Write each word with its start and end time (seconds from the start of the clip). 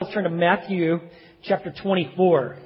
Let's 0.00 0.14
turn 0.14 0.22
to 0.22 0.30
Matthew 0.30 1.00
chapter 1.42 1.74
24. 1.82 2.56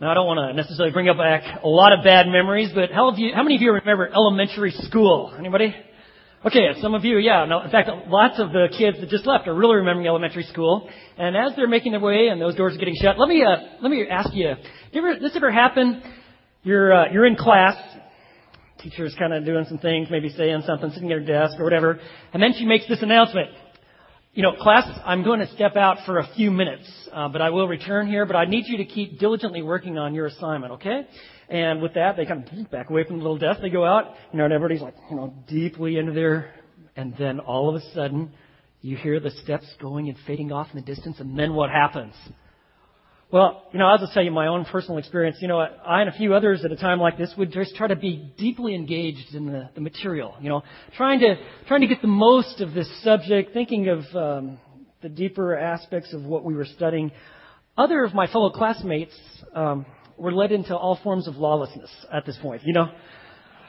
Now, 0.00 0.10
I 0.10 0.14
don't 0.14 0.26
want 0.26 0.50
to 0.50 0.56
necessarily 0.60 0.92
bring 0.92 1.08
up 1.08 1.18
back 1.18 1.62
a 1.62 1.68
lot 1.68 1.92
of 1.92 2.02
bad 2.02 2.26
memories, 2.26 2.72
but 2.74 2.90
how, 2.90 3.14
you, 3.14 3.32
how 3.32 3.44
many 3.44 3.54
of 3.54 3.62
you 3.62 3.70
remember 3.70 4.08
elementary 4.12 4.72
school? 4.72 5.32
Anybody? 5.38 5.72
Okay, 6.44 6.80
some 6.82 6.94
of 6.94 7.04
you, 7.04 7.18
yeah. 7.18 7.44
No, 7.44 7.60
in 7.60 7.70
fact, 7.70 7.88
lots 8.08 8.40
of 8.40 8.50
the 8.50 8.66
kids 8.76 8.98
that 8.98 9.08
just 9.08 9.24
left 9.24 9.46
are 9.46 9.54
really 9.54 9.76
remembering 9.76 10.08
elementary 10.08 10.42
school. 10.42 10.90
And 11.16 11.36
as 11.36 11.54
they're 11.54 11.68
making 11.68 11.92
their 11.92 12.00
way 12.00 12.26
and 12.26 12.40
those 12.40 12.56
doors 12.56 12.74
are 12.74 12.78
getting 12.78 12.96
shut, 13.00 13.20
let 13.20 13.28
me 13.28 13.44
uh, 13.44 13.78
let 13.80 13.88
me 13.88 14.04
ask 14.10 14.34
you: 14.34 14.52
you 14.90 15.00
ever, 15.00 15.20
this 15.20 15.36
ever 15.36 15.52
happen? 15.52 16.02
You're 16.64 16.92
uh, 16.92 17.12
you're 17.12 17.26
in 17.26 17.36
class, 17.36 17.76
teacher's 18.82 19.14
kind 19.16 19.32
of 19.32 19.44
doing 19.44 19.64
some 19.68 19.78
things, 19.78 20.08
maybe 20.10 20.28
saying 20.30 20.64
something, 20.66 20.90
sitting 20.90 21.12
at 21.12 21.20
her 21.20 21.24
desk 21.24 21.54
or 21.60 21.62
whatever, 21.62 22.00
and 22.32 22.42
then 22.42 22.52
she 22.58 22.64
makes 22.64 22.88
this 22.88 23.00
announcement 23.00 23.48
you 24.36 24.42
know, 24.42 24.52
class, 24.52 24.86
I'm 25.06 25.24
going 25.24 25.40
to 25.40 25.46
step 25.54 25.76
out 25.76 26.04
for 26.04 26.18
a 26.18 26.28
few 26.36 26.50
minutes, 26.50 26.84
uh, 27.10 27.26
but 27.26 27.40
I 27.40 27.48
will 27.48 27.66
return 27.66 28.06
here. 28.06 28.26
But 28.26 28.36
I 28.36 28.44
need 28.44 28.64
you 28.66 28.76
to 28.76 28.84
keep 28.84 29.18
diligently 29.18 29.62
working 29.62 29.96
on 29.96 30.14
your 30.14 30.26
assignment, 30.26 30.74
okay? 30.74 31.06
And 31.48 31.80
with 31.80 31.94
that, 31.94 32.18
they 32.18 32.26
kind 32.26 32.46
of 32.46 32.70
back 32.70 32.90
away 32.90 33.04
from 33.04 33.16
the 33.16 33.22
little 33.22 33.38
desk. 33.38 33.60
They 33.62 33.70
go 33.70 33.86
out, 33.86 34.14
you 34.32 34.38
know, 34.38 34.44
and 34.44 34.52
everybody's 34.52 34.82
like, 34.82 34.94
you 35.08 35.16
know, 35.16 35.32
deeply 35.48 35.96
into 35.96 36.12
their. 36.12 36.52
And 36.96 37.14
then 37.18 37.40
all 37.40 37.70
of 37.70 37.82
a 37.82 37.94
sudden, 37.94 38.30
you 38.82 38.98
hear 38.98 39.20
the 39.20 39.30
steps 39.30 39.64
going 39.80 40.10
and 40.10 40.18
fading 40.26 40.52
off 40.52 40.68
in 40.70 40.76
the 40.76 40.84
distance, 40.84 41.18
and 41.18 41.38
then 41.38 41.54
what 41.54 41.70
happens? 41.70 42.12
Well, 43.32 43.64
you 43.72 43.80
know, 43.80 43.86
I'll 43.86 43.98
just 43.98 44.12
tell 44.12 44.22
you 44.22 44.30
my 44.30 44.46
own 44.46 44.64
personal 44.66 44.98
experience. 44.98 45.38
You 45.40 45.48
know, 45.48 45.58
I 45.58 46.00
and 46.00 46.08
a 46.08 46.12
few 46.12 46.32
others 46.32 46.64
at 46.64 46.70
a 46.70 46.76
time 46.76 47.00
like 47.00 47.18
this 47.18 47.34
would 47.36 47.52
just 47.52 47.74
try 47.74 47.88
to 47.88 47.96
be 47.96 48.32
deeply 48.38 48.72
engaged 48.76 49.34
in 49.34 49.46
the, 49.46 49.68
the 49.74 49.80
material. 49.80 50.36
You 50.40 50.48
know, 50.48 50.62
trying 50.96 51.18
to 51.20 51.34
trying 51.66 51.80
to 51.80 51.88
get 51.88 52.00
the 52.02 52.08
most 52.08 52.60
of 52.60 52.72
this 52.72 52.88
subject, 53.02 53.52
thinking 53.52 53.88
of 53.88 54.04
um, 54.14 54.58
the 55.02 55.08
deeper 55.08 55.56
aspects 55.56 56.12
of 56.12 56.22
what 56.22 56.44
we 56.44 56.54
were 56.54 56.66
studying. 56.66 57.10
Other 57.76 58.04
of 58.04 58.14
my 58.14 58.28
fellow 58.28 58.50
classmates 58.50 59.14
um, 59.52 59.86
were 60.16 60.32
led 60.32 60.52
into 60.52 60.76
all 60.76 60.98
forms 61.02 61.26
of 61.26 61.36
lawlessness 61.36 61.90
at 62.12 62.26
this 62.26 62.38
point. 62.40 62.62
You 62.64 62.74
know, 62.74 62.92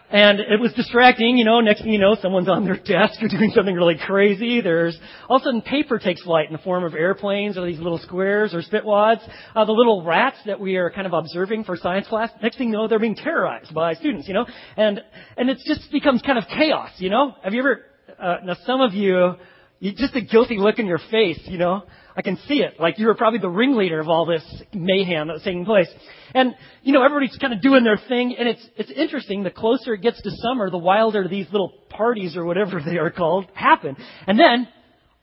and 0.10 0.40
it 0.40 0.60
was 0.62 0.72
distracting, 0.74 1.38
you 1.38 1.44
know, 1.44 1.60
next 1.60 1.82
thing 1.82 1.92
you 1.92 2.00
know, 2.00 2.16
someone's 2.22 2.48
on 2.48 2.64
their 2.64 2.78
desk 2.86 3.22
or 3.22 3.28
doing 3.28 3.52
something 3.54 3.76
really 3.76 3.98
crazy. 3.98 4.62
There's, 4.62 4.98
all 5.28 5.38
of 5.38 5.42
a 5.42 5.46
sudden 5.46 5.62
paper 5.62 6.00
takes 6.00 6.22
flight 6.22 6.48
in 6.48 6.54
the 6.54 6.60
form 6.60 6.86
of 6.86 6.94
airplanes 6.94 7.58
or 7.58 7.66
these 7.66 7.80
little 7.80 7.98
squares 7.98 8.54
or 8.54 8.62
spitwads. 8.62 9.28
Uh, 9.54 9.66
the 9.66 9.74
little 9.74 10.04
rats 10.04 10.38
that 10.46 10.60
we 10.62 10.78
are 10.78 10.90
kind 10.90 11.08
of 11.08 11.14
observing 11.14 11.66
for 11.66 11.76
science 11.76 12.08
class, 12.08 12.30
next 12.42 12.58
thing 12.58 12.68
you 12.70 12.74
know, 12.74 12.88
they're 12.88 13.00
being 13.00 13.16
terrorized 13.16 13.74
by 13.74 13.96
students, 13.96 14.30
you 14.30 14.34
know? 14.34 14.46
And, 14.78 15.02
and 15.36 15.50
it 15.50 15.58
just 15.66 15.92
becomes 15.92 16.22
kind 16.22 16.38
of 16.38 16.46
chaos, 16.48 16.92
you 16.98 17.10
know? 17.10 17.34
Have 17.44 17.54
you 17.54 17.60
ever, 17.60 17.82
uh, 18.18 18.38
now 18.46 18.56
some 18.66 18.80
of 18.80 18.94
you, 18.94 19.34
you, 19.80 19.92
just 19.94 20.16
a 20.16 20.22
guilty 20.22 20.58
look 20.58 20.80
in 20.80 20.86
your 20.86 21.02
face, 21.12 21.42
you 21.46 21.58
know? 21.58 21.84
I 22.18 22.24
can 22.24 22.38
see 22.48 22.56
it. 22.56 22.80
Like 22.80 22.98
you 22.98 23.06
were 23.06 23.14
probably 23.14 23.38
the 23.38 23.50
ringleader 23.50 24.00
of 24.00 24.10
all 24.10 24.26
this 24.26 24.44
mayhem 24.74 25.28
that 25.28 25.34
was 25.34 25.44
taking 25.44 25.66
place. 25.66 25.88
And, 26.34 26.56
you 26.82 26.92
know, 26.92 27.04
everybody's 27.04 27.38
kind 27.38 27.54
of 27.54 27.62
doing 27.62 27.84
their 27.84 28.00
thing. 28.10 28.36
And 28.38 28.50
it's, 28.50 28.68
it's 28.76 28.90
interesting. 28.90 29.44
The 29.44 29.52
closer 29.52 29.94
it 29.94 30.02
gets 30.02 30.20
to 30.24 30.32
summer, 30.32 30.72
the 30.72 30.80
wilder 30.80 31.28
these 31.28 31.46
little 31.52 31.74
parties 31.90 32.36
or 32.36 32.44
whatever 32.44 32.82
they 32.86 32.98
are 32.98 33.12
called 33.12 33.46
happen. 33.54 33.96
And 34.26 34.40
then, 34.40 34.68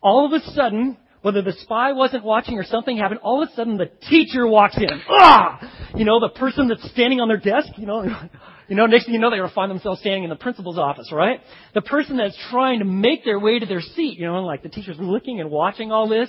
all 0.00 0.24
of 0.24 0.32
a 0.40 0.44
sudden, 0.52 0.96
whether 1.22 1.42
the 1.42 1.54
spy 1.62 1.92
wasn't 1.92 2.22
watching 2.22 2.58
or 2.58 2.64
something 2.64 2.96
happened, 2.96 3.20
all 3.24 3.42
of 3.42 3.48
a 3.48 3.52
sudden 3.54 3.76
the 3.76 3.90
teacher 4.08 4.46
walks 4.46 4.76
in. 4.76 5.00
Ah! 5.08 5.88
You 5.96 6.04
know, 6.04 6.20
the 6.20 6.28
person 6.28 6.68
that's 6.68 6.88
standing 6.90 7.20
on 7.20 7.26
their 7.26 7.38
desk, 7.38 7.72
you 7.76 7.86
know, 7.86 8.04
you 8.68 8.76
know, 8.76 8.86
next 8.86 9.06
thing 9.06 9.14
you 9.14 9.20
know, 9.20 9.30
they're 9.30 9.40
going 9.40 9.48
to 9.48 9.54
find 9.54 9.70
themselves 9.70 10.00
standing 10.00 10.22
in 10.22 10.30
the 10.30 10.36
principal's 10.36 10.78
office, 10.78 11.10
right? 11.10 11.40
The 11.72 11.82
person 11.82 12.18
that's 12.18 12.38
trying 12.50 12.78
to 12.80 12.84
make 12.84 13.24
their 13.24 13.40
way 13.40 13.58
to 13.58 13.66
their 13.66 13.80
seat, 13.80 14.18
you 14.18 14.26
know, 14.26 14.36
and 14.36 14.46
like 14.46 14.62
the 14.62 14.68
teacher's 14.68 14.98
looking 15.00 15.40
and 15.40 15.50
watching 15.50 15.90
all 15.90 16.08
this 16.08 16.28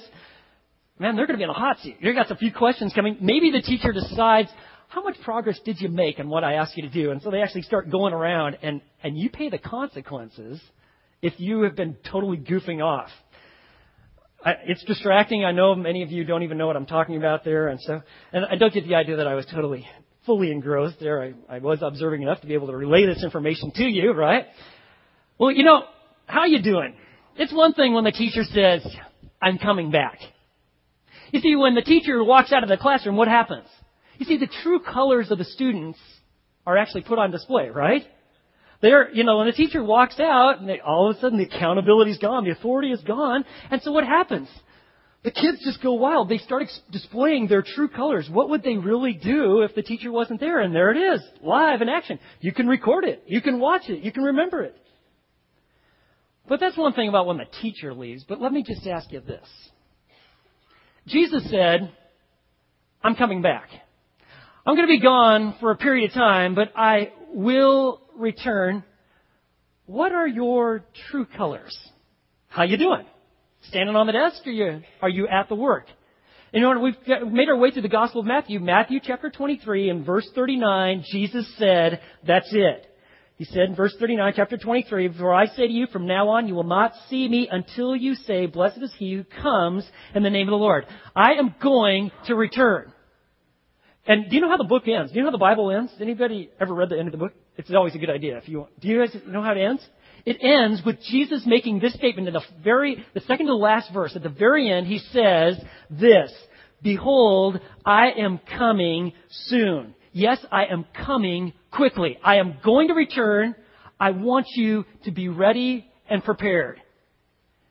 man, 1.00 1.16
they're 1.16 1.28
going 1.28 1.38
to 1.38 1.42
be 1.42 1.44
in 1.44 1.50
a 1.50 1.54
hot 1.54 1.80
seat. 1.80 1.98
You 2.00 2.14
got 2.14 2.32
a 2.32 2.36
few 2.36 2.54
questions 2.54 2.94
coming. 2.94 3.18
Maybe 3.22 3.52
the 3.52 3.62
teacher 3.62 3.92
decides, 3.92 4.50
how 4.88 5.04
much 5.04 5.16
progress 5.24 5.60
did 5.66 5.82
you 5.82 5.90
make 5.90 6.20
on 6.20 6.30
what 6.30 6.44
I 6.44 6.54
asked 6.54 6.78
you 6.78 6.84
to 6.84 6.90
do? 6.90 7.12
And 7.12 7.22
so 7.22 7.32
they 7.32 7.42
actually 7.42 7.64
start 7.64 7.90
going 7.90 8.14
around, 8.14 8.58
and, 8.62 8.82
and 9.04 9.18
you 9.18 9.30
pay 9.30 9.50
the 9.50 9.58
consequences 9.58 10.62
if 11.22 11.34
you 11.40 11.64
have 11.64 11.76
been 11.76 11.98
totally 12.10 12.38
goofing 12.38 12.84
off. 12.84 13.10
I, 14.44 14.54
it's 14.68 14.84
distracting. 14.84 15.44
I 15.44 15.52
know 15.52 15.74
many 15.74 16.04
of 16.04 16.12
you 16.12 16.24
don't 16.24 16.44
even 16.44 16.58
know 16.58 16.68
what 16.68 16.76
I'm 16.76 16.86
talking 16.86 17.18
about 17.18 17.44
there, 17.44 17.68
and 17.68 17.82
so 17.82 18.02
and 18.32 18.46
I 18.46 18.56
don't 18.56 18.72
get 18.72 18.88
the 18.88 18.94
idea 18.94 19.18
that 19.18 19.28
I 19.28 19.34
was 19.34 19.46
totally 19.48 19.88
fully 20.28 20.52
engrossed 20.52 21.00
there. 21.00 21.24
I, 21.24 21.56
I 21.56 21.60
was 21.60 21.80
observing 21.82 22.22
enough 22.22 22.42
to 22.42 22.48
be 22.48 22.54
able 22.54 22.68
to 22.68 22.78
relay 22.78 23.08
this 23.08 23.24
information 23.24 23.72
to 23.76 23.84
you, 23.84 24.12
right? 24.12 24.46
Well, 25.40 25.52
you 25.52 25.64
know, 25.64 25.84
how 26.28 26.46
you 26.46 26.62
doing? 26.62 26.96
It's 27.38 27.52
one 27.52 27.74
thing 27.74 27.96
when 27.96 28.04
the 28.04 28.12
teacher 28.12 28.44
says, 28.44 28.86
"I'm 29.42 29.58
coming 29.58 29.90
back." 29.90 30.20
You 31.32 31.42
see, 31.42 31.56
when 31.56 31.76
the 31.76 31.82
teacher 31.82 32.24
walks 32.24 32.52
out 32.52 32.64
of 32.64 32.70
the 32.70 32.78
classroom, 32.78 33.18
what 33.18 33.28
happens? 33.28 33.68
You 34.18 34.26
see, 34.26 34.38
the 34.38 34.50
true 34.64 34.80
colors 34.80 35.32
of 35.32 35.38
the 35.38 35.46
students 35.46 36.00
are 36.66 36.78
actually 36.78 37.02
put 37.02 37.20
on 37.20 37.32
display, 37.32 37.70
right? 37.70 38.04
They're, 38.82 39.12
you 39.12 39.24
know, 39.24 39.38
when 39.38 39.48
the 39.48 39.54
teacher 39.54 39.84
walks 39.84 40.20
out, 40.20 40.60
and 40.60 40.70
they, 40.70 40.80
all 40.80 41.10
of 41.10 41.18
a 41.18 41.20
sudden 41.20 41.38
the 41.38 41.46
accountability's 41.46 42.18
gone, 42.18 42.44
the 42.44 42.52
authority 42.52 42.92
is 42.92 43.02
gone, 43.02 43.46
and 43.72 43.82
so 43.82 43.92
what 43.92 44.06
happens? 44.06 44.48
The 45.24 45.32
kids 45.32 45.58
just 45.64 45.82
go 45.82 45.94
wild. 45.94 46.30
They 46.30 46.38
start 46.38 46.64
ex- 46.64 46.82
displaying 46.92 47.48
their 47.48 47.64
true 47.64 47.88
colors. 47.88 48.30
What 48.32 48.50
would 48.52 48.62
they 48.62 48.78
really 48.78 49.14
do 49.14 49.62
if 49.62 49.74
the 49.74 49.82
teacher 49.82 50.12
wasn't 50.12 50.40
there? 50.40 50.60
And 50.60 50.74
there 50.74 50.92
it 50.92 51.16
is, 51.16 51.22
live 51.42 51.82
in 51.82 51.90
action. 51.90 52.20
You 52.42 52.54
can 52.54 52.68
record 52.68 53.06
it. 53.06 53.24
You 53.26 53.42
can 53.42 53.60
watch 53.60 53.90
it. 53.90 54.04
You 54.04 54.12
can 54.12 54.24
remember 54.24 54.62
it. 54.62 54.76
But 56.48 56.60
that's 56.60 56.78
one 56.78 56.94
thing 56.94 57.10
about 57.10 57.26
when 57.26 57.38
the 57.38 57.48
teacher 57.60 57.92
leaves. 57.92 58.24
But 58.24 58.40
let 58.40 58.54
me 58.54 58.64
just 58.64 58.86
ask 58.86 59.12
you 59.12 59.20
this. 59.20 59.48
Jesus 61.08 61.50
said, 61.50 61.92
I'm 63.04 63.16
coming 63.16 63.42
back. 63.42 63.70
I'm 64.66 64.76
going 64.76 64.88
to 64.88 64.92
be 64.92 65.02
gone 65.02 65.56
for 65.60 65.72
a 65.72 65.78
period 65.78 66.10
of 66.10 66.14
time, 66.16 66.56
but 66.56 66.72
I 66.76 67.12
will 67.32 68.02
return. 68.18 68.84
What 69.86 70.12
are 70.12 70.28
your 70.28 70.84
true 71.12 71.26
colors? 71.26 71.78
How 72.48 72.64
you 72.64 72.78
doing? 72.78 73.06
Standing 73.70 73.96
on 73.96 74.08
the 74.08 74.14
desk 74.14 74.46
or 74.48 74.52
you, 74.52 74.82
are 75.02 75.10
you 75.10 75.28
at 75.28 75.50
the 75.50 75.56
work? 75.56 75.86
In 76.54 76.64
order, 76.64 76.80
we've 76.80 76.96
made 77.28 77.50
our 77.50 77.58
way 77.58 77.72
through 77.72 77.82
the 77.82 77.90
Gospel 77.90 78.22
of 78.22 78.28
Matthew. 78.28 78.60
Matthew 78.60 79.00
chapter 79.04 79.30
23 79.30 79.90
and 79.90 80.06
verse 80.06 80.28
39, 80.34 81.04
Jesus 81.12 81.46
said, 81.58 82.00
that's 82.26 82.50
it. 82.52 82.88
He 83.38 83.44
said 83.44 83.64
in 83.64 83.76
verse 83.76 83.94
39, 84.00 84.34
chapter 84.36 84.58
23, 84.58 85.18
For 85.18 85.34
I 85.34 85.48
say 85.48 85.68
to 85.68 85.74
you, 85.74 85.88
from 85.88 86.08
now 86.08 86.30
on 86.30 86.48
you 86.48 86.56
will 86.56 86.64
not 86.64 86.94
see 87.10 87.28
me 87.28 87.50
until 87.52 87.96
you 87.96 88.16
say, 88.16 88.46
Blessed 88.46 88.82
is 88.82 88.94
he 88.98 89.14
who 89.14 89.24
comes 89.42 89.86
in 90.14 90.24
the 90.24 90.30
name 90.30 90.48
of 90.48 90.52
the 90.52 90.58
Lord. 90.58 90.86
I 91.16 91.34
am 91.34 91.54
going 91.62 92.12
to 92.28 92.36
return. 92.36 92.94
And 94.08 94.30
do 94.30 94.36
you 94.36 94.42
know 94.42 94.50
how 94.50 94.58
the 94.58 94.64
book 94.64 94.88
ends? 94.88 95.12
Do 95.12 95.18
you 95.18 95.24
know 95.24 95.30
how 95.30 95.34
the 95.34 95.38
Bible 95.38 95.72
ends? 95.72 95.92
Anybody 96.00 96.50
ever 96.62 96.74
read 96.74 96.90
the 96.90 96.98
end 96.98 97.08
of 97.08 97.12
the 97.12 97.18
book? 97.18 97.34
It's 97.58 97.70
always 97.74 97.96
a 97.96 97.98
good 97.98 98.10
idea. 98.10 98.38
If 98.38 98.48
you 98.48 98.60
want. 98.60 98.80
Do 98.80 98.88
you 98.88 99.00
guys 99.00 99.18
know 99.28 99.42
how 99.42 99.52
it 99.52 99.58
ends? 99.58 99.86
It 100.26 100.38
ends 100.42 100.82
with 100.86 101.02
Jesus 101.02 101.44
making 101.46 101.80
this 101.80 101.94
statement 101.94 102.28
in 102.28 102.34
the 102.34 102.42
very, 102.64 103.04
the 103.14 103.22
second 103.22 103.48
to 103.48 103.52
the 103.52 103.58
last 103.58 103.92
verse. 103.94 104.16
At 104.16 104.24
the 104.24 104.30
very 104.30 104.72
end, 104.72 104.88
he 104.88 105.00
says 105.12 105.60
this, 105.90 106.32
Behold, 106.82 107.60
I 107.86 108.12
am 108.12 108.40
coming 108.58 109.14
soon. 109.30 109.96
Yes, 110.18 110.38
I 110.50 110.68
am 110.68 110.86
coming 111.06 111.52
quickly. 111.72 112.18
I 112.24 112.38
am 112.38 112.56
going 112.64 112.88
to 112.88 112.94
return. 112.94 113.54
I 114.00 114.12
want 114.12 114.46
you 114.56 114.86
to 115.04 115.12
be 115.12 115.28
ready 115.28 115.86
and 116.10 116.24
prepared. 116.24 116.80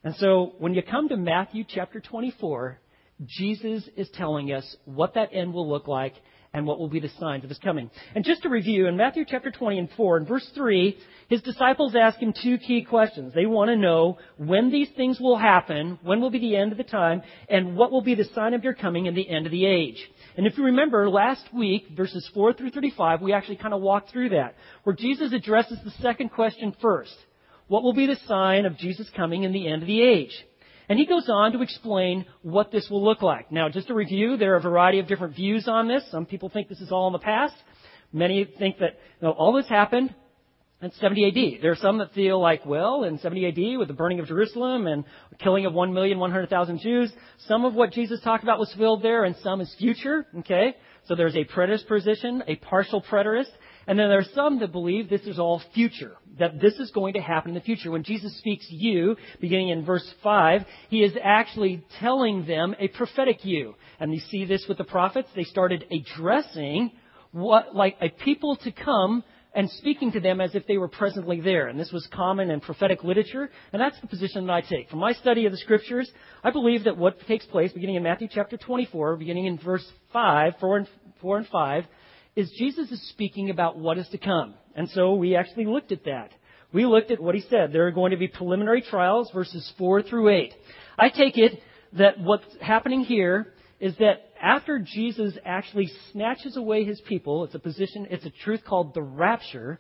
And 0.05 0.15
so 0.17 0.53
when 0.59 0.75
you 0.75 0.83
come 0.83 1.09
to 1.09 1.17
Matthew 1.17 1.65
chapter 1.67 2.01
24, 2.01 2.79
Jesus 3.27 3.89
is 3.97 4.11
telling 4.13 4.53
us 4.53 4.77
what 4.85 5.15
that 5.15 5.31
end 5.33 5.55
will 5.55 5.67
look 5.67 5.89
like 5.89 6.13
and 6.55 6.65
what 6.67 6.79
will 6.79 6.89
be 6.89 7.01
the 7.01 7.11
signs 7.19 7.43
of 7.43 7.51
his 7.51 7.59
coming. 7.59 7.91
And 8.15 8.25
just 8.25 8.43
to 8.45 8.49
review, 8.49 8.87
in 8.87 8.97
Matthew 8.97 9.25
chapter 9.29 9.51
20 9.51 9.77
and 9.77 9.91
4, 9.97 10.19
in 10.19 10.25
verse 10.25 10.49
3, 10.55 10.97
his 11.29 11.43
disciples 11.43 11.97
ask 11.97 12.19
him 12.19 12.33
two 12.33 12.59
key 12.59 12.85
questions. 12.85 13.35
They 13.35 13.45
want 13.45 13.71
to 13.71 13.77
know 13.77 14.19
when 14.37 14.71
these 14.71 14.89
things 14.97 15.19
will 15.19 15.37
happen, 15.37 15.99
when 16.05 16.21
will 16.21 16.31
be 16.31 16.39
the 16.39 16.57
end 16.57 16.71
of 16.71 16.79
the 16.79 16.85
time, 16.85 17.23
and 17.49 17.77
what 17.77 17.91
will 17.91 18.03
be 18.03 18.15
the 18.15 18.29
sign 18.37 18.55
of 18.55 18.63
your 18.63 18.73
coming 18.73 19.09
and 19.09 19.17
the 19.17 19.29
end 19.29 19.47
of 19.47 19.53
the 19.53 19.67
age. 19.67 19.99
And 20.37 20.47
if 20.47 20.57
you 20.57 20.65
remember, 20.65 21.11
last 21.11 21.53
week, 21.53 21.89
verses 21.97 22.29
4 22.33 22.55
through 22.55 22.71
35, 22.71 23.21
we 23.21 23.33
actually 23.33 23.57
kind 23.57 23.75
of 23.75 23.81
walked 23.81 24.11
through 24.11 24.29
that, 24.31 24.55
where 24.85 24.95
Jesus 24.95 25.33
addresses 25.33 25.79
the 25.85 25.91
second 26.03 26.31
question 26.31 26.75
first. 26.81 27.15
What 27.67 27.83
will 27.83 27.95
be 27.95 28.07
the 28.07 28.19
sign 28.29 28.65
of 28.65 28.77
Jesus 28.77 29.11
coming 29.17 29.43
in 29.43 29.53
the 29.53 29.67
end 29.67 29.83
of 29.83 29.89
the 29.89 30.03
age? 30.03 30.33
And 30.89 30.99
he 30.99 31.07
goes 31.07 31.29
on 31.29 31.53
to 31.53 31.63
explain 31.63 32.27
what 32.43 32.71
this 32.71 32.89
will 32.91 33.03
look 33.03 33.23
like. 33.23 33.51
Now, 33.51 33.69
just 33.69 33.89
to 33.89 33.95
review, 33.95 34.37
there 34.37 34.55
are 34.55 34.59
a 34.59 34.63
variety 34.63 34.99
of 34.99 35.07
different 35.07 35.35
views 35.35 35.67
on 35.67 35.89
this. 35.89 36.03
Some 36.11 36.27
people 36.27 36.49
think 36.49 36.69
this 36.69 36.81
is 36.81 36.93
all 36.93 37.07
in 37.07 37.13
the 37.13 37.19
past. 37.19 37.55
Many 38.13 38.45
think 38.45 38.79
that 38.79 38.99
you 39.21 39.29
know, 39.29 39.33
all 39.33 39.53
this 39.53 39.69
happened 39.69 40.15
in 40.83 40.93
70 40.93 41.27
AD. 41.57 41.63
There 41.63 41.73
are 41.73 41.77
some 41.77 41.99
that 41.99 42.13
feel 42.13 42.41
like, 42.41 42.67
well, 42.67 43.05
in 43.05 43.19
70 43.19 43.47
AD 43.47 43.79
with 43.79 43.89
the 43.89 43.95
burning 43.95 44.21
of 44.21 44.27
Jerusalem 44.27 44.87
and 44.87 45.05
killing 45.39 45.67
of 45.67 45.73
1,100,000 45.73 46.81
Jews, 46.81 47.13
some 47.47 47.65
of 47.65 47.75
what 47.75 47.93
Jesus 47.93 48.21
talked 48.21 48.45
about 48.45 48.59
was 48.59 48.69
fulfilled 48.71 49.03
there 49.03 49.25
and 49.25 49.35
some 49.43 49.61
is 49.61 49.75
future, 49.79 50.27
okay? 50.41 50.77
So 51.07 51.15
there's 51.15 51.37
a 51.37 51.45
preterist 51.45 51.87
position, 51.89 52.43
a 52.47 52.57
partial 52.57 53.03
preterist, 53.03 53.51
And 53.87 53.99
then 53.99 54.09
there 54.09 54.19
are 54.19 54.35
some 54.35 54.61
that 54.61 54.73
believe 54.73 55.09
this 55.09 55.23
is 55.23 55.39
all 55.39 55.63
future, 55.75 56.17
that 56.39 56.61
this 56.61 56.75
is 56.75 56.91
going 56.91 57.15
to 57.15 57.21
happen 57.21 57.51
in 57.51 57.55
the 57.55 57.61
future. 57.61 57.91
When 57.91 58.03
Jesus 58.03 58.37
speaks 58.39 58.67
you, 58.71 59.17
beginning 59.41 59.69
in 59.69 59.85
verse 59.85 60.09
5, 60.23 60.63
he 60.89 61.03
is 61.03 61.13
actually 61.23 61.85
telling 62.01 62.47
them 62.47 62.75
a 62.79 62.89
prophetic 62.89 63.45
you. 63.45 63.75
And 64.01 64.13
you 64.13 64.21
see 64.31 64.45
this 64.45 64.65
with 64.69 64.79
the 64.79 64.85
prophets. 64.85 65.29
They 65.35 65.45
started 65.45 65.85
addressing 65.91 66.93
what, 67.33 67.75
like 67.75 67.97
a 68.01 68.09
people 68.09 68.57
to 68.57 68.73
come 68.73 69.23
and 69.55 69.71
speaking 69.71 70.13
to 70.13 70.21
them 70.21 70.41
as 70.41 70.55
if 70.55 70.67
they 70.67 70.79
were 70.79 70.89
presently 70.89 71.41
there. 71.41 71.69
And 71.69 71.79
this 71.79 71.93
was 71.93 72.07
common 72.13 72.51
in 72.51 72.61
prophetic 72.61 73.05
literature, 73.05 73.51
and 73.73 73.81
that's 73.81 74.01
the 74.01 74.09
position 74.09 74.47
that 74.47 74.53
I 74.53 74.61
take. 74.63 74.91
From 74.91 74.99
my 74.99 75.13
study 75.13 75.47
of 75.47 75.53
the 75.53 75.59
scriptures, 75.59 76.11
I 76.43 76.51
believe 76.51 76.85
that 76.85 76.97
what 76.97 77.21
takes 77.27 77.47
place 77.47 77.73
beginning 77.73 77.97
in 77.97 78.03
Matthew 78.03 78.29
chapter 78.31 78.57
24, 78.57 79.17
beginning 79.17 79.47
in 79.47 79.59
verse 79.59 79.87
5, 80.13 80.55
4 80.61 80.77
and, 80.77 80.89
4 81.21 81.37
and 81.39 81.47
5, 81.47 81.85
is 82.37 82.51
Jesus 82.59 82.91
is 82.91 83.09
speaking 83.11 83.51
about 83.51 83.79
what 83.79 83.99
is 83.99 84.09
to 84.09 84.19
come. 84.19 84.55
And 84.75 84.89
so 84.91 85.15
we 85.15 85.37
actually 85.37 85.67
looked 85.67 85.93
at 85.93 86.05
that. 86.05 86.31
We 86.73 86.87
looked 86.87 87.11
at 87.13 87.21
what 87.21 87.37
he 87.37 87.43
said. 87.43 87.73
There 87.73 87.87
are 87.87 87.93
going 87.93 88.11
to 88.11 88.17
be 88.17 88.27
preliminary 88.27 88.83
trials, 88.83 89.31
verses 89.33 89.73
4 89.79 90.03
through 90.03 90.31
8. 90.31 90.53
I 90.99 91.09
take 91.09 91.39
it 91.39 91.61
that 91.93 92.19
what's 92.19 92.45
happening 92.61 93.03
here 93.03 93.53
is 93.79 93.97
that 93.99 94.31
after 94.43 94.79
Jesus 94.79 95.35
actually 95.45 95.91
snatches 96.11 96.57
away 96.57 96.85
his 96.85 97.01
people, 97.03 97.45
it's 97.45 97.55
a 97.55 97.59
position, 97.59 98.09
it's 98.11 98.25
a 98.25 98.31
truth 98.31 98.63
called 98.67 98.95
the 98.95 99.03
rapture, 99.03 99.79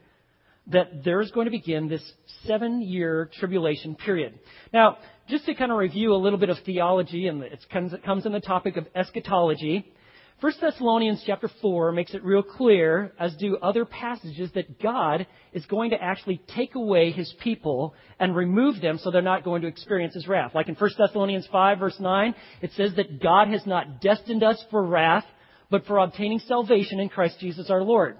that 0.68 1.04
there's 1.04 1.30
going 1.32 1.46
to 1.46 1.50
begin 1.50 1.88
this 1.88 2.02
seven 2.46 2.80
year 2.80 3.30
tribulation 3.38 3.94
period. 3.94 4.38
Now, 4.72 4.98
just 5.28 5.46
to 5.46 5.54
kind 5.54 5.70
of 5.72 5.78
review 5.78 6.14
a 6.14 6.16
little 6.16 6.38
bit 6.38 6.48
of 6.48 6.58
theology, 6.64 7.26
and 7.28 7.42
it 7.42 7.64
comes 7.70 8.26
in 8.26 8.32
the 8.32 8.40
topic 8.40 8.76
of 8.76 8.86
eschatology. 8.94 9.92
1 10.40 10.52
Thessalonians 10.60 11.22
chapter 11.24 11.48
4 11.62 11.92
makes 11.92 12.12
it 12.12 12.24
real 12.24 12.42
clear, 12.42 13.12
as 13.18 13.34
do 13.36 13.56
other 13.62 13.84
passages, 13.84 14.50
that 14.54 14.80
God 14.82 15.26
is 15.52 15.64
going 15.66 15.90
to 15.90 16.02
actually 16.02 16.42
take 16.54 16.74
away 16.74 17.12
his 17.12 17.32
people 17.40 17.94
and 18.18 18.34
remove 18.34 18.80
them 18.80 18.98
so 18.98 19.10
they're 19.10 19.22
not 19.22 19.44
going 19.44 19.62
to 19.62 19.68
experience 19.68 20.12
his 20.14 20.26
wrath. 20.26 20.54
Like 20.54 20.68
in 20.68 20.74
1 20.74 20.90
Thessalonians 20.98 21.48
5 21.50 21.78
verse 21.78 21.98
9, 22.00 22.34
it 22.62 22.72
says 22.76 22.94
that 22.96 23.22
God 23.22 23.48
has 23.48 23.64
not 23.64 24.00
destined 24.00 24.42
us 24.42 24.62
for 24.70 24.84
wrath, 24.84 25.24
but 25.70 25.86
for 25.86 25.98
obtaining 25.98 26.40
salvation 26.40 26.98
in 26.98 27.08
Christ 27.08 27.38
Jesus 27.38 27.70
our 27.70 27.82
Lord. 27.82 28.16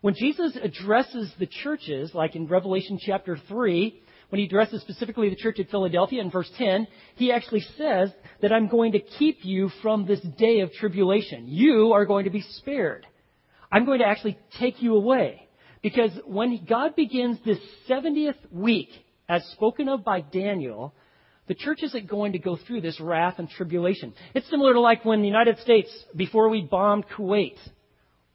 When 0.00 0.14
Jesus 0.14 0.56
addresses 0.60 1.30
the 1.38 1.46
churches, 1.46 2.12
like 2.14 2.34
in 2.34 2.46
Revelation 2.46 2.98
chapter 3.00 3.36
3, 3.48 4.02
when 4.28 4.40
he 4.40 4.46
addresses 4.46 4.82
specifically 4.82 5.30
the 5.30 5.36
church 5.36 5.58
at 5.58 5.70
Philadelphia 5.70 6.20
in 6.20 6.30
verse 6.30 6.50
10, 6.58 6.86
he 7.16 7.32
actually 7.32 7.64
says 7.78 8.10
that 8.42 8.52
I'm 8.52 8.68
going 8.68 8.92
to 8.92 9.00
keep 9.00 9.38
you 9.42 9.70
from 9.82 10.06
this 10.06 10.20
day 10.20 10.60
of 10.60 10.72
tribulation. 10.72 11.46
You 11.48 11.92
are 11.92 12.04
going 12.04 12.24
to 12.24 12.30
be 12.30 12.42
spared. 12.42 13.06
I'm 13.72 13.86
going 13.86 14.00
to 14.00 14.06
actually 14.06 14.38
take 14.58 14.82
you 14.82 14.96
away. 14.96 15.48
Because 15.82 16.10
when 16.26 16.64
God 16.68 16.94
begins 16.96 17.38
this 17.44 17.58
70th 17.88 18.34
week, 18.50 18.88
as 19.28 19.44
spoken 19.52 19.88
of 19.88 20.04
by 20.04 20.20
Daniel, 20.20 20.94
the 21.46 21.54
church 21.54 21.78
isn't 21.82 22.08
going 22.08 22.32
to 22.32 22.38
go 22.38 22.56
through 22.56 22.82
this 22.82 23.00
wrath 23.00 23.34
and 23.38 23.48
tribulation. 23.48 24.12
It's 24.34 24.48
similar 24.50 24.74
to 24.74 24.80
like 24.80 25.04
when 25.04 25.20
the 25.20 25.28
United 25.28 25.58
States, 25.60 25.90
before 26.14 26.48
we 26.48 26.62
bombed 26.62 27.06
Kuwait 27.16 27.56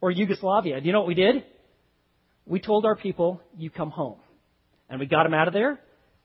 or 0.02 0.12
Yugoslavia, 0.12 0.80
do 0.80 0.88
you 0.88 0.94
know 0.94 1.00
what 1.00 1.08
we 1.08 1.14
did? 1.14 1.44
We 2.46 2.60
told 2.60 2.86
our 2.86 2.96
people, 2.96 3.42
you 3.58 3.70
come 3.70 3.92
home. 3.92 4.18
And 4.94 5.00
we 5.00 5.08
got 5.08 5.24
them 5.24 5.34
out 5.34 5.48
of 5.48 5.56
there, 5.56 5.80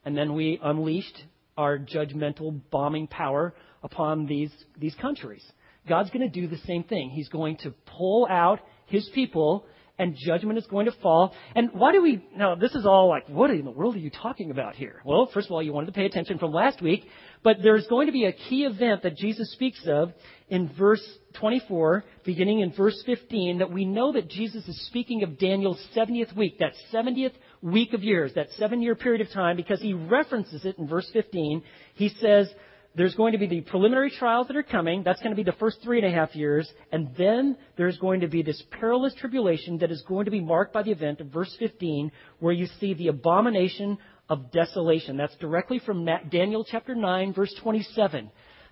and 0.05 0.15
then 0.15 0.35
we 0.35 0.59
unleashed 0.61 1.23
our 1.57 1.79
judgmental 1.79 2.61
bombing 2.69 3.07
power 3.07 3.55
upon 3.81 4.27
these, 4.27 4.51
these 4.77 4.93
countries. 5.01 5.43
God's 5.87 6.11
going 6.11 6.21
to 6.21 6.41
do 6.41 6.47
the 6.47 6.61
same 6.67 6.83
thing. 6.83 7.09
He's 7.09 7.29
going 7.29 7.57
to 7.63 7.73
pull 7.97 8.27
out 8.29 8.59
his 8.85 9.09
people 9.15 9.65
and 9.99 10.15
judgment 10.15 10.57
is 10.57 10.65
going 10.65 10.85
to 10.85 10.91
fall. 11.03 11.35
And 11.55 11.71
why 11.73 11.91
do 11.91 12.01
we, 12.01 12.25
now 12.35 12.55
this 12.55 12.73
is 12.73 12.85
all 12.85 13.09
like, 13.09 13.27
what 13.27 13.51
in 13.51 13.65
the 13.65 13.71
world 13.71 13.95
are 13.95 13.99
you 13.99 14.09
talking 14.09 14.49
about 14.49 14.75
here? 14.75 15.01
Well, 15.05 15.29
first 15.31 15.47
of 15.47 15.51
all, 15.51 15.61
you 15.61 15.73
wanted 15.73 15.87
to 15.87 15.91
pay 15.91 16.05
attention 16.05 16.39
from 16.39 16.51
last 16.53 16.81
week, 16.81 17.03
but 17.43 17.57
there's 17.61 17.85
going 17.87 18.07
to 18.07 18.13
be 18.13 18.25
a 18.25 18.31
key 18.31 18.63
event 18.63 19.03
that 19.03 19.17
Jesus 19.17 19.51
speaks 19.51 19.81
of 19.85 20.13
in 20.47 20.71
verse 20.79 21.05
24, 21.39 22.05
beginning 22.25 22.61
in 22.61 22.71
verse 22.71 23.03
15, 23.05 23.59
that 23.59 23.71
we 23.71 23.85
know 23.85 24.13
that 24.13 24.29
Jesus 24.29 24.67
is 24.67 24.87
speaking 24.87 25.21
of 25.21 25.37
Daniel's 25.37 25.79
70th 25.95 26.35
week, 26.35 26.57
that 26.59 26.73
70th 26.91 27.33
week 27.61 27.93
of 27.93 28.01
years, 28.01 28.33
that 28.35 28.47
seven 28.57 28.81
year 28.81 28.95
period 28.95 29.21
of 29.21 29.31
time, 29.31 29.55
because 29.55 29.81
he 29.81 29.93
references 29.93 30.65
it 30.65 30.77
in 30.79 30.87
verse 30.87 31.09
15. 31.13 31.61
He 31.95 32.09
says, 32.09 32.49
there's 32.95 33.15
going 33.15 33.33
to 33.33 33.37
be 33.37 33.47
the 33.47 33.61
preliminary 33.61 34.11
trials 34.11 34.47
that 34.47 34.57
are 34.57 34.63
coming. 34.63 35.03
That's 35.03 35.21
going 35.21 35.31
to 35.31 35.35
be 35.35 35.43
the 35.43 35.57
first 35.57 35.77
three 35.83 35.99
and 35.99 36.07
a 36.07 36.15
half 36.15 36.35
years. 36.35 36.69
And 36.91 37.09
then 37.17 37.57
there's 37.77 37.97
going 37.97 38.21
to 38.21 38.27
be 38.27 38.41
this 38.41 38.61
perilous 38.71 39.13
tribulation 39.13 39.77
that 39.79 39.91
is 39.91 40.03
going 40.07 40.25
to 40.25 40.31
be 40.31 40.41
marked 40.41 40.73
by 40.73 40.83
the 40.83 40.91
event 40.91 41.21
of 41.21 41.27
verse 41.27 41.55
15, 41.59 42.11
where 42.39 42.53
you 42.53 42.67
see 42.79 42.93
the 42.93 43.07
abomination 43.07 43.97
of 44.27 44.51
desolation. 44.51 45.17
That's 45.17 45.35
directly 45.37 45.79
from 45.79 46.07
Daniel 46.29 46.65
chapter 46.69 46.95
9, 46.95 47.33
verse 47.33 47.53
27. 47.61 48.31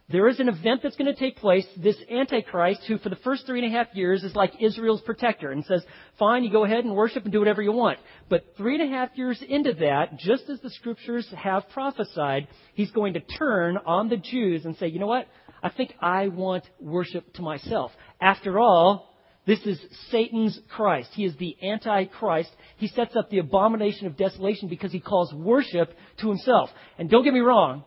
There 0.09 0.29
is 0.29 0.39
an 0.39 0.47
event 0.47 0.81
that's 0.81 0.95
going 0.95 1.13
to 1.13 1.19
take 1.19 1.35
place. 1.35 1.65
This 1.75 1.97
Antichrist, 2.09 2.83
who 2.87 2.97
for 2.97 3.09
the 3.09 3.17
first 3.17 3.45
three 3.45 3.61
and 3.61 3.73
a 3.73 3.77
half 3.77 3.87
years 3.93 4.23
is 4.23 4.33
like 4.35 4.53
Israel's 4.61 5.01
protector 5.01 5.51
and 5.51 5.65
says, 5.65 5.83
fine, 6.17 6.45
you 6.45 6.51
go 6.51 6.63
ahead 6.63 6.85
and 6.85 6.95
worship 6.95 7.23
and 7.23 7.31
do 7.33 7.39
whatever 7.39 7.61
you 7.61 7.73
want. 7.73 7.99
But 8.29 8.45
three 8.55 8.79
and 8.79 8.89
a 8.89 8.95
half 8.95 9.09
years 9.15 9.43
into 9.45 9.73
that, 9.73 10.17
just 10.17 10.49
as 10.49 10.61
the 10.61 10.69
scriptures 10.69 11.27
have 11.35 11.67
prophesied, 11.73 12.47
he's 12.73 12.91
going 12.91 13.15
to 13.15 13.19
turn 13.19 13.77
on 13.85 14.07
the 14.07 14.15
Jews 14.15 14.63
and 14.63 14.77
say, 14.77 14.87
you 14.87 14.99
know 14.99 15.07
what? 15.07 15.27
I 15.61 15.69
think 15.69 15.93
I 15.99 16.29
want 16.29 16.63
worship 16.79 17.33
to 17.33 17.41
myself. 17.41 17.91
After 18.21 18.59
all, 18.59 19.13
this 19.45 19.59
is 19.65 19.77
Satan's 20.09 20.57
Christ. 20.69 21.09
He 21.15 21.25
is 21.25 21.35
the 21.35 21.57
Antichrist. 21.61 22.49
He 22.77 22.87
sets 22.87 23.17
up 23.17 23.29
the 23.29 23.39
abomination 23.39 24.07
of 24.07 24.15
desolation 24.15 24.69
because 24.69 24.93
he 24.93 25.01
calls 25.01 25.33
worship 25.33 25.93
to 26.21 26.29
himself. 26.29 26.69
And 26.97 27.09
don't 27.09 27.25
get 27.25 27.33
me 27.33 27.41
wrong, 27.41 27.83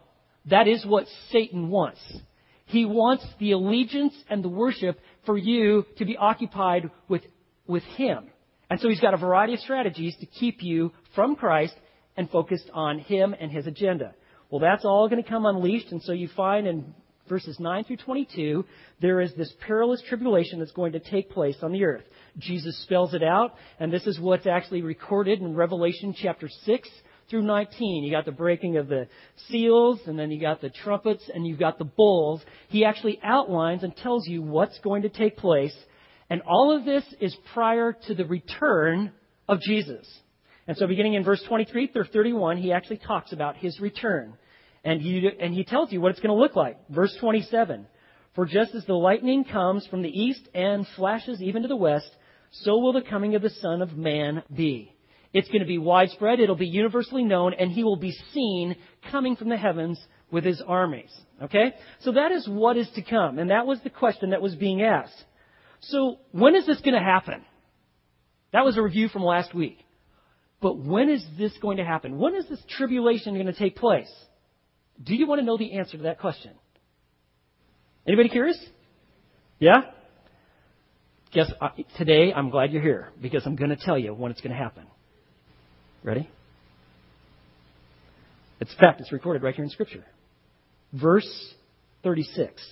that 0.47 0.69
is 0.69 0.85
what 0.87 1.07
Satan 1.31 1.69
wants. 1.69 2.01
He 2.67 2.85
wants 2.85 3.25
the 3.39 3.53
allegiance 3.53 4.15
and 4.29 4.45
the 4.45 4.49
worship 4.49 4.99
for 5.27 5.37
you 5.37 5.85
to 5.99 6.05
be 6.05 6.17
occupied 6.17 6.91
with, 7.09 7.23
with 7.67 7.83
him. 7.83 8.29
And 8.71 8.79
so 8.79 8.89
he's 8.89 9.01
got 9.01 9.15
a 9.15 9.19
variety 9.19 9.55
of 9.55 9.61
strategies 9.61 10.17
to 10.21 10.27
keep 10.27 10.63
you 10.63 10.93
from 11.15 11.35
Christ 11.35 11.75
and 12.17 12.31
focused 12.31 12.71
on 12.73 13.01
him 13.01 13.35
and 13.39 13.51
his 13.51 13.67
agenda. 13.67 14.15
Well, 14.51 14.61
that's 14.61 14.85
all 14.85 15.09
going 15.09 15.23
to 15.23 15.29
come 15.29 15.47
unleashed, 15.47 15.91
and 15.91 16.03
so 16.03 16.13
you 16.13 16.29
find 16.37 16.67
in 16.67 16.95
verses 17.29 17.59
9 17.59 17.85
through 17.85 17.99
22, 17.99 18.65
there 19.01 19.21
is 19.21 19.33
this 19.35 19.53
perilous 19.67 20.03
tribulation 20.09 20.59
that's 20.59 20.73
going 20.73 20.93
to 20.93 21.01
take 21.01 21.31
place 21.31 21.57
on 21.63 21.73
the 21.73 21.85
earth. 21.85 22.05
Jesus 22.39 22.81
spells 22.83 23.15
it 23.15 23.23
out, 23.23 23.55
and 23.79 23.93
this 23.93 24.07
is 24.07 24.19
what's 24.21 24.47
actually 24.47 24.83
recorded 24.83 25.41
in 25.41 25.55
Revelation 25.55 26.15
chapter 26.17 26.49
6, 26.49 26.89
through 27.31 27.43
19. 27.43 28.05
You 28.05 28.11
got 28.11 28.25
the 28.27 28.33
breaking 28.33 28.77
of 28.77 28.89
the 28.89 29.09
seals, 29.49 30.01
and 30.07 30.19
then 30.19 30.31
you 30.31 30.41
got 30.41 30.61
the 30.61 30.69
trumpets, 30.69 31.23
and 31.33 31.47
you've 31.47 31.59
got 31.59 31.79
the 31.79 31.85
bowls. 31.85 32.43
He 32.69 32.85
actually 32.85 33.21
outlines 33.23 33.85
and 33.85 33.97
tells 33.97 34.27
you 34.27 34.43
what's 34.43 34.79
going 34.81 35.03
to 35.03 35.09
take 35.09 35.37
place. 35.37 35.75
And 36.29 36.43
all 36.43 36.77
of 36.77 36.85
this 36.85 37.05
is 37.21 37.37
prior 37.55 37.97
to 38.07 38.15
the 38.15 38.25
return 38.25 39.13
of 39.49 39.61
Jesus. 39.61 40.07
And 40.67 40.77
so 40.77 40.87
beginning 40.87 41.15
in 41.15 41.25
verse 41.25 41.43
23 41.49 41.89
through 41.89 42.05
31, 42.05 42.59
he 42.59 42.73
actually 42.73 42.99
talks 42.99 43.33
about 43.33 43.57
his 43.57 43.81
return. 43.81 44.35
And 44.85 45.01
he, 45.01 45.29
and 45.41 45.53
he 45.53 45.65
tells 45.65 45.93
you 45.93 46.01
what 46.01 46.11
it's 46.11 46.21
going 46.21 46.35
to 46.35 46.41
look 46.41 46.57
like. 46.57 46.79
Verse 46.89 47.15
27. 47.21 47.87
For 48.35 48.47
just 48.47 48.75
as 48.75 48.85
the 48.87 48.95
lightning 48.95 49.45
comes 49.45 49.87
from 49.89 50.03
the 50.03 50.09
east 50.09 50.49
and 50.55 50.87
flashes 50.97 51.43
even 51.43 51.63
to 51.63 51.69
the 51.69 51.77
west, 51.77 52.09
so 52.53 52.79
will 52.79 52.93
the 52.93 53.03
coming 53.03 53.35
of 53.35 53.43
the 53.43 53.51
Son 53.51 53.83
of 53.83 53.97
Man 53.97 54.43
be. 54.55 54.95
It's 55.33 55.49
going 55.49 55.61
to 55.61 55.67
be 55.67 55.79
widespread. 55.79 56.41
It'll 56.41 56.57
be 56.57 56.67
universally 56.67 57.23
known, 57.23 57.55
and 57.55 57.71
he 57.71 57.85
will 57.85 57.97
be 57.97 58.17
seen 58.33 58.77
coming 59.11 59.37
from 59.37 59.49
the 59.49 59.57
heavens 59.57 60.01
with 60.31 60.45
his 60.45 60.61
armies. 60.67 61.11
Okay? 61.43 61.75
So 62.01 62.13
that 62.13 62.33
is 62.33 62.49
what 62.49 62.77
is 62.77 62.89
to 62.97 63.03
come. 63.03 63.39
And 63.39 63.51
that 63.51 63.67
was 63.67 63.81
the 63.83 63.91
question 63.91 64.31
that 64.31 64.43
was 64.43 64.55
being 64.55 64.83
asked. 64.83 65.25
So 65.81 66.19
when 66.33 66.57
is 66.57 66.67
this 66.67 66.81
going 66.81 66.95
to 66.95 67.01
happen? 67.01 67.45
That 68.53 68.65
was 68.65 68.77
a 68.77 68.83
review 68.83 69.09
from 69.09 69.23
last 69.23 69.55
week. 69.55 69.79
But 70.61 70.79
when 70.79 71.09
is 71.09 71.25
this 71.39 71.57
going 71.63 71.79
to 71.79 71.85
happen? 71.85 72.19
When 72.19 72.35
is 72.35 72.47
this 72.49 72.63
tribulation 72.69 73.35
going 73.35 73.47
to 73.47 73.53
take 73.53 73.77
place? 73.77 74.11
Do 75.03 75.15
you 75.15 75.27
want 75.27 75.41
to 75.41 75.45
know 75.45 75.57
the 75.57 75.79
answer 75.79 75.97
to 75.97 76.03
that 76.05 76.19
question? 76.19 76.53
Anybody 78.07 78.29
curious? 78.29 78.59
Yeah? 79.59 79.83
Guess 81.33 81.53
uh, 81.61 81.69
today 81.97 82.33
I'm 82.35 82.51
glad 82.51 82.73
you're 82.73 82.83
here 82.83 83.11
because 83.23 83.47
I'm 83.47 83.57
going 83.57 83.71
to 83.71 83.77
tell 83.77 83.99
you 83.99 84.13
when 84.13 84.33
it's 84.33 84.41
going 84.41 84.53
to 84.53 84.59
happen. 84.59 84.87
Ready? 86.03 86.29
It's 88.61 88.75
fact, 88.75 89.01
it's 89.01 89.13
recorded 89.13 89.43
right 89.43 89.55
here 89.55 89.65
in 89.65 89.71
Scripture. 89.71 90.05
Verse 90.93 91.55
36. 92.03 92.63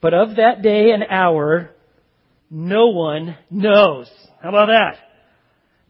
But 0.00 0.14
of 0.14 0.36
that 0.36 0.62
day 0.62 0.90
and 0.90 1.04
hour, 1.08 1.70
no 2.50 2.88
one 2.88 3.36
knows. 3.50 4.10
How 4.42 4.50
about 4.50 4.66
that? 4.66 4.98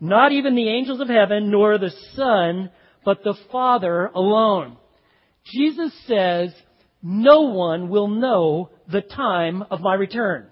Not 0.01 0.33
even 0.33 0.55
the 0.55 0.69
angels 0.69 1.01
of 1.01 1.09
heaven, 1.09 1.51
nor 1.51 1.79
the 1.79 1.93
Son, 2.15 2.71
but 3.05 3.25
the 3.25 3.35
Father 3.51 4.07
alone. 4.15 4.77
Jesus 5.45 5.93
says, 6.07 6.55
no 7.03 7.43
one 7.43 7.89
will 7.89 8.09
know 8.09 8.71
the 8.91 9.03
time 9.03 9.63
of 9.71 9.81
my 9.81 9.95
return. 9.95 10.47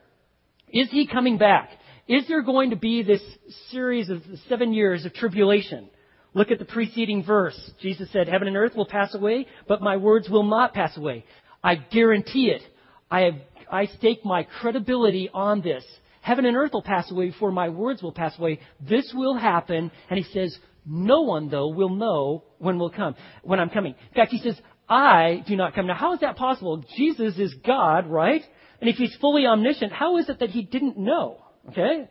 Is 0.69 0.89
he 0.91 1.07
coming 1.07 1.39
back? 1.39 1.71
Is 2.13 2.29
there 2.29 2.43
going 2.43 2.71
to 2.71 2.77
be 2.77 3.03
this 3.03 3.23
series 3.71 4.11
of 4.11 4.23
seven 4.49 4.73
years 4.73 5.05
of 5.05 5.15
tribulation? 5.15 5.89
Look 6.35 6.51
at 6.51 6.59
the 6.59 6.65
preceding 6.65 7.25
verse. 7.25 7.59
Jesus 7.81 8.11
said, 8.13 8.29
Heaven 8.29 8.49
and 8.49 8.57
earth 8.57 8.75
will 8.75 8.87
pass 8.87 9.15
away, 9.15 9.47
but 9.69 9.83
my 9.83 9.97
words 9.97 10.29
will 10.29 10.43
not 10.45 10.75
pass 10.75 10.97
away. 10.97 11.25
I 11.63 11.77
guarantee 11.77 12.47
it. 12.47 12.63
I, 13.11 13.21
have, 13.21 13.35
I 13.71 13.87
stake 13.87 14.25
my 14.25 14.45
credibility 14.45 15.31
on 15.33 15.61
this. 15.61 15.85
Heaven 16.23 16.45
and 16.45 16.57
earth 16.57 16.73
will 16.73 16.83
pass 16.83 17.11
away 17.11 17.31
before 17.31 17.51
my 17.51 17.69
words 17.69 18.03
will 18.03 18.13
pass 18.13 18.39
away. 18.39 18.61
This 18.81 19.13
will 19.15 19.37
happen. 19.37 19.91
And 20.09 20.19
he 20.19 20.25
says, 20.33 20.57
no 20.87 21.23
one 21.23 21.49
though 21.49 21.69
will 21.69 21.91
know 21.91 22.45
when 22.59 22.79
will 22.79 22.91
come, 22.91 23.15
when 23.43 23.61
I'm 23.61 23.71
coming. 23.71 23.95
In 24.11 24.15
fact, 24.15 24.33
he 24.33 24.39
says, 24.39 24.59
I 24.89 25.45
do 25.47 25.57
not 25.57 25.75
come. 25.75 25.87
Now 25.87 25.95
how 25.95 26.15
is 26.15 26.21
that 26.21 26.37
possible? 26.37 26.85
Jesus 26.97 27.39
is 27.39 27.55
God, 27.67 28.07
right? 28.07 28.43
And 28.81 28.89
if 28.89 28.97
he's 28.97 29.17
fully 29.21 29.47
omniscient, 29.47 29.93
how 29.93 30.19
is 30.19 30.29
it 30.29 30.41
that 30.41 30.51
he 30.51 30.63
didn't 30.63 30.99
know? 30.99 31.42
Okay? 31.69 32.09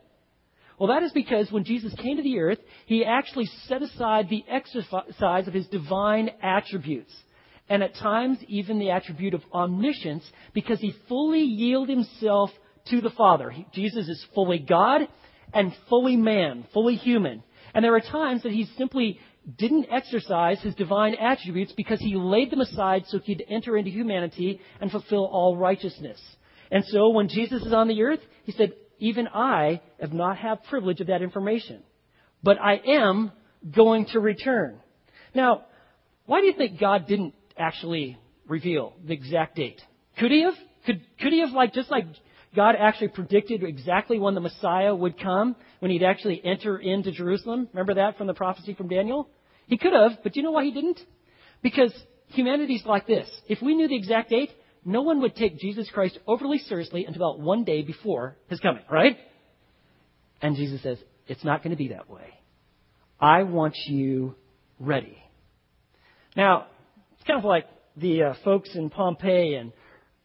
Well, 0.79 0.89
that 0.89 1.03
is 1.03 1.11
because 1.11 1.51
when 1.51 1.63
Jesus 1.63 1.93
came 1.93 2.17
to 2.17 2.23
the 2.23 2.39
earth, 2.39 2.57
he 2.87 3.05
actually 3.05 3.45
set 3.67 3.83
aside 3.83 4.29
the 4.29 4.43
exercise 4.49 5.47
of 5.47 5.53
his 5.53 5.67
divine 5.67 6.31
attributes. 6.41 7.13
And 7.69 7.83
at 7.83 7.95
times, 7.95 8.39
even 8.47 8.79
the 8.79 8.89
attribute 8.89 9.33
of 9.33 9.43
omniscience, 9.53 10.23
because 10.53 10.79
he 10.79 10.95
fully 11.07 11.43
yielded 11.43 11.95
himself 11.95 12.49
to 12.89 12.99
the 12.99 13.11
Father. 13.11 13.49
He, 13.49 13.67
Jesus 13.73 14.09
is 14.09 14.25
fully 14.33 14.59
God 14.59 15.01
and 15.53 15.71
fully 15.87 16.17
man, 16.17 16.65
fully 16.73 16.95
human. 16.95 17.43
And 17.73 17.85
there 17.85 17.95
are 17.95 18.01
times 18.01 18.43
that 18.43 18.51
he 18.51 18.65
simply 18.77 19.19
didn't 19.57 19.87
exercise 19.91 20.59
his 20.61 20.75
divine 20.75 21.15
attributes 21.15 21.73
because 21.73 21.99
he 21.99 22.15
laid 22.15 22.51
them 22.51 22.61
aside 22.61 23.03
so 23.07 23.19
he 23.19 23.35
could 23.35 23.45
enter 23.49 23.77
into 23.77 23.89
humanity 23.89 24.59
and 24.79 24.91
fulfill 24.91 25.25
all 25.25 25.57
righteousness. 25.57 26.19
And 26.71 26.83
so 26.85 27.09
when 27.09 27.27
Jesus 27.27 27.63
is 27.63 27.73
on 27.73 27.87
the 27.87 28.01
earth, 28.01 28.19
he 28.45 28.51
said, 28.51 28.73
even 29.01 29.27
I 29.27 29.81
have 29.99 30.13
not 30.13 30.37
had 30.37 30.63
privilege 30.63 31.01
of 31.01 31.07
that 31.07 31.21
information. 31.21 31.83
But 32.41 32.57
I 32.61 32.75
am 32.75 33.31
going 33.75 34.05
to 34.13 34.19
return. 34.19 34.77
Now, 35.35 35.65
why 36.25 36.39
do 36.39 36.47
you 36.47 36.53
think 36.53 36.79
God 36.79 37.07
didn't 37.07 37.33
actually 37.57 38.17
reveal 38.47 38.93
the 39.05 39.13
exact 39.13 39.55
date? 39.57 39.81
Could 40.17 40.31
he 40.31 40.43
have? 40.43 40.53
Could, 40.85 41.01
could 41.19 41.33
he 41.33 41.41
have, 41.41 41.51
like, 41.51 41.73
just 41.73 41.91
like 41.91 42.05
God 42.55 42.75
actually 42.77 43.09
predicted 43.09 43.63
exactly 43.63 44.17
when 44.19 44.35
the 44.35 44.41
Messiah 44.41 44.95
would 44.95 45.19
come, 45.19 45.55
when 45.79 45.91
he'd 45.91 46.03
actually 46.03 46.41
enter 46.43 46.77
into 46.77 47.11
Jerusalem? 47.11 47.67
Remember 47.73 47.95
that 47.95 48.17
from 48.17 48.27
the 48.27 48.33
prophecy 48.33 48.73
from 48.73 48.87
Daniel? 48.87 49.29
He 49.67 49.77
could 49.77 49.93
have, 49.93 50.19
but 50.23 50.33
do 50.33 50.39
you 50.39 50.43
know 50.43 50.51
why 50.51 50.65
he 50.65 50.71
didn't? 50.71 50.99
Because 51.61 51.93
humanity's 52.27 52.85
like 52.85 53.07
this. 53.07 53.29
If 53.47 53.61
we 53.61 53.75
knew 53.75 53.87
the 53.87 53.95
exact 53.95 54.29
date, 54.29 54.51
no 54.83 55.01
one 55.01 55.21
would 55.21 55.35
take 55.35 55.59
Jesus 55.59 55.89
Christ 55.93 56.17
overly 56.27 56.57
seriously 56.59 57.05
until 57.05 57.21
about 57.21 57.39
one 57.39 57.63
day 57.63 57.81
before 57.83 58.35
his 58.47 58.59
coming, 58.59 58.83
right? 58.89 59.17
And 60.41 60.55
Jesus 60.55 60.81
says, 60.81 60.97
it's 61.27 61.43
not 61.43 61.63
going 61.63 61.71
to 61.71 61.77
be 61.77 61.89
that 61.89 62.09
way. 62.09 62.33
I 63.19 63.43
want 63.43 63.75
you 63.87 64.35
ready. 64.79 65.17
Now, 66.35 66.65
it's 67.13 67.23
kind 67.27 67.37
of 67.37 67.45
like 67.45 67.67
the 67.95 68.23
uh, 68.23 68.33
folks 68.43 68.69
in 68.73 68.89
Pompeii 68.89 69.53
and, 69.55 69.71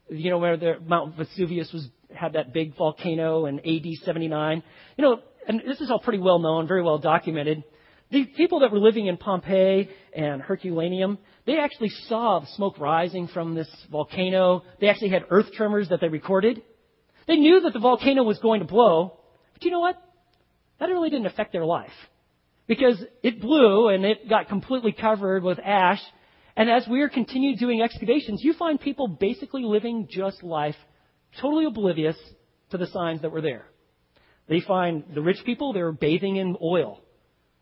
you 0.09 0.31
know, 0.31 0.39
where 0.39 0.57
the 0.57 0.75
Mount 0.83 1.15
Vesuvius 1.15 1.71
was, 1.71 1.87
had 2.13 2.33
that 2.33 2.53
big 2.53 2.75
volcano 2.75 3.45
in 3.45 3.59
AD 3.59 3.85
79. 4.03 4.63
You 4.97 5.03
know, 5.03 5.19
and 5.47 5.61
this 5.67 5.79
is 5.79 5.91
all 5.91 5.99
pretty 5.99 6.19
well 6.19 6.39
known, 6.39 6.67
very 6.67 6.81
well 6.81 6.97
documented. 6.97 7.63
The 8.09 8.25
people 8.25 8.61
that 8.61 8.71
were 8.71 8.79
living 8.79 9.07
in 9.07 9.17
Pompeii 9.17 9.89
and 10.15 10.41
Herculaneum, 10.41 11.19
they 11.47 11.57
actually 11.59 11.89
saw 12.09 12.39
the 12.39 12.47
smoke 12.55 12.77
rising 12.77 13.29
from 13.29 13.55
this 13.55 13.69
volcano. 13.89 14.63
They 14.81 14.89
actually 14.89 15.09
had 15.09 15.23
earth 15.29 15.53
tremors 15.53 15.87
that 15.89 16.01
they 16.01 16.09
recorded. 16.09 16.61
They 17.25 17.37
knew 17.37 17.61
that 17.61 17.71
the 17.71 17.79
volcano 17.79 18.23
was 18.23 18.37
going 18.39 18.59
to 18.59 18.67
blow, 18.67 19.17
but 19.53 19.63
you 19.63 19.71
know 19.71 19.79
what? 19.79 19.95
That 20.79 20.87
really 20.87 21.09
didn't 21.09 21.25
affect 21.25 21.53
their 21.53 21.65
life. 21.65 21.89
Because 22.67 23.01
it 23.23 23.39
blew 23.39 23.87
and 23.87 24.03
it 24.03 24.27
got 24.27 24.49
completely 24.49 24.91
covered 24.91 25.41
with 25.41 25.57
ash. 25.63 26.01
And 26.57 26.69
as 26.69 26.85
we 26.85 27.01
are 27.01 27.09
continuing 27.09 27.55
doing 27.55 27.81
excavations, 27.81 28.43
you 28.43 28.51
find 28.53 28.79
people 28.79 29.07
basically 29.07 29.63
living 29.63 30.09
just 30.11 30.43
life, 30.43 30.75
totally 31.41 31.63
oblivious 31.63 32.17
to 32.71 32.77
the 32.77 32.87
signs 32.87 33.21
that 33.21 33.31
were 33.31 33.41
there. 33.41 33.65
They 34.49 34.59
find 34.59 35.05
the 35.13 35.21
rich 35.21 35.39
people, 35.45 35.71
they 35.71 35.81
were 35.81 35.93
bathing 35.93 36.35
in 36.35 36.57
oil. 36.61 37.01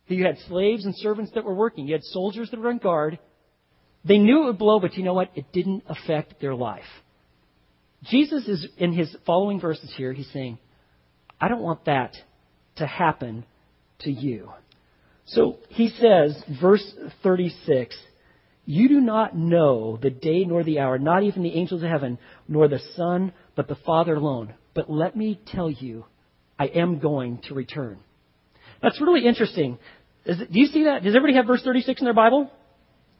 You 0.07 0.25
had 0.25 0.39
slaves 0.47 0.85
and 0.85 0.95
servants 0.97 1.31
that 1.35 1.45
were 1.45 1.53
working. 1.53 1.87
You 1.87 1.93
had 1.93 2.03
soldiers 2.03 2.49
that 2.49 2.59
were 2.59 2.69
on 2.69 2.79
guard. 2.79 3.19
They 4.07 4.19
knew 4.19 4.43
it 4.43 4.45
would 4.45 4.57
blow, 4.59 4.79
but 4.79 4.95
you 4.95 5.03
know 5.03 5.13
what? 5.13 5.31
It 5.35 5.51
didn't 5.51 5.83
affect 5.87 6.39
their 6.39 6.55
life. 6.55 6.83
Jesus 8.03 8.47
is, 8.47 8.67
in 8.77 8.93
his 8.93 9.15
following 9.25 9.59
verses 9.59 9.91
here, 9.97 10.13
he's 10.13 10.29
saying, 10.31 10.59
I 11.41 11.47
don't 11.47 11.61
want 11.61 11.85
that 11.85 12.15
to 12.77 12.85
happen 12.85 13.45
to 13.99 14.11
you. 14.11 14.51
So 15.25 15.57
he 15.69 15.89
says, 15.89 16.39
verse 16.61 16.85
36, 17.23 17.97
You 18.65 18.87
do 18.89 19.01
not 19.01 19.35
know 19.35 19.97
the 19.99 20.11
day 20.11 20.45
nor 20.45 20.63
the 20.63 20.79
hour, 20.79 20.99
not 20.99 21.23
even 21.23 21.41
the 21.41 21.55
angels 21.55 21.81
of 21.81 21.89
heaven, 21.89 22.19
nor 22.47 22.67
the 22.67 22.79
Son, 22.95 23.33
but 23.55 23.67
the 23.67 23.77
Father 23.87 24.15
alone. 24.15 24.53
But 24.75 24.89
let 24.89 25.15
me 25.15 25.39
tell 25.47 25.71
you, 25.71 26.05
I 26.59 26.67
am 26.67 26.99
going 26.99 27.39
to 27.47 27.55
return. 27.55 27.97
That's 28.83 29.01
really 29.01 29.25
interesting. 29.25 29.79
Do 30.25 30.45
you 30.51 30.67
see 30.67 30.83
that? 30.83 31.03
Does 31.03 31.15
everybody 31.15 31.37
have 31.37 31.47
verse 31.47 31.63
36 31.63 32.01
in 32.01 32.05
their 32.05 32.13
Bible? 32.13 32.51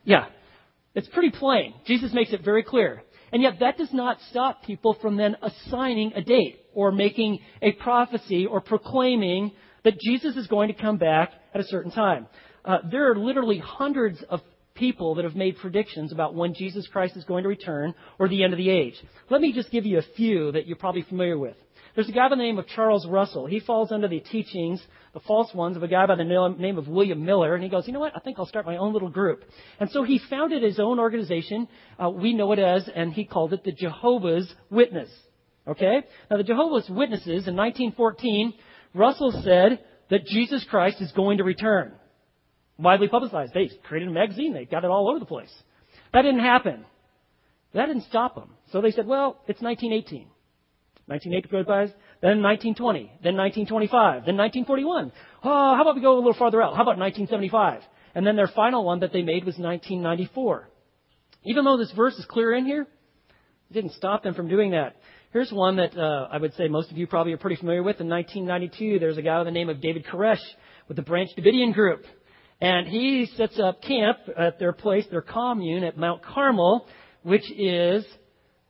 Yeah. 0.04 0.28
It's 0.96 1.08
pretty 1.10 1.32
plain. 1.32 1.74
Jesus 1.86 2.14
makes 2.14 2.34
it 2.34 2.44
very 2.44 2.64
clear. 2.64 3.04
And 3.32 3.42
yet 3.42 3.60
that 3.60 3.78
does 3.78 3.92
not 3.92 4.18
stop 4.30 4.64
people 4.64 4.98
from 5.02 5.18
then 5.18 5.36
assigning 5.42 6.14
a 6.16 6.22
date 6.22 6.60
or 6.74 6.92
making 6.92 7.40
a 7.62 7.74
prophecy 7.74 8.46
or 8.46 8.62
proclaiming 8.62 9.52
that 9.84 10.00
Jesus 10.00 10.36
is 10.36 10.48
going 10.48 10.70
to 10.70 10.82
come 10.82 10.98
back 10.98 11.32
at 11.54 11.62
a 11.62 11.66
certain 11.66 11.92
time. 11.92 12.28
Uh, 12.64 12.78
there 12.90 13.12
are 13.12 13.16
literally 13.16 13.60
hundreds 13.60 14.24
of 14.30 14.42
people 14.74 15.16
that 15.16 15.26
have 15.26 15.36
made 15.36 15.58
predictions 15.58 16.12
about 16.12 16.34
when 16.34 16.54
Jesus 16.54 16.88
Christ 16.88 17.16
is 17.16 17.24
going 17.24 17.44
to 17.44 17.50
return 17.50 17.94
or 18.20 18.28
the 18.28 18.44
end 18.44 18.54
of 18.54 18.58
the 18.58 18.70
age. 18.70 18.96
Let 19.30 19.42
me 19.42 19.54
just 19.54 19.72
give 19.72 19.86
you 19.86 20.00
a 20.00 20.16
few 20.16 20.52
that 20.52 20.68
you're 20.68 20.78
probably 20.78 21.04
familiar 21.04 21.38
with. 21.38 21.56
There's 21.96 22.10
a 22.10 22.12
guy 22.12 22.28
by 22.28 22.36
the 22.36 22.44
name 22.44 22.60
of 22.60 22.68
Charles 22.68 23.08
Russell. 23.08 23.46
He 23.46 23.62
falls 23.62 23.92
under 23.94 24.10
the 24.10 24.20
teachings, 24.20 24.86
the 25.14 25.22
false 25.22 25.54
ones, 25.54 25.78
of 25.78 25.84
a 25.84 25.88
guy 25.88 26.06
by 26.06 26.16
the 26.16 26.26
name 26.26 26.78
of 26.78 26.90
William 26.90 27.24
Miller. 27.24 27.56
And 27.56 27.64
he 27.64 27.70
goes, 27.70 27.88
you 27.88 27.94
know 27.94 28.02
what? 28.02 28.12
I 28.16 28.20
think 28.20 28.38
I'll 28.38 28.46
start 28.46 28.66
my 28.66 28.76
own 28.76 28.92
little 28.92 29.10
group. 29.10 29.46
And 29.80 29.90
so 29.90 30.04
he 30.04 30.20
founded 30.30 30.62
his 30.62 30.78
own 30.78 31.00
organization. 31.00 31.70
Uh, 31.98 32.10
we 32.10 32.34
know 32.34 32.52
it 32.52 32.60
as, 32.60 32.90
and 32.94 33.14
he 33.14 33.24
called 33.24 33.54
it 33.54 33.64
the 33.64 33.72
Jehovah's 33.72 34.54
Witness. 34.70 35.10
Okay? 35.66 36.02
Now 36.30 36.36
the 36.36 36.44
Jehovah's 36.44 36.90
Witnesses 36.90 37.48
in 37.48 37.56
1914, 37.56 38.54
Russell 38.94 39.42
said 39.44 39.80
that 40.10 40.26
Jesus 40.26 40.66
Christ 40.70 41.02
is 41.02 41.14
going 41.14 41.38
to 41.38 41.46
return. 41.46 41.94
Widely 42.78 43.08
publicized. 43.08 43.54
They 43.54 43.70
created 43.88 44.10
a 44.10 44.12
magazine. 44.12 44.54
They 44.54 44.66
got 44.66 44.84
it 44.84 44.92
all 44.92 45.10
over 45.10 45.20
the 45.20 45.26
place. 45.26 45.54
That 46.12 46.24
didn't 46.24 46.42
happen. 46.42 46.86
That 47.74 47.86
didn't 47.86 48.04
stop 48.04 48.36
them. 48.36 48.50
So 48.74 48.82
they 48.82 48.92
said, 48.92 49.08
well, 49.08 49.40
it's 49.48 49.62
1918. 49.62 50.28
1980 51.08 51.50
goes 51.50 51.66
by, 51.66 51.86
then 52.22 52.42
1920, 52.42 53.22
then 53.22 53.38
1925, 53.38 54.26
then 54.26 54.38
1941. 54.38 55.12
Oh, 55.44 55.76
how 55.76 55.82
about 55.82 55.96
we 55.96 56.02
go 56.02 56.16
a 56.16 56.18
little 56.18 56.34
farther 56.34 56.62
out? 56.62 56.76
How 56.76 56.82
about 56.82 56.98
1975? 56.98 57.84
And 58.16 58.26
then 58.26 58.36
their 58.36 58.48
final 58.48 58.84
one 58.84 59.02
that 59.02 59.14
they 59.14 59.22
made 59.22 59.46
was 59.46 59.58
1994. 59.58 60.70
Even 61.44 61.64
though 61.64 61.78
this 61.78 61.92
verse 61.96 62.16
is 62.16 62.26
clear 62.26 62.56
in 62.56 62.66
here, 62.66 62.88
it 63.70 63.74
didn't 63.74 63.94
stop 63.94 64.24
them 64.24 64.34
from 64.34 64.48
doing 64.48 64.72
that. 64.72 64.96
Here's 65.32 65.52
one 65.52 65.76
that 65.76 65.96
uh, 65.96 66.28
I 66.32 66.38
would 66.38 66.54
say 66.54 66.68
most 66.70 66.90
of 66.90 66.98
you 66.98 67.06
probably 67.06 67.34
are 67.34 67.38
pretty 67.38 67.58
familiar 67.58 67.84
with. 67.84 68.00
In 68.00 68.10
1992, 68.10 69.00
there's 69.00 69.18
a 69.18 69.22
guy 69.22 69.38
by 69.38 69.44
the 69.44 69.52
name 69.52 69.70
of 69.70 69.82
David 69.82 70.06
Koresh 70.06 70.42
with 70.88 70.96
the 70.98 71.04
Branch 71.04 71.30
Davidian 71.38 71.74
Group. 71.74 72.04
And 72.62 72.88
he 72.88 73.30
sets 73.36 73.60
up 73.60 73.82
camp 73.84 74.18
at 74.38 74.58
their 74.60 74.72
place, 74.72 75.06
their 75.12 75.22
commune 75.22 75.84
at 75.84 75.98
Mount 75.98 76.24
Carmel, 76.24 76.88
which 77.24 77.52
is 77.52 78.06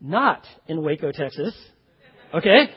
not 0.01 0.43
in 0.67 0.81
Waco, 0.81 1.11
Texas. 1.11 1.53
Okay? 2.35 2.69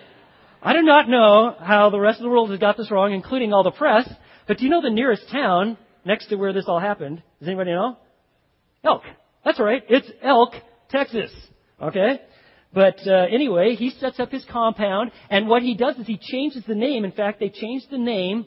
I 0.62 0.72
do 0.72 0.82
not 0.82 1.08
know 1.08 1.54
how 1.58 1.90
the 1.90 1.98
rest 1.98 2.18
of 2.18 2.24
the 2.24 2.30
world 2.30 2.50
has 2.50 2.60
got 2.60 2.76
this 2.76 2.90
wrong, 2.90 3.12
including 3.12 3.52
all 3.52 3.64
the 3.64 3.72
press, 3.72 4.08
but 4.46 4.58
do 4.58 4.64
you 4.64 4.70
know 4.70 4.80
the 4.80 4.90
nearest 4.90 5.28
town 5.30 5.76
next 6.04 6.28
to 6.28 6.36
where 6.36 6.52
this 6.52 6.66
all 6.68 6.78
happened? 6.78 7.22
Does 7.40 7.48
anybody 7.48 7.72
know? 7.72 7.96
Elk. 8.84 9.02
That's 9.44 9.58
right. 9.58 9.82
It's 9.88 10.08
Elk, 10.22 10.54
Texas. 10.90 11.30
Okay? 11.82 12.20
But 12.72 12.98
uh, 13.06 13.26
anyway, 13.32 13.74
he 13.74 13.90
sets 13.90 14.20
up 14.20 14.30
his 14.30 14.44
compound, 14.50 15.10
and 15.30 15.48
what 15.48 15.62
he 15.62 15.74
does 15.74 15.96
is 15.96 16.06
he 16.06 16.18
changes 16.20 16.62
the 16.66 16.74
name. 16.74 17.04
In 17.04 17.12
fact, 17.12 17.40
they 17.40 17.48
changed 17.48 17.86
the 17.90 17.98
name 17.98 18.46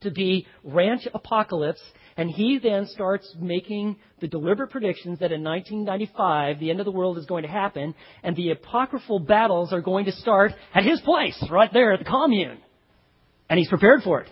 to 0.00 0.10
be 0.10 0.46
Ranch 0.62 1.06
Apocalypse, 1.14 1.82
and 2.16 2.30
he 2.30 2.58
then 2.62 2.86
starts 2.86 3.34
making 3.40 3.96
the 4.20 4.28
deliberate 4.28 4.70
predictions 4.70 5.18
that 5.18 5.32
in 5.32 5.42
1995 5.42 6.60
the 6.60 6.70
end 6.70 6.80
of 6.80 6.86
the 6.86 6.92
world 6.92 7.18
is 7.18 7.26
going 7.26 7.42
to 7.42 7.48
happen, 7.48 7.94
and 8.22 8.36
the 8.36 8.50
apocryphal 8.50 9.18
battles 9.18 9.72
are 9.72 9.80
going 9.80 10.04
to 10.04 10.12
start 10.12 10.52
at 10.74 10.84
his 10.84 11.00
place, 11.00 11.42
right 11.50 11.72
there 11.72 11.92
at 11.92 11.98
the 11.98 12.04
commune. 12.04 12.58
And 13.48 13.58
he's 13.58 13.68
prepared 13.68 14.02
for 14.02 14.20
it. 14.20 14.28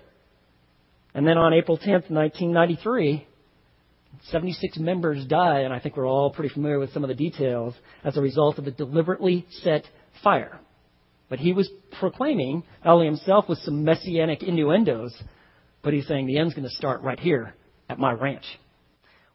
And 1.14 1.26
then 1.26 1.36
on 1.36 1.52
April 1.52 1.76
10th, 1.76 2.08
1993, 2.08 3.26
76 4.30 4.78
members 4.78 5.26
die, 5.26 5.60
and 5.60 5.74
I 5.74 5.80
think 5.80 5.96
we're 5.96 6.08
all 6.08 6.30
pretty 6.30 6.54
familiar 6.54 6.78
with 6.78 6.92
some 6.92 7.02
of 7.02 7.08
the 7.08 7.14
details 7.14 7.74
as 8.04 8.16
a 8.16 8.20
result 8.20 8.58
of 8.58 8.66
a 8.66 8.70
deliberately 8.70 9.46
set 9.62 9.84
fire. 10.22 10.60
But 11.28 11.40
he 11.40 11.52
was 11.52 11.68
proclaiming, 11.98 12.62
not 12.84 12.94
only 12.94 13.06
himself 13.06 13.48
with 13.48 13.58
some 13.58 13.84
messianic 13.84 14.42
innuendos, 14.42 15.14
but 15.82 15.92
he's 15.92 16.06
saying 16.06 16.26
the 16.26 16.38
end's 16.38 16.54
going 16.54 16.68
to 16.68 16.74
start 16.74 17.02
right 17.02 17.18
here 17.18 17.54
at 17.92 17.99
my 17.99 18.12
ranch. 18.12 18.44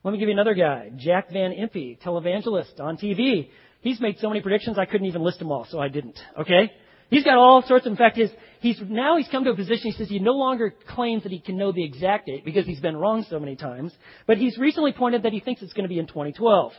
Let 0.04 0.12
me 0.12 0.20
give 0.20 0.28
you 0.28 0.34
another 0.34 0.54
guy, 0.54 0.92
Jack 0.98 1.32
Van 1.32 1.52
Impe, 1.52 2.00
televangelist 2.02 2.80
on 2.80 2.98
TV. 2.98 3.50
He's 3.82 4.00
made 4.02 4.18
so 4.20 4.30
many 4.30 4.42
predictions 4.42 4.78
I 4.78 4.86
couldn't 4.86 5.08
even 5.08 5.22
list 5.22 5.40
them 5.40 5.52
all, 5.52 5.66
so 5.70 5.80
I 5.80 5.88
didn't. 5.88 6.20
Okay? 6.40 6.72
He's 7.10 7.24
got 7.24 7.38
all 7.38 7.64
sorts. 7.66 7.86
Of, 7.86 7.92
in 7.92 7.98
fact, 7.98 8.18
his, 8.18 8.30
he's 8.60 8.80
now 8.82 9.18
he's 9.18 9.28
come 9.30 9.44
to 9.46 9.52
a 9.52 9.56
position. 9.56 9.92
He 9.92 9.92
says 9.92 10.10
he 10.10 10.20
no 10.20 10.34
longer 10.34 10.74
claims 10.90 11.24
that 11.24 11.32
he 11.32 11.40
can 11.40 11.58
know 11.58 11.72
the 11.72 11.84
exact 11.84 12.28
date 12.28 12.44
because 12.44 12.66
he's 12.66 12.80
been 12.80 12.98
wrong 12.98 13.26
so 13.30 13.40
many 13.40 13.56
times. 13.56 13.94
But 14.26 14.38
he's 14.38 14.58
recently 14.58 14.92
pointed 14.92 15.24
that 15.24 15.34
he 15.34 15.40
thinks 15.40 15.62
it's 15.62 15.74
going 15.74 15.84
to 15.84 15.90
be 15.90 16.00
in 16.00 16.08
2012, 16.08 16.74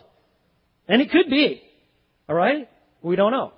and 0.88 1.00
it 1.00 1.10
could 1.10 1.30
be. 1.30 1.62
All 2.28 2.34
right, 2.34 2.68
we 3.02 3.16
don't 3.16 3.32
know. 3.32 3.52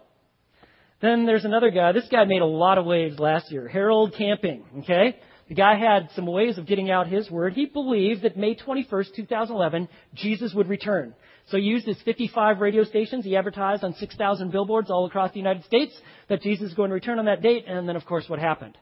Then 1.03 1.27
there's 1.27 1.45
another 1.45 1.71
guy. 1.71 1.93
This 1.93 2.07
guy 2.11 2.25
made 2.25 2.43
a 2.43 2.47
lot 2.47 2.79
of 2.79 2.85
waves 2.85 3.19
last 3.19 3.51
year. 3.51 3.67
Harold 3.67 4.15
Camping. 4.17 4.65
Okay, 4.81 5.17
the 5.51 5.57
guy 5.57 5.77
had 5.77 6.11
some 6.15 6.27
ways 6.27 6.59
of 6.59 6.67
getting 6.69 6.93
out 6.93 7.09
his 7.09 7.29
word. 7.29 7.55
He 7.55 7.67
believed 7.67 8.23
that 8.23 8.37
May 8.37 8.55
21st, 8.55 9.17
2011, 9.17 9.89
Jesus 10.15 10.55
would 10.55 10.69
return. 10.69 11.13
So 11.49 11.57
he 11.57 11.65
used 11.65 11.89
his 11.89 12.01
55 12.05 12.61
radio 12.61 12.85
stations. 12.85 13.25
He 13.25 13.35
advertised 13.35 13.83
on 13.83 13.95
6,000 13.95 14.53
billboards 14.53 14.93
all 14.93 15.07
across 15.07 15.33
the 15.33 15.41
United 15.41 15.65
States 15.65 15.93
that 16.29 16.41
Jesus 16.41 16.69
is 16.69 16.75
going 16.75 16.91
to 16.91 16.95
return 16.95 17.19
on 17.19 17.25
that 17.25 17.43
date. 17.43 17.65
And 17.67 17.89
then, 17.89 17.97
of 17.97 18.07
course, 18.07 18.27
what 18.29 18.39
happened? 18.39 18.79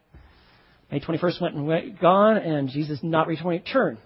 May 0.93 1.01
21st 1.01 1.41
went 1.41 1.55
and 1.55 1.67
went, 1.67 2.01
gone, 2.03 2.37
and 2.37 2.69
Jesus 2.69 2.99
not 3.03 3.29
return. 3.29 3.97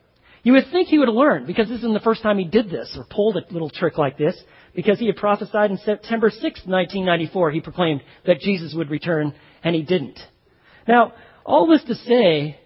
You 0.44 0.52
would 0.52 0.70
think 0.70 0.86
he 0.86 1.00
would 1.00 1.08
learned 1.08 1.48
because 1.48 1.66
this 1.66 1.78
isn't 1.78 1.94
the 1.94 1.98
first 1.98 2.22
time 2.22 2.38
he 2.38 2.44
did 2.44 2.70
this 2.70 2.94
or 2.96 3.04
pulled 3.10 3.36
a 3.36 3.52
little 3.52 3.70
trick 3.70 3.98
like 3.98 4.16
this 4.16 4.40
because 4.72 5.00
he 5.00 5.06
had 5.06 5.16
prophesied 5.16 5.72
in 5.72 5.78
September 5.78 6.30
6, 6.30 6.42
1994. 6.42 7.50
He 7.50 7.60
proclaimed 7.60 8.02
that 8.24 8.38
Jesus 8.38 8.72
would 8.72 8.88
return, 8.88 9.34
and 9.64 9.74
he 9.74 9.82
didn't. 9.82 10.20
Now, 10.86 11.14
all 11.44 11.66
this 11.66 11.84
to 11.84 11.94
say, 11.94 12.58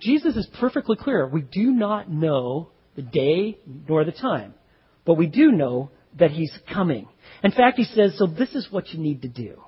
Jesus 0.00 0.36
is 0.36 0.48
perfectly 0.60 0.96
clear. 0.96 1.26
We 1.26 1.42
do 1.42 1.70
not 1.70 2.10
know 2.10 2.70
the 2.96 3.02
day 3.02 3.58
nor 3.88 4.04
the 4.04 4.12
time, 4.12 4.54
but 5.04 5.14
we 5.14 5.26
do 5.26 5.52
know 5.52 5.90
that 6.18 6.30
he's 6.30 6.52
coming. 6.72 7.08
In 7.42 7.52
fact, 7.52 7.78
he 7.78 7.84
says, 7.84 8.16
so 8.18 8.26
this 8.26 8.54
is 8.54 8.68
what 8.70 8.88
you 8.88 8.98
need 8.98 9.22
to 9.22 9.28
do. 9.28 9.62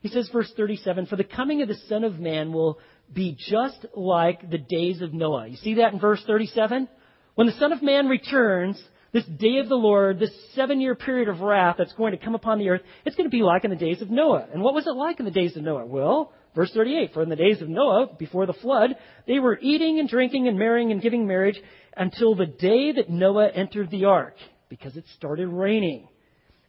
He 0.00 0.08
says, 0.08 0.28
verse 0.32 0.52
37, 0.56 1.06
for 1.06 1.16
the 1.16 1.24
coming 1.24 1.62
of 1.62 1.68
the 1.68 1.78
Son 1.88 2.04
of 2.04 2.18
Man 2.18 2.52
will 2.52 2.78
be 3.12 3.36
just 3.38 3.86
like 3.94 4.50
the 4.50 4.58
days 4.58 5.00
of 5.00 5.14
Noah. 5.14 5.46
You 5.46 5.56
see 5.56 5.74
that 5.74 5.94
in 5.94 5.98
verse 5.98 6.22
37? 6.26 6.88
When 7.34 7.46
the 7.46 7.54
Son 7.54 7.72
of 7.72 7.82
Man 7.82 8.06
returns, 8.08 8.80
this 9.12 9.24
day 9.24 9.58
of 9.58 9.68
the 9.68 9.76
Lord, 9.76 10.18
this 10.18 10.34
seven 10.54 10.80
year 10.80 10.94
period 10.94 11.28
of 11.28 11.40
wrath 11.40 11.76
that's 11.78 11.92
going 11.94 12.12
to 12.12 12.18
come 12.18 12.34
upon 12.34 12.58
the 12.58 12.68
earth, 12.68 12.82
it's 13.06 13.16
going 13.16 13.30
to 13.30 13.34
be 13.34 13.42
like 13.42 13.64
in 13.64 13.70
the 13.70 13.76
days 13.76 14.02
of 14.02 14.10
Noah. 14.10 14.46
And 14.52 14.62
what 14.62 14.74
was 14.74 14.86
it 14.86 14.94
like 14.94 15.20
in 15.20 15.24
the 15.24 15.30
days 15.30 15.56
of 15.56 15.62
Noah? 15.62 15.86
Well, 15.86 16.32
Verse 16.54 16.70
38, 16.72 17.12
for 17.12 17.22
in 17.22 17.28
the 17.28 17.36
days 17.36 17.60
of 17.60 17.68
Noah, 17.68 18.10
before 18.16 18.46
the 18.46 18.52
flood, 18.52 18.90
they 19.26 19.40
were 19.40 19.58
eating 19.60 19.98
and 19.98 20.08
drinking 20.08 20.46
and 20.46 20.58
marrying 20.58 20.92
and 20.92 21.02
giving 21.02 21.26
marriage 21.26 21.60
until 21.96 22.34
the 22.34 22.46
day 22.46 22.92
that 22.92 23.10
Noah 23.10 23.48
entered 23.48 23.90
the 23.90 24.04
ark, 24.04 24.36
because 24.68 24.96
it 24.96 25.04
started 25.16 25.48
raining. 25.48 26.08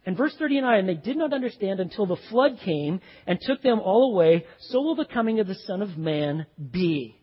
And 0.04 0.16
verse 0.16 0.34
39, 0.38 0.78
and 0.78 0.88
they 0.88 0.94
did 0.94 1.16
not 1.16 1.32
understand 1.32 1.80
until 1.80 2.06
the 2.06 2.16
flood 2.30 2.58
came 2.64 3.00
and 3.26 3.40
took 3.40 3.62
them 3.62 3.80
all 3.80 4.12
away, 4.12 4.44
so 4.58 4.80
will 4.80 4.96
the 4.96 5.04
coming 5.04 5.40
of 5.40 5.46
the 5.46 5.54
Son 5.66 5.82
of 5.82 5.96
Man 5.96 6.46
be. 6.70 7.16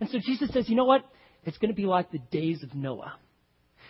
And 0.00 0.08
so 0.08 0.18
Jesus 0.18 0.50
says, 0.52 0.68
you 0.68 0.76
know 0.76 0.84
what? 0.84 1.04
It's 1.44 1.58
going 1.58 1.70
to 1.70 1.76
be 1.76 1.86
like 1.86 2.10
the 2.10 2.18
days 2.30 2.62
of 2.62 2.74
Noah. 2.74 3.14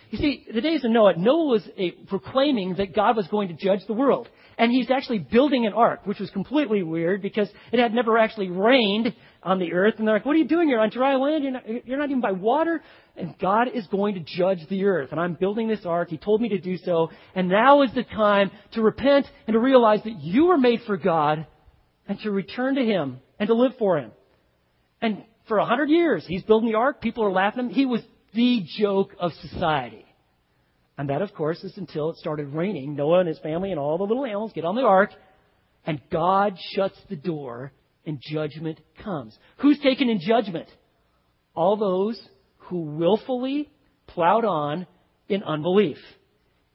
You 0.09 0.17
see, 0.17 0.45
the 0.53 0.61
days 0.61 0.85
of 0.85 0.91
Noah, 0.91 1.17
Noah 1.17 1.45
was 1.45 1.67
a, 1.77 1.91
proclaiming 1.91 2.75
that 2.75 2.95
God 2.95 3.17
was 3.17 3.27
going 3.27 3.49
to 3.49 3.53
judge 3.53 3.81
the 3.87 3.93
world. 3.93 4.29
And 4.57 4.71
he's 4.71 4.89
actually 4.89 5.19
building 5.19 5.65
an 5.65 5.73
ark, 5.73 6.01
which 6.05 6.19
was 6.19 6.29
completely 6.31 6.81
weird 6.81 7.21
because 7.21 7.49
it 7.71 7.79
had 7.79 7.93
never 7.93 8.17
actually 8.17 8.49
rained 8.49 9.13
on 9.43 9.59
the 9.59 9.73
earth. 9.73 9.95
And 9.97 10.07
they're 10.07 10.15
like, 10.15 10.25
what 10.25 10.35
are 10.35 10.39
you 10.39 10.47
doing? 10.47 10.69
You're 10.69 10.79
on 10.79 10.89
dry 10.89 11.15
land. 11.15 11.43
You're 11.43 11.53
not, 11.53 11.87
you're 11.87 11.97
not 11.97 12.09
even 12.09 12.21
by 12.21 12.31
water. 12.31 12.81
And 13.15 13.37
God 13.39 13.67
is 13.73 13.85
going 13.87 14.15
to 14.15 14.21
judge 14.21 14.67
the 14.69 14.85
earth. 14.85 15.09
And 15.11 15.19
I'm 15.19 15.33
building 15.33 15.67
this 15.67 15.85
ark. 15.85 16.09
He 16.09 16.17
told 16.17 16.41
me 16.41 16.49
to 16.49 16.59
do 16.59 16.77
so. 16.77 17.11
And 17.35 17.49
now 17.49 17.83
is 17.83 17.93
the 17.93 18.03
time 18.03 18.49
to 18.73 18.81
repent 18.81 19.27
and 19.45 19.53
to 19.53 19.59
realize 19.59 20.01
that 20.03 20.19
you 20.21 20.45
were 20.45 20.57
made 20.57 20.81
for 20.87 20.97
God 20.97 21.45
and 22.07 22.19
to 22.21 22.31
return 22.31 22.75
to 22.75 22.83
Him 22.83 23.19
and 23.39 23.47
to 23.47 23.53
live 23.53 23.73
for 23.77 23.97
Him. 23.99 24.11
And 25.01 25.23
for 25.47 25.57
a 25.59 25.65
hundred 25.65 25.89
years, 25.89 26.25
he's 26.27 26.43
building 26.43 26.69
the 26.69 26.77
ark. 26.77 27.01
People 27.01 27.23
are 27.23 27.31
laughing 27.31 27.65
at 27.65 27.65
him. 27.65 27.73
He 27.73 27.85
was 27.85 28.01
the 28.37 28.63
joke 28.77 29.15
of 29.19 29.31
society. 29.41 30.05
And 30.97 31.09
that, 31.09 31.23
of 31.23 31.33
course, 31.33 31.63
is 31.63 31.75
until 31.75 32.11
it 32.11 32.17
started 32.17 32.53
raining. 32.53 32.95
Noah 32.95 33.19
and 33.19 33.27
his 33.27 33.39
family 33.39 33.71
and 33.71 33.79
all 33.79 33.97
the 33.97 34.03
little 34.03 34.25
animals 34.25 34.51
get 34.53 34.63
on 34.63 34.75
the 34.75 34.83
ark, 34.83 35.09
and 35.85 35.99
God 36.11 36.55
shuts 36.75 36.97
the 37.09 37.15
door, 37.15 37.71
and 38.05 38.21
judgment 38.21 38.79
comes. 39.03 39.37
Who's 39.57 39.79
taken 39.79 40.07
in 40.07 40.19
judgment? 40.19 40.67
All 41.55 41.77
those 41.77 42.21
who 42.57 42.81
willfully 42.81 43.71
plowed 44.05 44.45
on 44.45 44.85
in 45.27 45.43
unbelief. 45.43 45.97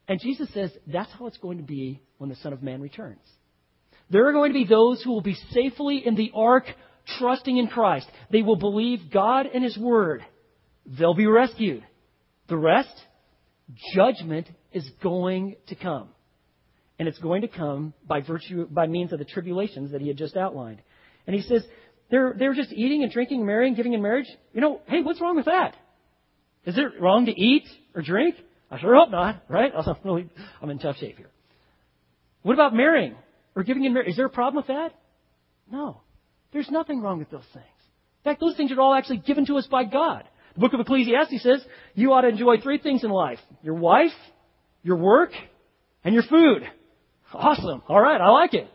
And 0.09 0.21
Jesus 0.21 0.53
says 0.53 0.71
that's 0.87 1.13
how 1.13 1.27
it's 1.27 1.39
going 1.39 1.59
to 1.59 1.65
be 1.65 2.03
when 2.19 2.29
the 2.29 2.37
Son 2.37 2.53
of 2.53 2.63
Man 2.63 2.81
returns. 2.81 3.21
There 4.11 4.29
are 4.29 4.33
going 4.33 4.51
to 4.53 4.59
be 4.59 4.67
those 4.67 5.01
who 5.03 5.13
will 5.13 5.23
be 5.23 5.37
safely 5.53 6.03
in 6.05 6.17
the 6.17 6.33
ark, 6.35 6.65
trusting 7.19 7.57
in 7.57 7.69
Christ. 7.69 8.09
They 8.31 8.43
will 8.43 8.57
believe 8.57 9.13
God 9.13 9.47
and 9.47 9.63
His 9.63 9.79
Word. 9.79 10.25
They'll 10.87 11.15
be 11.15 11.27
rescued. 11.27 11.85
The 12.49 12.57
rest, 12.57 12.95
judgment 13.95 14.49
is 14.73 14.89
going 15.03 15.57
to 15.69 15.75
come. 15.75 16.09
And 16.99 17.09
it's 17.09 17.19
going 17.19 17.43
to 17.43 17.49
come 17.49 17.95
by 18.07 18.21
virtue, 18.21 18.67
by 18.67 18.87
means 18.87 19.13
of 19.13 19.19
the 19.19 19.25
tribulations 19.25 19.93
that 19.93 20.01
he 20.01 20.09
had 20.09 20.17
just 20.17 20.37
outlined. 20.37 20.83
And 21.27 21.35
he 21.35 21.43
says, 21.43 21.65
they're, 22.11 22.35
they're 22.39 22.55
just 22.55 22.73
eating 22.73 23.03
and 23.03 23.11
drinking, 23.11 23.47
marrying, 23.47 23.75
giving 23.75 23.95
in 23.95 24.03
marriage. 24.03 24.27
You 24.53 24.61
know, 24.61 24.81
hey, 24.87 25.03
what's 25.03 25.21
wrong 25.21 25.37
with 25.37 25.47
that? 25.47 25.75
Is 26.65 26.77
it 26.77 27.01
wrong 27.01 27.27
to 27.27 27.33
eat 27.33 27.65
or 27.95 28.03
drink? 28.03 28.37
I 28.71 28.79
sure 28.79 28.95
hope 28.95 29.11
not, 29.11 29.43
right? 29.49 29.73
I'm 29.77 29.97
really, 30.05 30.29
I'm 30.61 30.71
in 30.71 30.79
tough 30.79 30.97
shape 30.97 31.17
here. 31.17 31.31
What 32.43 32.55
about 32.55 32.75
marrying 32.75 33.15
or 33.55 33.63
giving 33.63 33.85
in 33.85 33.95
marriage? 33.95 34.11
Is 34.11 34.17
there 34.17 34.27
a 34.27 34.31
problem 34.31 34.57
with 34.57 34.67
that? 34.67 34.93
No. 35.71 36.03
There's 36.53 36.71
nothing 36.71 37.01
wrong 37.01 37.19
with 37.19 37.31
those 37.31 37.47
things. 37.53 37.67
In 38.25 38.31
fact, 38.31 38.41
those 38.41 38.57
things 38.57 38.71
are 38.71 38.81
all 38.81 38.95
actually 38.95 39.19
given 39.19 39.47
to 39.47 39.57
us 39.57 39.67
by 39.67 39.85
God. 39.85 40.25
The 40.55 40.61
book 40.61 40.75
of 40.75 40.81
Ecclesiastes 40.81 41.43
says 41.43 41.65
you 41.95 42.13
ought 42.13 42.23
to 42.23 42.29
enjoy 42.29 42.59
three 42.59 42.79
things 42.79 43.05
in 43.05 43.11
life 43.11 43.39
your 43.63 43.75
wife, 43.75 44.13
your 44.83 44.97
work, 44.97 45.31
and 46.05 46.15
your 46.15 46.25
food. 46.25 46.63
Awesome. 47.33 47.83
All 47.89 48.01
right, 48.01 48.21
I 48.21 48.29
like 48.29 48.55
it. 48.55 48.69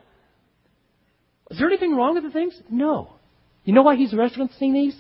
Is 1.52 1.60
there 1.60 1.68
anything 1.68 1.96
wrong 1.96 2.16
with 2.16 2.24
the 2.24 2.32
things? 2.32 2.60
No. 2.70 3.13
You 3.63 3.74
know 3.74 3.84
why 3.84 3.96
he's 3.96 4.13
referencing 4.13 4.74
these? 4.74 4.96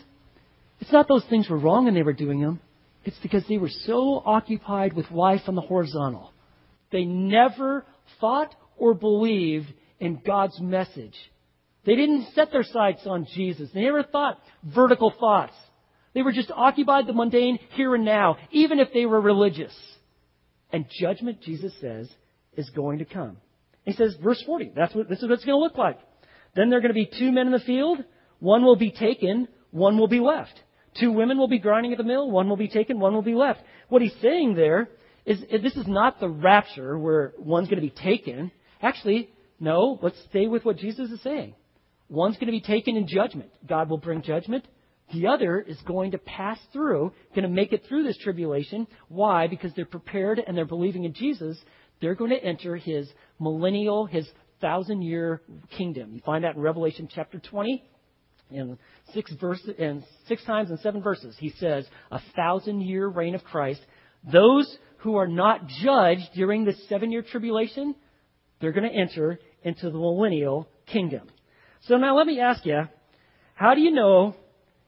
It's 0.79 0.91
not 0.91 1.07
those 1.07 1.25
things 1.29 1.49
were 1.49 1.57
wrong 1.57 1.87
and 1.87 1.97
they 1.97 2.03
were 2.03 2.13
doing 2.13 2.41
them. 2.41 2.59
It's 3.03 3.17
because 3.21 3.43
they 3.47 3.57
were 3.57 3.69
so 3.69 4.21
occupied 4.25 4.93
with 4.93 5.09
life 5.11 5.41
on 5.47 5.55
the 5.55 5.61
horizontal. 5.61 6.31
They 6.91 7.05
never 7.05 7.85
thought 8.19 8.53
or 8.77 8.93
believed 8.93 9.67
in 9.99 10.21
God's 10.25 10.59
message. 10.59 11.15
They 11.85 11.95
didn't 11.95 12.27
set 12.35 12.51
their 12.51 12.63
sights 12.63 13.01
on 13.05 13.27
Jesus. 13.33 13.69
They 13.73 13.81
never 13.81 14.03
thought 14.03 14.39
vertical 14.63 15.13
thoughts. 15.17 15.53
They 16.17 16.23
were 16.23 16.31
just 16.31 16.49
occupied 16.49 17.05
the 17.05 17.13
mundane 17.13 17.59
here 17.75 17.93
and 17.93 18.03
now, 18.03 18.37
even 18.49 18.79
if 18.79 18.91
they 18.91 19.05
were 19.05 19.21
religious. 19.21 19.71
And 20.73 20.87
judgment, 20.99 21.43
Jesus 21.43 21.71
says, 21.79 22.09
is 22.55 22.71
going 22.71 22.97
to 22.97 23.05
come. 23.05 23.37
He 23.83 23.91
says, 23.91 24.15
verse 24.23 24.41
40, 24.43 24.71
that's 24.75 24.95
what, 24.95 25.07
this 25.09 25.19
is 25.19 25.25
what 25.25 25.33
it's 25.33 25.45
going 25.45 25.59
to 25.59 25.63
look 25.63 25.77
like. 25.77 25.99
Then 26.55 26.71
there 26.71 26.79
are 26.79 26.81
going 26.81 26.89
to 26.89 26.95
be 26.95 27.05
two 27.05 27.31
men 27.31 27.45
in 27.45 27.53
the 27.53 27.59
field. 27.59 28.03
One 28.39 28.63
will 28.63 28.75
be 28.75 28.89
taken, 28.89 29.47
one 29.69 29.99
will 29.99 30.07
be 30.07 30.19
left. 30.19 30.59
Two 30.99 31.11
women 31.11 31.37
will 31.37 31.47
be 31.47 31.59
grinding 31.59 31.91
at 31.91 31.99
the 31.99 32.03
mill, 32.03 32.31
one 32.31 32.49
will 32.49 32.57
be 32.57 32.67
taken, 32.67 32.99
one 32.99 33.13
will 33.13 33.21
be 33.21 33.35
left. 33.35 33.59
What 33.89 34.01
he's 34.01 34.15
saying 34.19 34.55
there 34.55 34.89
is 35.23 35.39
this 35.41 35.75
is 35.75 35.85
not 35.85 36.19
the 36.19 36.29
rapture 36.29 36.97
where 36.97 37.33
one's 37.37 37.69
going 37.69 37.79
to 37.79 37.87
be 37.87 37.93
taken. 37.93 38.49
Actually, 38.81 39.29
no, 39.59 39.99
let's 40.01 40.19
stay 40.31 40.47
with 40.47 40.65
what 40.65 40.77
Jesus 40.77 41.11
is 41.11 41.21
saying. 41.21 41.53
One's 42.09 42.37
going 42.37 42.47
to 42.47 42.51
be 42.51 42.61
taken 42.61 42.97
in 42.97 43.07
judgment. 43.07 43.51
God 43.69 43.87
will 43.87 43.99
bring 43.99 44.23
judgment. 44.23 44.65
The 45.13 45.27
other 45.27 45.59
is 45.61 45.77
going 45.85 46.11
to 46.11 46.17
pass 46.17 46.59
through, 46.73 47.13
going 47.33 47.43
to 47.43 47.49
make 47.49 47.71
it 47.71 47.85
through 47.87 48.03
this 48.03 48.17
tribulation. 48.17 48.87
Why? 49.07 49.47
Because 49.47 49.71
they're 49.73 49.85
prepared 49.85 50.41
and 50.45 50.57
they're 50.57 50.65
believing 50.65 51.05
in 51.05 51.13
Jesus. 51.13 51.57
They're 52.01 52.15
going 52.15 52.31
to 52.31 52.43
enter 52.43 52.75
his 52.75 53.09
millennial, 53.39 54.05
his 54.05 54.27
thousand 54.59 55.03
year 55.03 55.41
kingdom. 55.77 56.13
You 56.13 56.21
find 56.25 56.43
that 56.43 56.55
in 56.55 56.61
Revelation 56.61 57.07
chapter 57.13 57.39
20 57.39 57.83
in 58.51 58.77
six 59.13 59.31
verses 59.33 59.75
and 59.79 60.03
six 60.27 60.43
times 60.43 60.71
in 60.71 60.77
seven 60.77 61.01
verses. 61.01 61.35
He 61.39 61.49
says, 61.57 61.85
a 62.11 62.21
thousand 62.35 62.81
year 62.81 63.07
reign 63.07 63.35
of 63.35 63.43
Christ. 63.43 63.81
Those 64.29 64.77
who 64.99 65.15
are 65.15 65.27
not 65.27 65.67
judged 65.67 66.29
during 66.35 66.65
the 66.65 66.73
seven 66.89 67.11
year 67.11 67.21
tribulation, 67.21 67.95
they're 68.59 68.71
going 68.73 68.89
to 68.89 68.95
enter 68.95 69.39
into 69.63 69.89
the 69.89 69.97
millennial 69.97 70.67
kingdom. 70.85 71.27
So 71.81 71.97
now 71.97 72.17
let 72.17 72.27
me 72.27 72.39
ask 72.39 72.65
you, 72.65 72.81
how 73.53 73.73
do 73.73 73.81
you 73.81 73.91
know 73.91 74.35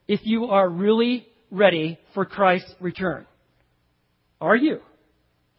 if 0.09 0.21
you 0.23 0.45
are 0.45 0.67
really 0.67 1.27
ready 1.51 1.99
for 2.15 2.25
Christ's 2.25 2.73
return. 2.81 3.27
Are 4.41 4.55
you? 4.55 4.79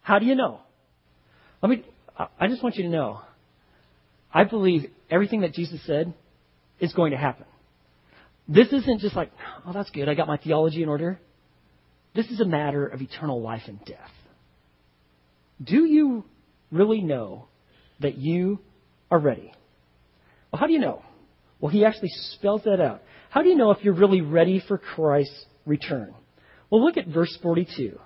How 0.03 0.19
do 0.19 0.27
you 0.27 0.35
know? 0.35 0.61
Let 1.63 1.71
me, 1.71 1.85
I 2.19 2.49
just 2.49 2.61
want 2.61 2.75
you 2.75 2.83
to 2.83 2.89
know 2.89 3.21
I 4.35 4.43
believe 4.45 4.91
everything 5.09 5.43
that 5.43 5.55
Jesus 5.55 5.81
said 5.87 6.13
is 6.81 6.93
going 6.93 7.13
to 7.13 7.17
happen. 7.17 7.47
This 8.49 8.73
isn't 8.73 9.01
just 9.01 9.15
like, 9.15 9.31
oh, 9.65 9.73
that's 9.73 9.91
good. 9.91 10.09
I 10.09 10.15
got 10.15 10.27
my 10.27 10.37
theology 10.37 10.83
in 10.83 10.89
order. 10.89 11.21
This 12.17 12.27
is 12.27 12.41
a 12.41 12.45
matter 12.45 12.87
of 12.87 13.01
eternal 13.01 13.41
life 13.41 13.63
and 13.69 13.79
death. 13.85 14.11
Do 15.63 15.85
you 15.85 16.25
really 16.73 17.03
know 17.03 17.47
that 18.01 18.19
you 18.19 18.59
are 19.13 19.19
ready? 19.19 19.53
Well, 20.51 20.59
how 20.59 20.67
do 20.67 20.73
you 20.73 20.81
know? 20.81 21.03
Well, 21.61 21.73
he 21.73 21.85
actually 21.85 22.11
spells 22.33 22.63
that 22.65 22.81
out. 22.81 23.03
How 23.31 23.43
do 23.43 23.49
you 23.49 23.57
know 23.57 23.71
if 23.71 23.85
you're 23.85 23.95
really 23.95 24.21
ready 24.23 24.63
for 24.67 24.79
Christ's 24.79 25.45
return? 25.67 26.15
Well, 26.71 26.85
look 26.85 26.97
at 26.97 27.07
verse 27.07 27.37
42. 27.43 27.99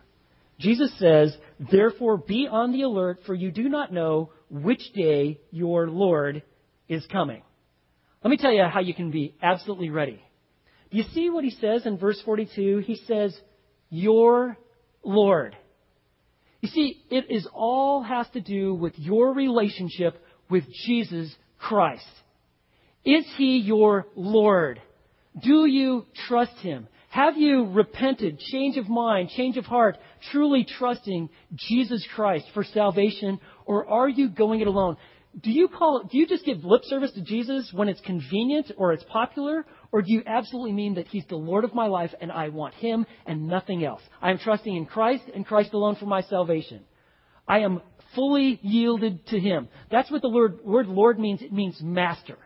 Jesus 0.58 0.96
says, 0.98 1.36
Therefore 1.70 2.16
be 2.16 2.48
on 2.50 2.72
the 2.72 2.82
alert, 2.82 3.20
for 3.26 3.34
you 3.34 3.50
do 3.50 3.68
not 3.68 3.92
know 3.92 4.30
which 4.50 4.92
day 4.94 5.40
your 5.50 5.88
Lord 5.88 6.42
is 6.88 7.04
coming. 7.10 7.42
Let 8.22 8.30
me 8.30 8.36
tell 8.36 8.52
you 8.52 8.64
how 8.64 8.80
you 8.80 8.94
can 8.94 9.10
be 9.10 9.34
absolutely 9.42 9.90
ready. 9.90 10.22
Do 10.90 10.96
you 10.96 11.04
see 11.12 11.28
what 11.30 11.44
he 11.44 11.50
says 11.50 11.86
in 11.86 11.98
verse 11.98 12.20
42? 12.24 12.78
He 12.78 12.96
says, 13.06 13.36
Your 13.90 14.56
Lord. 15.02 15.56
You 16.60 16.68
see, 16.68 17.02
it 17.10 17.26
is 17.30 17.46
all 17.52 18.02
has 18.02 18.26
to 18.32 18.40
do 18.40 18.74
with 18.74 18.94
your 18.96 19.34
relationship 19.34 20.22
with 20.48 20.64
Jesus 20.86 21.34
Christ. 21.58 22.06
Is 23.04 23.24
he 23.36 23.58
your 23.58 24.06
Lord? 24.16 24.80
Do 25.42 25.66
you 25.66 26.06
trust 26.28 26.56
him? 26.58 26.88
Have 27.10 27.36
you 27.36 27.66
repented, 27.66 28.40
change 28.40 28.76
of 28.76 28.88
mind, 28.88 29.28
change 29.30 29.56
of 29.56 29.64
heart, 29.66 29.98
truly 30.32 30.64
trusting 30.64 31.28
Jesus 31.54 32.04
Christ 32.14 32.46
for 32.54 32.64
salvation, 32.64 33.38
or 33.66 33.86
are 33.88 34.08
you 34.08 34.28
going 34.28 34.60
it 34.60 34.66
alone? 34.66 34.96
Do 35.40 35.50
you 35.50 35.68
call 35.68 36.04
do 36.10 36.16
you 36.16 36.26
just 36.26 36.44
give 36.44 36.64
lip 36.64 36.82
service 36.84 37.12
to 37.12 37.22
Jesus 37.22 37.70
when 37.72 37.88
it's 37.88 38.00
convenient 38.00 38.72
or 38.76 38.92
it's 38.92 39.04
popular, 39.04 39.64
or 39.92 40.02
do 40.02 40.12
you 40.12 40.22
absolutely 40.26 40.72
mean 40.72 40.94
that 40.94 41.08
he's 41.08 41.24
the 41.28 41.36
Lord 41.36 41.64
of 41.64 41.74
my 41.74 41.86
life 41.86 42.12
and 42.20 42.32
I 42.32 42.48
want 42.48 42.74
him 42.74 43.06
and 43.26 43.48
nothing 43.48 43.84
else? 43.84 44.02
I 44.22 44.30
am 44.30 44.38
trusting 44.38 44.74
in 44.74 44.86
Christ 44.86 45.24
and 45.34 45.46
Christ 45.46 45.72
alone 45.72 45.96
for 45.96 46.06
my 46.06 46.22
salvation. 46.22 46.84
I 47.46 47.60
am 47.60 47.80
fully 48.14 48.58
yielded 48.62 49.26
to 49.28 49.38
him. 49.38 49.68
That's 49.90 50.10
what 50.10 50.22
the 50.22 50.30
word, 50.30 50.64
word 50.64 50.86
Lord 50.86 51.18
means. 51.18 51.42
It 51.42 51.52
means 51.52 51.80
master. 51.82 52.38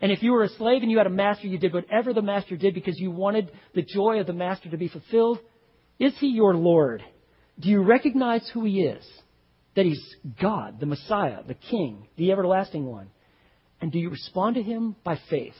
And 0.00 0.12
if 0.12 0.22
you 0.22 0.32
were 0.32 0.44
a 0.44 0.48
slave 0.48 0.82
and 0.82 0.90
you 0.90 0.98
had 0.98 1.06
a 1.06 1.10
master, 1.10 1.46
you 1.46 1.58
did 1.58 1.72
whatever 1.72 2.12
the 2.12 2.22
master 2.22 2.56
did 2.56 2.74
because 2.74 2.98
you 2.98 3.10
wanted 3.10 3.50
the 3.74 3.82
joy 3.82 4.20
of 4.20 4.26
the 4.26 4.32
master 4.32 4.70
to 4.70 4.76
be 4.76 4.88
fulfilled. 4.88 5.38
Is 5.98 6.14
he 6.18 6.28
your 6.28 6.54
Lord? 6.54 7.02
Do 7.58 7.68
you 7.68 7.82
recognize 7.82 8.48
who 8.54 8.64
he 8.64 8.82
is? 8.82 9.04
That 9.74 9.86
he's 9.86 10.02
God, 10.40 10.78
the 10.78 10.86
Messiah, 10.86 11.42
the 11.46 11.54
King, 11.54 12.06
the 12.16 12.30
everlasting 12.30 12.86
one. 12.86 13.10
And 13.80 13.90
do 13.90 13.98
you 13.98 14.10
respond 14.10 14.54
to 14.56 14.62
him 14.62 14.94
by 15.04 15.18
faith? 15.28 15.54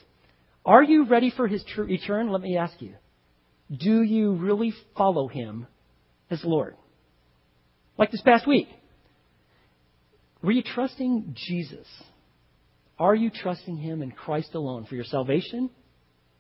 Are 0.65 0.83
you 0.83 1.07
ready 1.07 1.33
for 1.37 1.49
his 1.49 1.65
return? 1.77 2.31
Let 2.31 2.43
me 2.43 2.57
ask 2.57 2.81
you. 2.81 2.95
Do 3.77 4.03
you 4.03 4.35
really 4.35 4.73
follow 4.97 5.29
him 5.29 5.67
as 6.31 6.45
Lord? 6.45 6.77
Like 7.97 8.11
this 8.11 8.23
past 8.23 8.47
week. 8.47 8.69
Were 10.43 10.53
you 10.53 10.63
trusting 10.63 11.35
Jesus? 11.49 11.87
Are 12.99 13.15
you 13.15 13.31
trusting 13.31 13.77
Him 13.77 14.03
in 14.03 14.11
Christ 14.11 14.55
alone 14.55 14.85
for 14.87 14.95
your 14.95 15.05
salvation 15.05 15.71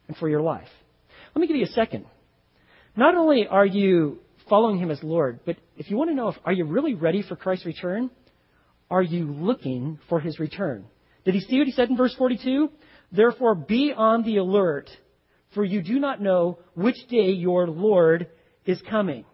and 0.09 0.17
for 0.17 0.29
your 0.29 0.41
life? 0.41 0.69
Let 1.35 1.41
me 1.41 1.47
give 1.47 1.57
you 1.57 1.65
a 1.65 1.69
second. 1.69 2.07
Not 2.97 3.15
only 3.15 3.47
are 3.47 3.67
you 3.67 4.19
following 4.49 4.79
Him 4.79 4.91
as 4.91 5.03
Lord, 5.03 5.41
but 5.47 5.57
if 5.77 5.91
you 5.91 5.97
want 5.97 6.11
to 6.11 6.17
know 6.17 6.29
if 6.29 6.37
are 6.45 6.53
you 6.53 6.65
really 6.65 6.95
ready 6.95 7.23
for 7.23 7.37
Christ's 7.37 7.67
return, 7.67 8.11
are 8.91 9.03
you 9.03 9.27
looking 9.27 9.99
for 10.09 10.19
His 10.19 10.39
return? 10.41 10.87
Did 11.25 11.35
He 11.35 11.41
see 11.41 11.59
what 11.59 11.67
He 11.67 11.73
said 11.73 11.91
in 11.91 11.97
verse 11.97 12.15
42? 12.17 12.71
Therefore 13.13 13.55
be 13.55 13.93
on 13.97 14.25
the 14.25 14.39
alert, 14.39 14.91
for 15.55 15.65
you 15.65 15.83
do 15.83 15.99
not 15.99 16.21
know 16.21 16.59
which 16.75 16.97
day 17.09 17.31
your 17.31 17.69
Lord 17.69 18.29
is 18.67 18.83
coming. 18.91 19.25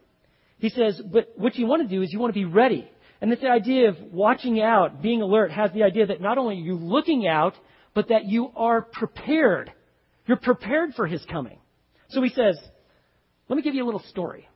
He 0.59 0.69
says, 0.69 1.01
but 1.05 1.33
what 1.37 1.57
you 1.57 1.67
want 1.67 1.83
to 1.83 1.89
do 1.89 2.03
is 2.03 2.13
you 2.13 2.19
want 2.19 2.33
to 2.33 2.39
be 2.39 2.45
ready. 2.45 2.89
And 3.25 3.33
this 3.33 3.43
idea 3.43 3.89
of 3.89 3.97
watching 4.13 4.61
out, 4.61 5.01
being 5.01 5.23
alert, 5.23 5.51
has 5.51 5.73
the 5.73 5.83
idea 5.83 6.05
that 6.09 6.21
not 6.21 6.37
only 6.37 6.57
are 6.57 6.59
you 6.59 6.75
looking 6.75 7.27
out, 7.27 7.55
but 7.95 8.09
that 8.09 8.27
you 8.27 8.51
are 8.55 8.83
prepared. 8.83 9.73
You're 10.27 10.37
prepared 10.37 10.93
for 10.95 11.07
his 11.07 11.25
coming. 11.25 11.59
So 12.11 12.21
he 12.21 12.29
says, 12.29 12.59
let 13.49 13.57
me 13.57 13.63
give 13.63 13.75
you 13.75 13.83
a 13.83 13.87
little 13.87 14.05
story. 14.11 14.47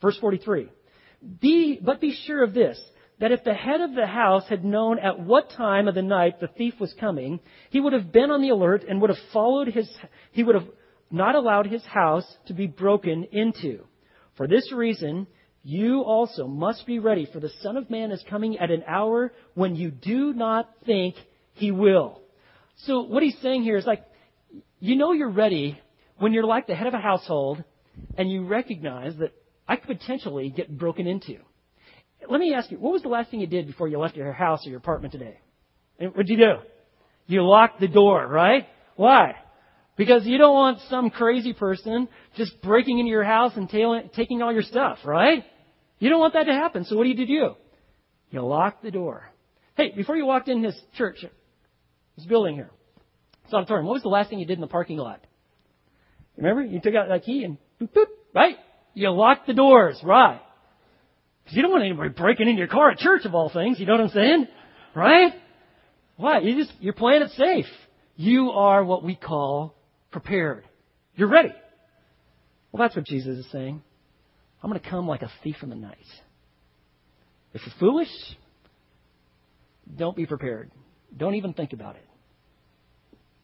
Verse 0.00 0.16
43. 0.18 0.70
Be, 1.42 1.78
but 1.78 2.00
be 2.00 2.18
sure 2.26 2.42
of 2.42 2.54
this, 2.54 2.80
that 3.20 3.32
if 3.32 3.44
the 3.44 3.52
head 3.52 3.82
of 3.82 3.94
the 3.94 4.06
house 4.06 4.44
had 4.48 4.64
known 4.64 4.98
at 4.98 5.20
what 5.20 5.50
time 5.50 5.86
of 5.86 5.94
the 5.94 6.00
night 6.00 6.40
the 6.40 6.48
thief 6.48 6.72
was 6.80 6.94
coming, 6.98 7.38
he 7.68 7.80
would 7.80 7.92
have 7.92 8.12
been 8.12 8.30
on 8.30 8.40
the 8.40 8.48
alert 8.48 8.82
and 8.88 8.98
would 9.02 9.10
have 9.10 9.18
followed 9.34 9.68
his, 9.68 9.94
he 10.32 10.42
would 10.42 10.54
have 10.54 10.68
not 11.10 11.34
allowed 11.34 11.66
his 11.66 11.84
house 11.84 12.24
to 12.46 12.54
be 12.54 12.66
broken 12.66 13.24
into. 13.30 13.84
For 14.38 14.48
this 14.48 14.72
reason, 14.72 15.26
you 15.68 16.02
also 16.02 16.46
must 16.46 16.86
be 16.86 17.00
ready, 17.00 17.26
for 17.32 17.40
the 17.40 17.50
Son 17.60 17.76
of 17.76 17.90
Man 17.90 18.12
is 18.12 18.22
coming 18.30 18.56
at 18.56 18.70
an 18.70 18.84
hour 18.86 19.32
when 19.54 19.74
you 19.74 19.90
do 19.90 20.32
not 20.32 20.70
think 20.86 21.16
he 21.54 21.72
will. 21.72 22.20
So 22.84 23.00
what 23.00 23.24
he's 23.24 23.36
saying 23.42 23.64
here 23.64 23.76
is 23.76 23.84
like, 23.84 24.04
you 24.78 24.94
know 24.94 25.10
you're 25.10 25.28
ready 25.28 25.76
when 26.18 26.32
you're 26.32 26.44
like 26.44 26.68
the 26.68 26.76
head 26.76 26.86
of 26.86 26.94
a 26.94 27.00
household 27.00 27.64
and 28.16 28.30
you 28.30 28.46
recognize 28.46 29.16
that 29.16 29.32
I 29.66 29.74
could 29.74 29.98
potentially 29.98 30.50
get 30.50 30.78
broken 30.78 31.08
into. 31.08 31.38
Let 32.30 32.38
me 32.38 32.54
ask 32.54 32.70
you, 32.70 32.78
what 32.78 32.92
was 32.92 33.02
the 33.02 33.08
last 33.08 33.32
thing 33.32 33.40
you 33.40 33.48
did 33.48 33.66
before 33.66 33.88
you 33.88 33.98
left 33.98 34.14
your 34.14 34.32
house 34.32 34.64
or 34.64 34.70
your 34.70 34.78
apartment 34.78 35.14
today? 35.14 35.40
What'd 35.98 36.28
you 36.28 36.36
do? 36.36 36.52
You 37.26 37.44
locked 37.44 37.80
the 37.80 37.88
door, 37.88 38.24
right? 38.24 38.68
Why? 38.94 39.34
Because 39.96 40.26
you 40.26 40.38
don't 40.38 40.54
want 40.54 40.78
some 40.90 41.10
crazy 41.10 41.54
person 41.54 42.06
just 42.36 42.62
breaking 42.62 43.00
into 43.00 43.10
your 43.10 43.24
house 43.24 43.54
and 43.56 43.68
taking 43.68 44.42
all 44.42 44.52
your 44.52 44.62
stuff, 44.62 44.98
right? 45.04 45.42
You 45.98 46.10
don't 46.10 46.20
want 46.20 46.34
that 46.34 46.44
to 46.44 46.52
happen. 46.52 46.84
So 46.84 46.96
what 46.96 47.04
do 47.04 47.10
you 47.10 47.26
do? 47.26 47.54
You 48.30 48.42
lock 48.42 48.82
the 48.82 48.90
door. 48.90 49.30
Hey, 49.76 49.92
before 49.94 50.16
you 50.16 50.26
walked 50.26 50.48
in 50.48 50.62
this 50.62 50.78
church, 50.96 51.24
this 52.16 52.26
building 52.26 52.54
here, 52.54 52.70
this 53.44 53.54
auditorium, 53.54 53.86
what 53.86 53.94
was 53.94 54.02
the 54.02 54.08
last 54.08 54.30
thing 54.30 54.38
you 54.38 54.46
did 54.46 54.58
in 54.58 54.60
the 54.60 54.66
parking 54.66 54.98
lot? 54.98 55.20
Remember? 56.36 56.62
You 56.62 56.80
took 56.80 56.94
out 56.94 57.08
that 57.08 57.24
key 57.24 57.44
and 57.44 57.58
boop, 57.80 57.92
boop, 57.92 58.06
right? 58.34 58.56
You 58.94 59.10
locked 59.10 59.46
the 59.46 59.54
doors, 59.54 59.98
right? 60.02 60.40
Because 61.44 61.56
you 61.56 61.62
don't 61.62 61.70
want 61.70 61.84
anybody 61.84 62.10
breaking 62.10 62.48
into 62.48 62.58
your 62.58 62.68
car 62.68 62.90
at 62.90 62.98
church 62.98 63.24
of 63.24 63.34
all 63.34 63.50
things. 63.50 63.78
You 63.78 63.86
know 63.86 63.92
what 63.92 64.00
I'm 64.02 64.08
saying? 64.08 64.48
Right? 64.94 65.32
Why? 66.16 66.40
You 66.40 66.56
just, 66.56 66.72
you're 66.80 66.92
playing 66.92 67.22
it 67.22 67.30
safe. 67.32 67.66
You 68.16 68.50
are 68.50 68.84
what 68.84 69.04
we 69.04 69.14
call 69.14 69.74
prepared. 70.10 70.64
You're 71.14 71.28
ready. 71.28 71.52
Well, 72.72 72.82
that's 72.82 72.96
what 72.96 73.04
Jesus 73.04 73.38
is 73.38 73.50
saying. 73.52 73.82
I'm 74.66 74.72
going 74.72 74.82
to 74.82 74.90
come 74.90 75.06
like 75.06 75.22
a 75.22 75.30
thief 75.44 75.54
in 75.62 75.68
the 75.68 75.76
night. 75.76 75.96
If 77.54 77.60
you're 77.64 77.74
foolish, 77.78 78.08
don't 79.96 80.16
be 80.16 80.26
prepared. 80.26 80.72
Don't 81.16 81.36
even 81.36 81.52
think 81.52 81.72
about 81.72 81.94
it. 81.94 82.04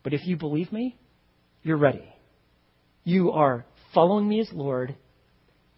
But 0.02 0.14
if 0.14 0.26
you 0.26 0.36
believe 0.36 0.72
me, 0.72 0.98
you're 1.62 1.76
ready. 1.76 2.12
You 3.04 3.30
are 3.30 3.64
following 3.94 4.28
me 4.28 4.40
as 4.40 4.48
Lord. 4.52 4.96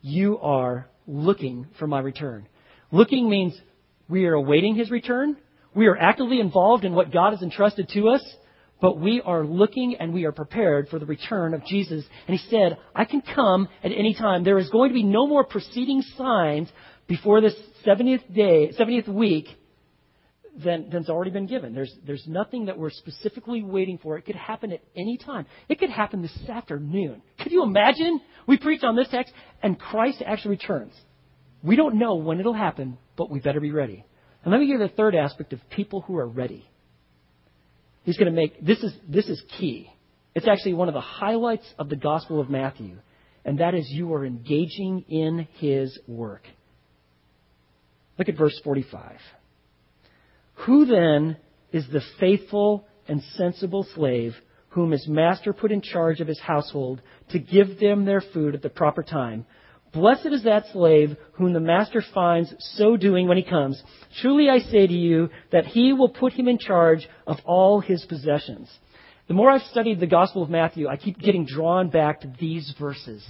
You 0.01 0.39
are 0.39 0.87
looking 1.07 1.67
for 1.79 1.87
my 1.87 2.01
return. 2.01 2.49
Looking 2.91 3.29
means 3.29 3.55
we 4.09 4.25
are 4.25 4.33
awaiting 4.33 4.77
his 4.77 4.91
return. 4.91 5.37
We 5.75 5.89
are 5.89 5.97
actively 5.99 6.41
involved 6.41 6.87
in 6.87 6.95
what 6.95 7.13
God 7.13 7.33
has 7.33 7.43
entrusted 7.43 7.91
to 7.91 8.09
us 8.09 8.23
but 8.81 8.99
we 8.99 9.21
are 9.23 9.45
looking 9.45 9.97
and 9.99 10.13
we 10.13 10.25
are 10.25 10.33
prepared 10.33 10.89
for 10.89 10.99
the 10.99 11.07
return 11.07 11.55
of 11.55 11.65
Jesus. 11.65 12.05
And 12.27 12.39
he 12.39 12.51
said, 12.51 12.79
I 12.95 13.05
can 13.05 13.23
come 13.23 13.69
at 13.83 13.93
any 13.93 14.15
time. 14.15 14.45
There 14.45 14.59
is 14.59 14.69
going 14.71 14.91
to 14.91 14.95
be 14.95 15.03
no 15.03 15.27
more 15.27 15.45
preceding 15.45 16.03
signs 16.17 16.69
before 17.07 17.41
this 17.41 17.55
70th 17.87 18.35
day, 18.35 18.73
70th 18.79 19.09
week 19.09 19.47
than, 20.63 20.91
than's 20.91 21.09
already 21.09 21.31
been 21.31 21.47
given. 21.47 21.75
There's, 21.75 21.93
there's 22.07 22.25
nothing 22.27 22.67
that 22.67 22.79
we're 22.79 22.91
specifically 22.91 23.63
waiting 23.63 23.99
for. 23.99 24.17
It 24.17 24.25
could 24.27 24.37
happen 24.37 24.73
at 24.73 24.81
any 24.97 25.17
time. 25.17 25.47
It 25.69 25.79
could 25.79 25.91
happen 25.91 26.23
this 26.23 26.37
afternoon. 26.49 27.23
Could 27.41 27.53
you 27.53 27.63
imagine? 27.63 28.21
We 28.47 28.59
preach 28.59 28.83
on 28.83 28.97
this 28.97 29.09
text 29.11 29.33
and 29.63 29.79
Christ 29.79 30.23
actually 30.25 30.53
returns. 30.53 30.93
We 31.63 31.77
don't 31.77 31.99
know 31.99 32.17
when 32.17 32.41
it'll 32.41 32.53
happen, 32.53 32.99
but 33.17 33.31
we 33.31 33.41
better 33.41 33.61
be 33.61 33.73
ready. 33.73 34.05
And 34.45 34.53
let 34.53 34.61
me 34.61 34.67
give 34.67 34.81
you 34.81 34.87
the 34.87 34.95
third 34.95 35.15
aspect 35.15 35.53
of 35.53 35.61
people 35.71 36.03
who 36.03 36.17
are 36.19 36.29
ready. 36.29 36.69
He's 38.05 38.17
going 38.17 38.33
to 38.33 38.37
make 38.37 38.65
this 38.65 38.79
is 38.83 38.93
this 39.09 39.27
is 39.27 39.43
key. 39.59 39.91
It's 40.35 40.47
actually 40.47 40.75
one 40.75 40.89
of 40.89 40.95
the 40.95 41.01
highlights 41.01 41.67
of 41.79 41.89
the 41.89 41.97
Gospel 41.97 42.41
of 42.41 42.51
Matthew, 42.51 42.97
and 43.45 43.59
that 43.59 43.75
is 43.75 43.89
you 43.89 44.13
are 44.15 44.25
engaging 44.25 45.05
in 45.09 45.49
his 45.59 45.99
work. 46.07 46.43
Look 48.19 48.29
at 48.29 48.37
verse 48.37 48.59
45. 48.63 49.19
Who 50.67 50.87
then 50.87 51.37
is 51.73 51.87
the 51.89 52.03
faithful 52.21 52.87
and 53.09 53.23
sensible 53.37 53.87
slave 53.95 54.35
whom 54.69 54.91
his 54.91 55.07
master 55.09 55.53
put 55.53 55.73
in 55.73 55.81
charge 55.81 56.21
of 56.21 56.29
his 56.29 56.41
household 56.41 57.01
to 57.31 57.39
give 57.39 57.79
them 57.79 58.05
their 58.05 58.21
food 58.21 58.55
at 58.55 58.63
the 58.63 58.69
proper 58.69 59.03
time? 59.03 59.47
Blessed 59.95 60.27
is 60.27 60.43
that 60.43 60.65
slave 60.73 61.17
whom 61.35 61.53
the 61.53 61.61
master 61.61 62.03
finds 62.13 62.53
so 62.77 62.97
doing 62.97 63.29
when 63.29 63.37
he 63.37 63.45
comes. 63.45 63.81
Truly 64.21 64.51
I 64.51 64.59
say 64.59 64.87
to 64.87 64.93
you 64.93 65.31
that 65.53 65.67
he 65.67 65.93
will 65.93 66.09
put 66.09 66.33
him 66.33 66.49
in 66.49 66.59
charge 66.59 67.09
of 67.27 67.39
all 67.45 67.81
his 67.81 68.05
possessions. 68.05 68.69
The 69.29 69.35
more 69.35 69.51
I've 69.51 69.63
studied 69.71 70.01
the 70.01 70.07
Gospel 70.07 70.43
of 70.43 70.51
Matthew, 70.51 70.89
I 70.89 70.97
keep 70.97 71.19
getting 71.19 71.47
drawn 71.47 71.91
back 71.91 72.21
to 72.21 72.33
these 72.41 72.75
verses. 72.79 73.25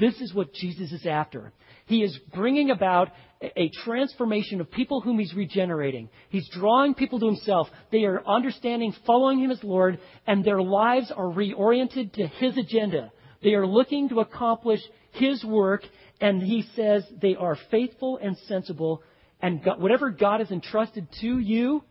This 0.00 0.20
is 0.20 0.34
what 0.34 0.54
Jesus 0.54 0.92
is 0.92 1.06
after. 1.06 1.52
He 1.86 2.02
is 2.02 2.18
bringing 2.34 2.70
about 2.70 3.10
a 3.40 3.70
transformation 3.84 4.60
of 4.60 4.70
people 4.70 5.00
whom 5.00 5.18
he's 5.18 5.34
regenerating. 5.34 6.08
He's 6.28 6.48
drawing 6.48 6.94
people 6.94 7.20
to 7.20 7.26
himself. 7.26 7.68
They 7.92 8.04
are 8.04 8.26
understanding, 8.26 8.94
following 9.06 9.38
him 9.38 9.50
as 9.50 9.62
Lord, 9.62 10.00
and 10.26 10.44
their 10.44 10.60
lives 10.60 11.12
are 11.14 11.26
reoriented 11.26 12.14
to 12.14 12.26
his 12.26 12.56
agenda. 12.56 13.12
They 13.42 13.54
are 13.54 13.66
looking 13.66 14.08
to 14.08 14.20
accomplish 14.20 14.80
his 15.10 15.44
work, 15.44 15.82
and 16.20 16.42
he 16.42 16.64
says 16.74 17.04
they 17.20 17.36
are 17.36 17.56
faithful 17.70 18.18
and 18.22 18.36
sensible. 18.46 19.02
And 19.40 19.62
God, 19.62 19.80
whatever 19.80 20.10
God 20.10 20.40
has 20.40 20.50
entrusted 20.50 21.06
to 21.20 21.38
you, 21.38 21.82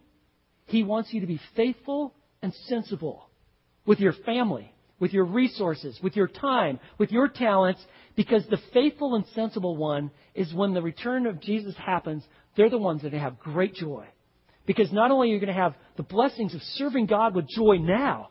he 0.65 0.83
wants 0.83 1.13
you 1.13 1.21
to 1.21 1.27
be 1.27 1.39
faithful 1.55 2.13
and 2.41 2.53
sensible 2.67 3.29
with 3.85 3.99
your 3.99 4.13
family, 4.13 4.71
with 4.99 5.13
your 5.13 5.25
resources, 5.25 5.97
with 6.03 6.15
your 6.15 6.27
time, 6.27 6.79
with 6.97 7.11
your 7.11 7.27
talents, 7.27 7.81
because 8.15 8.45
the 8.49 8.59
faithful 8.73 9.15
and 9.15 9.25
sensible 9.33 9.77
one 9.77 10.11
is 10.35 10.53
when 10.53 10.73
the 10.73 10.81
return 10.81 11.25
of 11.25 11.39
Jesus 11.39 11.75
happens, 11.77 12.23
they're 12.55 12.69
the 12.69 12.77
ones 12.77 13.03
that 13.03 13.13
have 13.13 13.39
great 13.39 13.73
joy. 13.73 14.05
Because 14.65 14.91
not 14.91 15.11
only 15.11 15.29
are 15.29 15.33
you 15.33 15.39
going 15.39 15.53
to 15.53 15.61
have 15.61 15.75
the 15.95 16.03
blessings 16.03 16.53
of 16.53 16.61
serving 16.61 17.05
God 17.05 17.33
with 17.33 17.47
joy 17.47 17.77
now, 17.77 18.29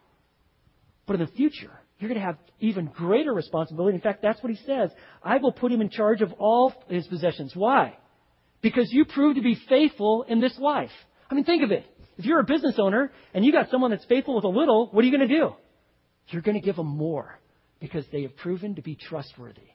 but 1.07 1.15
in 1.15 1.21
the 1.21 1.33
future, 1.33 1.73
you're 1.99 2.09
going 2.09 2.21
to 2.21 2.27
have 2.27 2.39
even 2.61 2.87
greater 2.87 3.33
responsibility. 3.33 3.95
In 3.95 4.03
fact, 4.03 4.23
that's 4.23 4.43
what 4.43 4.53
he 4.53 4.59
says. 4.67 4.91
I 5.23 5.39
will 5.39 5.53
put 5.53 5.73
him 5.73 5.81
in 5.81 5.89
charge 5.89 6.21
of 6.21 6.33
all 6.39 6.75
his 6.89 7.07
possessions. 7.07 7.53
Why? 7.55 7.97
Because 8.61 8.89
you 8.91 9.05
prove 9.05 9.37
to 9.37 9.43
be 9.43 9.59
faithful 9.69 10.25
in 10.29 10.41
this 10.41 10.59
life. 10.59 10.91
I 11.31 11.35
mean, 11.35 11.45
think 11.45 11.63
of 11.63 11.71
it. 11.71 11.85
If 12.19 12.25
you're 12.25 12.41
a 12.41 12.45
business 12.45 12.77
owner 12.79 13.13
and 13.35 13.45
you 13.45 13.53
got 13.53 13.71
someone 13.71 13.91
that's 13.91 14.05
faithful 14.05 14.35
with 14.35 14.45
a 14.45 14.49
little, 14.49 14.89
what 14.91 15.03
are 15.03 15.07
you 15.07 15.17
going 15.17 15.29
to 15.29 15.35
do? 15.35 15.55
You're 16.29 16.43
going 16.43 16.61
to 16.61 16.65
give 16.65 16.77
them 16.77 16.87
more 16.87 17.39
because 17.81 18.05
they 18.13 18.23
have 18.23 18.37
proven 18.37 18.75
to 18.75 18.83
be 18.83 18.97
trustworthy. 18.97 19.69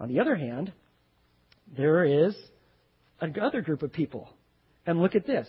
On 0.00 0.08
the 0.08 0.20
other 0.20 0.34
hand, 0.34 0.72
there 1.76 2.04
is 2.04 2.34
another 3.20 3.60
group 3.60 3.82
of 3.82 3.92
people. 3.92 4.28
And 4.86 5.00
look 5.00 5.14
at 5.14 5.26
this. 5.26 5.48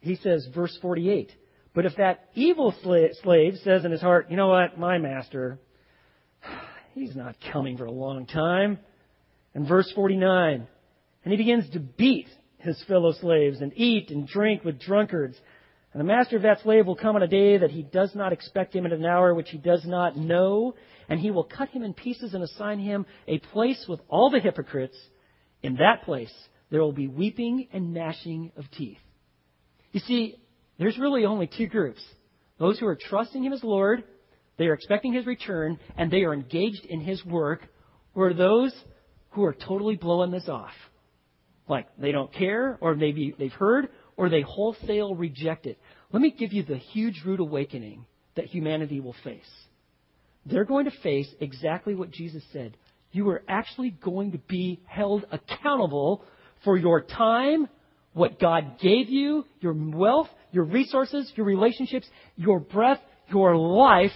He 0.00 0.16
says, 0.16 0.46
verse 0.54 0.76
48. 0.80 1.30
But 1.74 1.86
if 1.86 1.96
that 1.96 2.28
evil 2.34 2.74
slave 2.82 3.54
says 3.62 3.84
in 3.84 3.92
his 3.92 4.00
heart, 4.00 4.30
you 4.30 4.36
know 4.36 4.48
what, 4.48 4.78
my 4.78 4.98
master, 4.98 5.58
he's 6.94 7.14
not 7.14 7.36
coming 7.52 7.76
for 7.76 7.84
a 7.84 7.92
long 7.92 8.26
time. 8.26 8.78
And 9.54 9.66
verse 9.66 9.90
49. 9.94 10.66
And 11.24 11.32
he 11.32 11.36
begins 11.36 11.70
to 11.72 11.80
beat 11.80 12.26
his 12.58 12.82
fellow 12.88 13.12
slaves 13.12 13.60
and 13.60 13.72
eat 13.76 14.10
and 14.10 14.26
drink 14.26 14.64
with 14.64 14.80
drunkards 14.80 15.36
and 15.92 16.00
the 16.00 16.04
master 16.04 16.36
of 16.36 16.42
that 16.42 16.60
slave 16.62 16.86
will 16.86 16.96
come 16.96 17.16
on 17.16 17.22
a 17.22 17.28
day 17.28 17.58
that 17.58 17.70
he 17.70 17.82
does 17.82 18.14
not 18.14 18.32
expect 18.32 18.74
him 18.74 18.84
at 18.84 18.92
an 18.92 19.04
hour 19.04 19.34
which 19.34 19.48
he 19.48 19.58
does 19.58 19.84
not 19.86 20.16
know, 20.16 20.74
and 21.08 21.18
he 21.18 21.30
will 21.30 21.44
cut 21.44 21.70
him 21.70 21.82
in 21.82 21.94
pieces 21.94 22.34
and 22.34 22.44
assign 22.44 22.78
him 22.78 23.06
a 23.26 23.38
place 23.38 23.86
with 23.88 24.00
all 24.08 24.30
the 24.30 24.40
hypocrites. 24.40 24.96
In 25.62 25.76
that 25.76 26.02
place 26.04 26.32
there 26.70 26.82
will 26.82 26.92
be 26.92 27.08
weeping 27.08 27.68
and 27.72 27.94
gnashing 27.94 28.52
of 28.56 28.70
teeth. 28.70 28.98
You 29.92 30.00
see, 30.00 30.36
there's 30.78 30.98
really 30.98 31.24
only 31.24 31.46
two 31.48 31.66
groups. 31.66 32.02
Those 32.58 32.78
who 32.78 32.86
are 32.86 32.96
trusting 32.96 33.42
him 33.42 33.52
as 33.52 33.62
Lord, 33.62 34.04
they 34.56 34.66
are 34.66 34.74
expecting 34.74 35.12
his 35.12 35.26
return, 35.26 35.78
and 35.96 36.10
they 36.10 36.24
are 36.24 36.34
engaged 36.34 36.84
in 36.84 37.00
his 37.00 37.24
work, 37.24 37.60
or 38.14 38.32
those 38.32 38.74
who 39.30 39.44
are 39.44 39.54
totally 39.54 39.96
blowing 39.96 40.30
this 40.30 40.48
off. 40.48 40.72
Like 41.68 41.86
they 41.98 42.12
don't 42.12 42.32
care, 42.32 42.78
or 42.80 42.94
maybe 42.94 43.34
they've 43.38 43.52
heard, 43.52 43.88
or 44.16 44.28
they 44.28 44.40
wholesale 44.40 45.14
reject 45.14 45.66
it. 45.66 45.78
Let 46.10 46.22
me 46.22 46.34
give 46.36 46.52
you 46.52 46.62
the 46.62 46.76
huge 46.76 47.22
rude 47.24 47.40
awakening 47.40 48.06
that 48.34 48.46
humanity 48.46 49.00
will 49.00 49.16
face. 49.22 49.50
They're 50.46 50.64
going 50.64 50.86
to 50.86 51.02
face 51.02 51.28
exactly 51.40 51.94
what 51.94 52.10
Jesus 52.10 52.42
said. 52.52 52.76
You 53.12 53.28
are 53.30 53.42
actually 53.48 53.90
going 53.90 54.32
to 54.32 54.38
be 54.38 54.80
held 54.86 55.26
accountable 55.30 56.24
for 56.64 56.76
your 56.76 57.02
time, 57.02 57.68
what 58.18 58.38
God 58.38 58.78
gave 58.80 59.08
you, 59.08 59.44
your 59.60 59.74
wealth, 59.74 60.28
your 60.52 60.64
resources, 60.64 61.32
your 61.36 61.46
relationships, 61.46 62.06
your 62.36 62.60
breath, 62.60 63.00
your 63.28 63.56
life. 63.56 64.12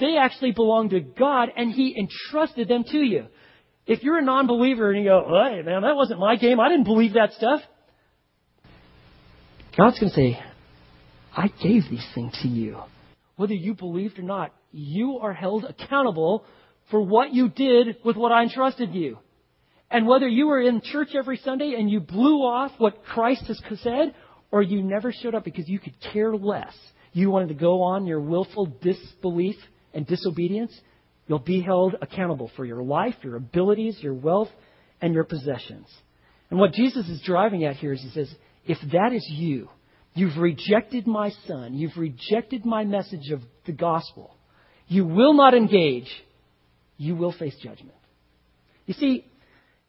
They 0.00 0.16
actually 0.18 0.52
belong 0.52 0.90
to 0.90 1.00
God 1.00 1.48
and 1.56 1.72
He 1.72 1.96
entrusted 1.98 2.68
them 2.68 2.84
to 2.90 2.98
you. 2.98 3.26
If 3.86 4.02
you're 4.02 4.18
a 4.18 4.24
non 4.24 4.46
believer 4.46 4.90
and 4.90 5.02
you 5.02 5.08
go, 5.08 5.24
hey, 5.48 5.62
man, 5.62 5.82
that 5.82 5.96
wasn't 5.96 6.20
my 6.20 6.36
game, 6.36 6.60
I 6.60 6.68
didn't 6.68 6.84
believe 6.84 7.14
that 7.14 7.32
stuff. 7.32 7.60
God's 9.76 9.98
going 9.98 10.10
to 10.10 10.14
say, 10.14 10.40
I 11.34 11.48
gave 11.62 11.84
these 11.88 12.06
things 12.14 12.36
to 12.42 12.48
you. 12.48 12.80
Whether 13.36 13.54
you 13.54 13.74
believed 13.74 14.18
or 14.18 14.22
not, 14.22 14.52
you 14.72 15.20
are 15.22 15.32
held 15.32 15.64
accountable 15.64 16.44
for 16.90 17.00
what 17.00 17.32
you 17.32 17.48
did 17.48 17.96
with 18.04 18.16
what 18.16 18.32
I 18.32 18.42
entrusted 18.42 18.92
you. 18.92 19.18
And 19.90 20.06
whether 20.06 20.28
you 20.28 20.48
were 20.48 20.60
in 20.60 20.82
church 20.82 21.08
every 21.16 21.38
Sunday 21.38 21.74
and 21.78 21.90
you 21.90 22.00
blew 22.00 22.42
off 22.42 22.72
what 22.78 23.04
Christ 23.04 23.44
has 23.46 23.60
said, 23.82 24.14
or 24.50 24.62
you 24.62 24.82
never 24.82 25.12
showed 25.12 25.34
up 25.34 25.44
because 25.44 25.68
you 25.68 25.78
could 25.78 25.94
care 26.12 26.34
less, 26.34 26.74
you 27.12 27.30
wanted 27.30 27.48
to 27.48 27.54
go 27.54 27.82
on 27.82 28.06
your 28.06 28.20
willful 28.20 28.66
disbelief 28.82 29.56
and 29.94 30.06
disobedience, 30.06 30.78
you'll 31.26 31.38
be 31.38 31.60
held 31.60 31.96
accountable 32.02 32.50
for 32.56 32.64
your 32.64 32.82
life, 32.82 33.14
your 33.22 33.36
abilities, 33.36 33.98
your 34.00 34.14
wealth, 34.14 34.50
and 35.00 35.14
your 35.14 35.24
possessions. 35.24 35.86
And 36.50 36.58
what 36.58 36.72
Jesus 36.72 37.08
is 37.08 37.22
driving 37.24 37.64
at 37.64 37.76
here 37.76 37.92
is 37.92 38.02
he 38.02 38.10
says, 38.10 38.32
if 38.66 38.78
that 38.92 39.12
is 39.12 39.26
you, 39.30 39.68
you've 40.14 40.36
rejected 40.36 41.06
my 41.06 41.30
son, 41.46 41.74
you've 41.74 41.96
rejected 41.96 42.64
my 42.64 42.84
message 42.84 43.30
of 43.30 43.40
the 43.66 43.72
gospel, 43.72 44.34
you 44.86 45.04
will 45.06 45.34
not 45.34 45.54
engage, 45.54 46.08
you 46.96 47.14
will 47.14 47.32
face 47.32 47.54
judgment. 47.62 47.96
You 48.86 48.94
see, 48.94 49.24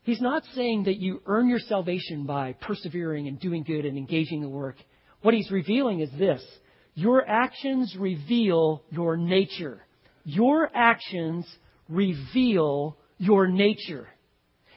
he's 0.03 0.21
not 0.21 0.43
saying 0.55 0.83
that 0.83 0.97
you 0.97 1.21
earn 1.25 1.49
your 1.49 1.59
salvation 1.59 2.25
by 2.25 2.53
persevering 2.53 3.27
and 3.27 3.39
doing 3.39 3.63
good 3.63 3.85
and 3.85 3.97
engaging 3.97 4.41
the 4.41 4.49
work. 4.49 4.75
What 5.21 5.33
he's 5.33 5.51
revealing 5.51 5.99
is 5.99 6.09
this 6.17 6.43
your 6.93 7.27
actions 7.27 7.95
reveal 7.97 8.83
your 8.89 9.15
nature. 9.15 9.85
Your 10.25 10.69
actions 10.73 11.47
reveal 11.87 12.97
your 13.17 13.47
nature. 13.47 14.07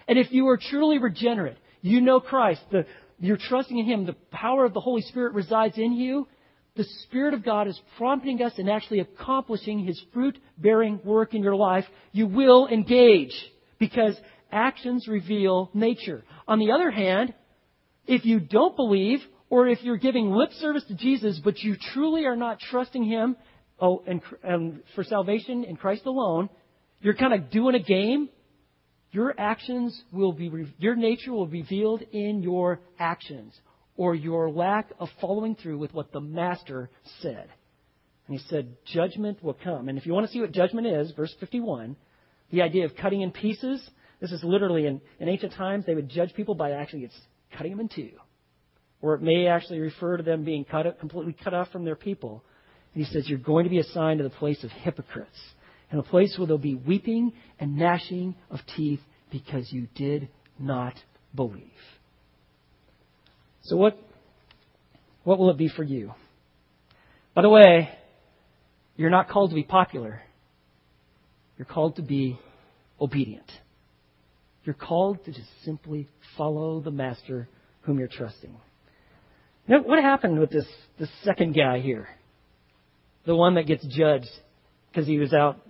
And 0.06 0.18
if 0.18 0.32
you 0.32 0.48
are 0.48 0.56
truly 0.56 0.98
regenerate, 0.98 1.56
you 1.80 2.00
know 2.00 2.20
Christ, 2.20 2.60
the, 2.70 2.86
you're 3.18 3.38
trusting 3.38 3.78
in 3.78 3.86
Him, 3.86 4.06
the 4.06 4.16
power 4.30 4.64
of 4.64 4.74
the 4.74 4.80
Holy 4.80 5.02
Spirit 5.02 5.34
resides 5.34 5.78
in 5.78 5.92
you. 5.92 6.28
The 6.74 6.84
Spirit 7.04 7.34
of 7.34 7.44
God 7.44 7.68
is 7.68 7.80
prompting 7.96 8.42
us 8.42 8.52
and 8.56 8.70
actually 8.70 9.00
accomplishing 9.00 9.84
His 9.84 10.02
fruit 10.12 10.38
bearing 10.58 11.00
work 11.04 11.34
in 11.34 11.42
your 11.42 11.56
life. 11.56 11.84
You 12.12 12.26
will 12.26 12.66
engage 12.66 13.34
because 13.78 14.16
actions 14.52 15.08
reveal 15.08 15.70
nature. 15.74 16.22
On 16.46 16.58
the 16.58 16.72
other 16.72 16.90
hand, 16.90 17.34
if 18.06 18.24
you 18.24 18.40
don't 18.40 18.76
believe, 18.76 19.20
or 19.50 19.68
if 19.68 19.82
you're 19.82 19.96
giving 19.96 20.30
lip 20.30 20.50
service 20.60 20.84
to 20.88 20.94
Jesus, 20.94 21.40
but 21.42 21.58
you 21.58 21.76
truly 21.92 22.26
are 22.26 22.36
not 22.36 22.60
trusting 22.60 23.04
Him 23.04 23.36
oh, 23.80 24.02
and, 24.06 24.20
and 24.42 24.82
for 24.94 25.04
salvation 25.04 25.64
in 25.64 25.76
Christ 25.76 26.06
alone, 26.06 26.48
you're 27.00 27.14
kind 27.14 27.34
of 27.34 27.50
doing 27.50 27.74
a 27.74 27.82
game 27.82 28.28
your 29.12 29.34
actions 29.38 30.02
will 30.10 30.32
be, 30.32 30.50
your 30.78 30.96
nature 30.96 31.32
will 31.32 31.46
be 31.46 31.60
revealed 31.60 32.02
in 32.12 32.42
your 32.42 32.80
actions 32.98 33.54
or 33.94 34.14
your 34.14 34.50
lack 34.50 34.90
of 34.98 35.08
following 35.20 35.54
through 35.54 35.78
with 35.78 35.92
what 35.92 36.12
the 36.12 36.20
master 36.20 36.88
said. 37.20 37.48
And 38.26 38.38
he 38.38 38.48
said, 38.48 38.74
judgment 38.86 39.44
will 39.44 39.56
come. 39.62 39.90
And 39.90 39.98
if 39.98 40.06
you 40.06 40.14
want 40.14 40.26
to 40.26 40.32
see 40.32 40.40
what 40.40 40.52
judgment 40.52 40.86
is, 40.86 41.12
verse 41.12 41.34
51, 41.40 41.94
the 42.50 42.62
idea 42.62 42.86
of 42.86 42.96
cutting 42.96 43.20
in 43.20 43.32
pieces, 43.32 43.86
this 44.22 44.30
is 44.30 44.44
literally 44.44 44.86
in, 44.86 45.00
in 45.18 45.28
ancient 45.28 45.52
times, 45.54 45.84
they 45.84 45.96
would 45.96 46.08
judge 46.08 46.32
people 46.32 46.54
by 46.54 46.70
actually 46.70 47.10
cutting 47.58 47.72
them 47.72 47.80
in 47.80 47.88
two. 47.88 48.12
Or 49.00 49.14
it 49.14 49.20
may 49.20 49.48
actually 49.48 49.80
refer 49.80 50.16
to 50.16 50.22
them 50.22 50.44
being 50.44 50.64
cut, 50.64 51.00
completely 51.00 51.34
cut 51.42 51.52
off 51.52 51.72
from 51.72 51.84
their 51.84 51.96
people. 51.96 52.44
And 52.94 53.04
he 53.04 53.12
says, 53.12 53.28
You're 53.28 53.40
going 53.40 53.64
to 53.64 53.70
be 53.70 53.80
assigned 53.80 54.18
to 54.18 54.24
the 54.24 54.30
place 54.30 54.62
of 54.62 54.70
hypocrites 54.70 55.38
and 55.90 55.98
a 55.98 56.04
place 56.04 56.36
where 56.38 56.46
there'll 56.46 56.58
be 56.58 56.76
weeping 56.76 57.32
and 57.58 57.76
gnashing 57.76 58.36
of 58.48 58.60
teeth 58.76 59.00
because 59.32 59.72
you 59.72 59.88
did 59.96 60.28
not 60.56 60.94
believe. 61.34 61.64
So 63.64 63.76
what, 63.76 63.98
what 65.24 65.40
will 65.40 65.50
it 65.50 65.58
be 65.58 65.68
for 65.68 65.82
you? 65.82 66.12
By 67.34 67.42
the 67.42 67.50
way, 67.50 67.90
you're 68.94 69.10
not 69.10 69.28
called 69.28 69.50
to 69.50 69.56
be 69.56 69.64
popular. 69.64 70.22
You're 71.58 71.66
called 71.66 71.96
to 71.96 72.02
be 72.02 72.38
obedient. 73.00 73.50
You're 74.64 74.74
called 74.74 75.24
to 75.24 75.32
just 75.32 75.48
simply 75.64 76.08
follow 76.36 76.80
the 76.80 76.90
master 76.90 77.48
whom 77.82 77.98
you're 77.98 78.08
trusting. 78.08 78.54
Now, 79.66 79.82
what 79.82 80.02
happened 80.02 80.38
with 80.38 80.50
this, 80.50 80.66
this 80.98 81.10
second 81.24 81.54
guy 81.54 81.80
here? 81.80 82.08
The 83.26 83.36
one 83.36 83.54
that 83.54 83.66
gets 83.66 83.86
judged 83.86 84.30
because 84.90 85.06
he 85.06 85.18
was 85.18 85.32
out 85.32 85.60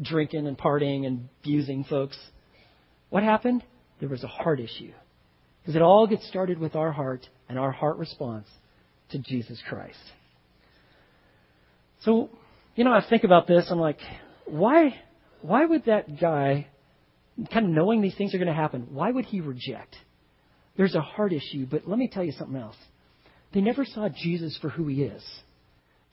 drinking 0.00 0.46
and 0.46 0.58
partying 0.58 1.06
and 1.06 1.28
abusing 1.40 1.84
folks. 1.84 2.18
What 3.10 3.22
happened? 3.22 3.62
There 4.00 4.08
was 4.08 4.24
a 4.24 4.28
heart 4.28 4.60
issue. 4.60 4.92
Because 5.62 5.76
it 5.76 5.82
all 5.82 6.06
gets 6.06 6.26
started 6.28 6.58
with 6.58 6.74
our 6.74 6.92
heart 6.92 7.28
and 7.48 7.58
our 7.58 7.70
heart 7.70 7.96
response 7.96 8.46
to 9.10 9.18
Jesus 9.18 9.62
Christ. 9.68 9.98
So, 12.02 12.28
you 12.74 12.84
know, 12.84 12.92
I 12.92 13.02
think 13.08 13.24
about 13.24 13.46
this, 13.46 13.66
I'm 13.70 13.78
like, 13.78 13.98
why, 14.46 14.94
why 15.40 15.64
would 15.64 15.86
that 15.86 16.20
guy, 16.20 16.66
kind 17.52 17.66
of 17.66 17.72
knowing 17.72 18.00
these 18.00 18.14
things 18.16 18.34
are 18.34 18.38
going 18.38 18.48
to 18.48 18.54
happen, 18.54 18.88
why 18.90 19.10
would 19.10 19.24
he 19.24 19.40
reject? 19.40 19.96
There's 20.76 20.94
a 20.94 21.00
heart 21.00 21.32
issue, 21.32 21.66
but 21.70 21.88
let 21.88 21.98
me 21.98 22.08
tell 22.08 22.24
you 22.24 22.32
something 22.32 22.56
else. 22.56 22.76
They 23.52 23.60
never 23.60 23.84
saw 23.84 24.08
Jesus 24.08 24.58
for 24.60 24.68
who 24.68 24.88
he 24.88 25.02
is. 25.04 25.22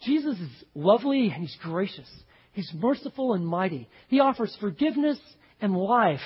Jesus 0.03 0.39
is 0.39 0.49
lovely 0.75 1.29
and 1.29 1.41
he's 1.41 1.57
gracious. 1.61 2.09
He's 2.53 2.71
merciful 2.73 3.33
and 3.33 3.45
mighty. 3.45 3.87
He 4.07 4.19
offers 4.19 4.55
forgiveness 4.59 5.19
and 5.61 5.75
life. 5.75 6.19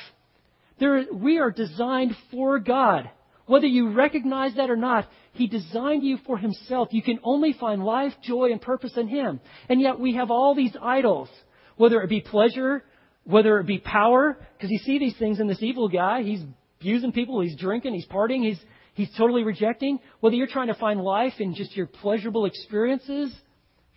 There, 0.79 1.05
we 1.13 1.39
are 1.39 1.51
designed 1.51 2.15
for 2.31 2.60
God. 2.60 3.10
Whether 3.45 3.67
you 3.67 3.91
recognize 3.91 4.55
that 4.55 4.69
or 4.69 4.75
not, 4.75 5.08
He 5.34 5.47
designed 5.47 6.03
you 6.03 6.17
for 6.25 6.38
Himself. 6.38 6.89
You 6.91 7.03
can 7.03 7.19
only 7.23 7.53
find 7.53 7.84
life, 7.84 8.13
joy, 8.23 8.51
and 8.51 8.62
purpose 8.62 8.93
in 8.97 9.08
Him. 9.08 9.39
And 9.69 9.79
yet 9.79 9.99
we 9.99 10.15
have 10.15 10.31
all 10.31 10.55
these 10.55 10.75
idols, 10.81 11.29
whether 11.77 12.01
it 12.01 12.10
be 12.10 12.21
pleasure, 12.21 12.84
whether 13.25 13.59
it 13.59 13.65
be 13.65 13.79
power, 13.79 14.38
because 14.53 14.71
you 14.71 14.77
see 14.79 14.99
these 14.99 15.17
things 15.17 15.39
in 15.39 15.47
this 15.47 15.61
evil 15.61 15.89
guy. 15.89 16.21
He's 16.23 16.41
abusing 16.79 17.11
people, 17.11 17.41
he's 17.41 17.55
drinking, 17.57 17.93
he's 17.93 18.05
partying, 18.05 18.43
he's, 18.43 18.59
he's 18.93 19.09
totally 19.17 19.43
rejecting. 19.43 19.99
Whether 20.19 20.35
you're 20.35 20.47
trying 20.47 20.67
to 20.67 20.75
find 20.75 21.01
life 21.01 21.33
in 21.39 21.55
just 21.55 21.75
your 21.75 21.88
pleasurable 21.88 22.45
experiences, 22.45 23.35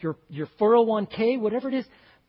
your, 0.01 0.17
your 0.29 0.49
401k, 0.61 1.39
whatever 1.39 1.69
it 1.69 1.75
is, 1.75 1.85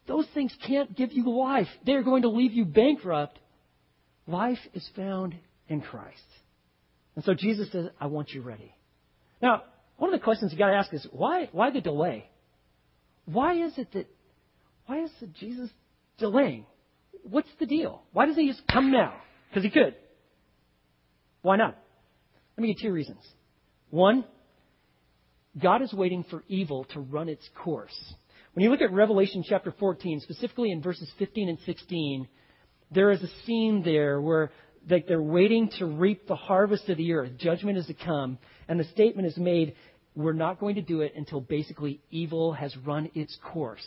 those 0.08 0.28
things 0.34 0.54
can't 0.68 0.96
give 0.96 1.14
you 1.14 1.30
life. 1.30 1.68
They're 1.86 2.04
going 2.04 2.24
to 2.24 2.30
leave 2.30 2.52
you 2.52 2.66
bankrupt. 2.66 3.40
Life 4.28 4.60
is 4.74 4.88
found 4.96 5.36
in 5.68 5.82
Christ. 5.82 6.18
And 7.16 7.24
so 7.24 7.34
Jesus 7.34 7.72
says, 7.72 7.88
I 8.00 8.08
want 8.08 8.32
you 8.32 8.42
ready. 8.42 8.74
Now, 9.42 9.64
one 9.98 10.14
of 10.14 10.20
the 10.20 10.24
questions 10.24 10.52
you 10.52 10.58
got 10.58 10.72
to 10.72 10.76
ask 10.76 10.94
is 10.94 11.08
why, 11.12 11.50
why 11.52 11.72
the 11.72 11.82
delay? 11.82 12.30
Why 13.26 13.64
is 13.64 13.78
it 13.78 13.92
that, 13.94 14.08
why 14.86 15.04
is 15.04 15.12
Jesus 15.40 15.70
delaying? 16.18 16.66
What's 17.24 17.50
the 17.60 17.66
deal? 17.66 18.04
Why 18.14 18.26
doesn't 18.26 18.42
he 18.42 18.50
just 18.50 18.68
come 18.68 18.92
now? 18.92 19.14
Because 19.50 19.64
he 19.64 19.70
could. 19.70 19.96
Why 21.42 21.56
not? 21.56 21.78
Let 22.58 22.62
me 22.62 22.74
give 22.74 22.84
you 22.84 22.90
two 22.90 22.94
reasons. 22.94 23.26
One, 23.90 24.26
God 25.62 25.82
is 25.82 25.94
waiting 25.94 26.24
for 26.30 26.44
evil 26.48 26.86
to 26.94 27.00
run 27.00 27.30
its 27.30 27.48
course. 27.64 27.98
When 28.54 28.64
you 28.64 28.72
look 28.72 28.82
at 28.82 28.92
Revelation 28.92 29.44
chapter 29.48 29.74
14, 29.80 30.22
specifically 30.22 30.72
in 30.72 30.82
verses 30.82 31.10
15 31.18 31.50
and 31.50 31.58
16, 31.66 32.28
there 32.92 33.12
is 33.12 33.22
a 33.22 33.30
scene 33.46 33.84
there 33.84 34.20
where 34.20 34.52
they're 34.88 35.22
waiting 35.22 35.70
to 35.80 35.86
reap 35.86 36.28
the 36.28 36.36
harvest 36.36 36.90
of 36.90 36.98
the 36.98 37.14
earth. 37.14 37.32
Judgment 37.38 37.78
is 37.78 37.86
to 37.88 37.94
come. 37.94 38.38
And 38.68 38.80
the 38.80 38.86
statement 38.86 39.28
is 39.28 39.38
made, 39.38 39.76
we're 40.16 40.34
not 40.34 40.60
going 40.60 40.76
to 40.76 40.82
do 40.82 41.02
it 41.02 41.14
until 41.16 41.42
basically 41.42 42.02
evil 42.12 42.54
has 42.54 42.76
run 42.78 43.10
its 43.14 43.38
course. 43.44 43.86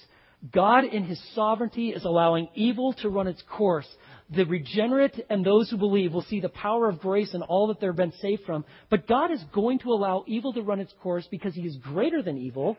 God, 0.51 0.85
in 0.85 1.05
His 1.05 1.23
sovereignty, 1.35 1.91
is 1.91 2.05
allowing 2.05 2.49
evil 2.55 2.95
to 2.95 3.09
run 3.09 3.29
its 3.29 3.43
course. 3.43 3.87
The 4.31 4.45
regenerate 4.45 5.25
and 5.31 5.45
those 5.45 5.71
who 5.71 5.77
believe 5.77 6.13
will 6.13 6.23
see 6.23 6.41
the 6.41 6.49
power 6.49 6.89
of 6.89 7.01
grace 7.01 7.33
and 7.35 7.43
all 7.45 7.69
that 7.69 7.81
they've 7.81 7.95
been 7.95 8.13
saved 8.21 8.43
from. 8.45 8.65
But 8.91 9.07
God 9.07 9.31
is 9.31 9.43
going 9.55 9.79
to 9.81 9.91
allow 9.91 10.25
evil 10.27 10.53
to 10.55 10.63
run 10.63 10.81
its 10.81 10.93
course 11.03 11.27
because 11.31 11.55
He 11.55 11.63
is 11.63 11.77
greater 11.77 12.23
than 12.23 12.39
evil, 12.39 12.77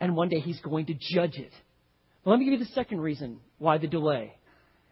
and 0.00 0.16
one 0.16 0.28
day 0.28 0.40
He's 0.40 0.60
going 0.60 0.86
to 0.86 0.94
judge 1.14 1.36
it. 1.36 1.52
let 2.26 2.38
me 2.38 2.44
give 2.44 2.58
you 2.58 2.64
the 2.64 2.72
second 2.72 3.00
reason 3.00 3.40
why 3.58 3.78
the 3.78 3.86
delay. 3.86 4.34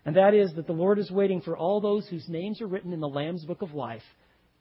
And 0.07 0.17
that 0.17 0.33
is 0.33 0.55
that 0.55 0.67
the 0.67 0.73
Lord 0.73 0.99
is 0.99 1.11
waiting 1.11 1.43
for 1.43 1.57
all 1.57 1.81
those 1.81 2.09
whose 2.09 2.27
names 2.29 2.63
are 2.63 2.67
written 2.67 2.95
in 2.95 3.01
the 3.01 3.09
Lamb's 3.09 3.45
book 3.45 3.61
of 3.61 3.75
life 3.75 4.03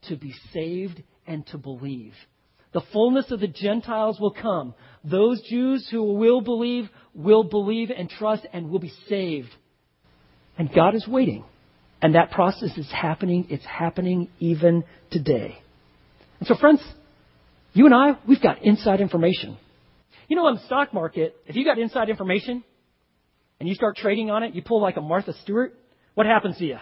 to 0.10 0.18
be 0.18 0.34
saved 0.54 1.02
and 1.26 1.46
to 1.48 1.58
believe. 1.58 2.14
The 2.72 2.82
fullness 2.94 3.32
of 3.32 3.40
the 3.40 3.48
Gentiles 3.48 4.20
will 4.20 4.34
come. 4.34 4.76
Those 5.04 5.42
Jews 5.42 5.88
who 5.90 6.14
will 6.14 6.42
believe 6.42 6.90
will 7.16 7.44
believe 7.44 7.90
and 7.90 8.10
trust 8.10 8.46
and 8.54 8.70
will 8.70 8.80
be 8.80 8.94
saved. 9.08 9.50
And 10.58 10.72
God 10.74 10.94
is 10.94 11.08
waiting. 11.08 11.46
And 12.02 12.16
that 12.16 12.32
process 12.32 12.78
is 12.78 12.90
happening. 12.92 13.48
It's 13.50 13.66
happening 13.66 14.30
even 14.40 14.84
today. 15.10 15.58
And 16.40 16.48
so, 16.48 16.56
friends, 16.56 16.82
you 17.74 17.86
and 17.86 17.94
I, 17.94 18.18
we've 18.28 18.42
got 18.42 18.64
inside 18.64 19.02
information. 19.02 19.58
You 20.28 20.36
know, 20.36 20.48
in 20.48 20.56
the 20.56 20.66
stock 20.66 20.94
market, 20.94 21.36
if 21.48 21.56
you 21.56 21.66
got 21.66 21.80
inside 21.80 22.10
information 22.10 22.64
and 23.60 23.68
you 23.68 23.76
start 23.76 23.98
trading 23.98 24.30
on 24.30 24.44
it, 24.44 24.54
you 24.54 24.62
pull 24.62 24.82
like 24.82 24.96
a 24.96 25.02
Martha 25.02 25.34
Stewart, 25.42 25.74
what 26.14 26.26
happens 26.26 26.58
to 26.58 26.66
you? 26.66 26.78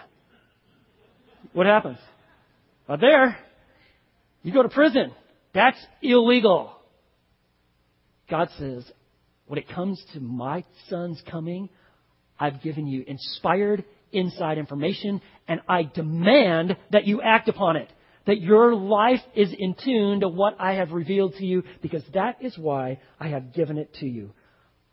What 1.52 1.66
happens? 1.66 1.98
Not 2.88 3.00
there. 3.00 3.38
You 4.42 4.52
go 4.52 4.62
to 4.62 4.68
prison. 4.68 5.12
That's 5.54 5.78
illegal. 6.02 6.72
God 8.30 8.48
says, 8.58 8.84
when 9.46 9.58
it 9.58 9.68
comes 9.68 10.02
to 10.12 10.20
my 10.20 10.64
son's 10.88 11.22
coming, 11.30 11.70
I've 12.38 12.62
given 12.62 12.86
you 12.86 13.04
inspired 13.06 13.84
inside 14.12 14.58
information, 14.58 15.20
and 15.46 15.60
I 15.68 15.82
demand 15.82 16.76
that 16.90 17.06
you 17.06 17.22
act 17.22 17.48
upon 17.48 17.76
it. 17.76 17.90
That 18.26 18.40
your 18.40 18.74
life 18.74 19.22
is 19.34 19.54
in 19.58 19.74
tune 19.82 20.20
to 20.20 20.28
what 20.28 20.56
I 20.60 20.74
have 20.74 20.92
revealed 20.92 21.34
to 21.36 21.46
you, 21.46 21.62
because 21.80 22.02
that 22.12 22.42
is 22.42 22.56
why 22.58 23.00
I 23.18 23.28
have 23.28 23.54
given 23.54 23.78
it 23.78 23.94
to 24.00 24.06
you. 24.06 24.32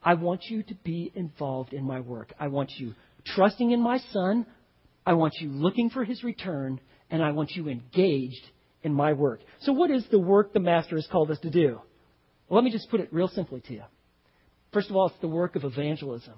I 0.01 0.13
want 0.13 0.45
you 0.45 0.63
to 0.63 0.75
be 0.75 1.11
involved 1.13 1.73
in 1.73 1.83
my 1.83 1.99
work. 1.99 2.33
I 2.39 2.47
want 2.47 2.71
you 2.77 2.93
trusting 3.25 3.71
in 3.71 3.81
my 3.81 3.97
son. 4.11 4.45
I 5.05 5.13
want 5.13 5.33
you 5.39 5.49
looking 5.49 5.89
for 5.89 6.05
his 6.05 6.23
return, 6.23 6.79
and 7.09 7.21
I 7.21 7.31
want 7.31 7.51
you 7.51 7.67
engaged 7.67 8.41
in 8.85 8.93
my 8.93 9.13
work. 9.13 9.41
So, 9.61 9.73
what 9.73 9.91
is 9.91 10.05
the 10.11 10.19
work 10.19 10.53
the 10.53 10.59
Master 10.59 10.95
has 10.95 11.07
called 11.11 11.31
us 11.31 11.39
to 11.39 11.49
do? 11.49 11.81
Well, 12.47 12.61
let 12.61 12.63
me 12.63 12.71
just 12.71 12.89
put 12.89 12.99
it 12.99 13.09
real 13.11 13.27
simply 13.27 13.59
to 13.61 13.73
you. 13.73 13.83
First 14.71 14.89
of 14.89 14.95
all, 14.95 15.07
it's 15.07 15.19
the 15.19 15.27
work 15.27 15.55
of 15.55 15.63
evangelism. 15.63 16.35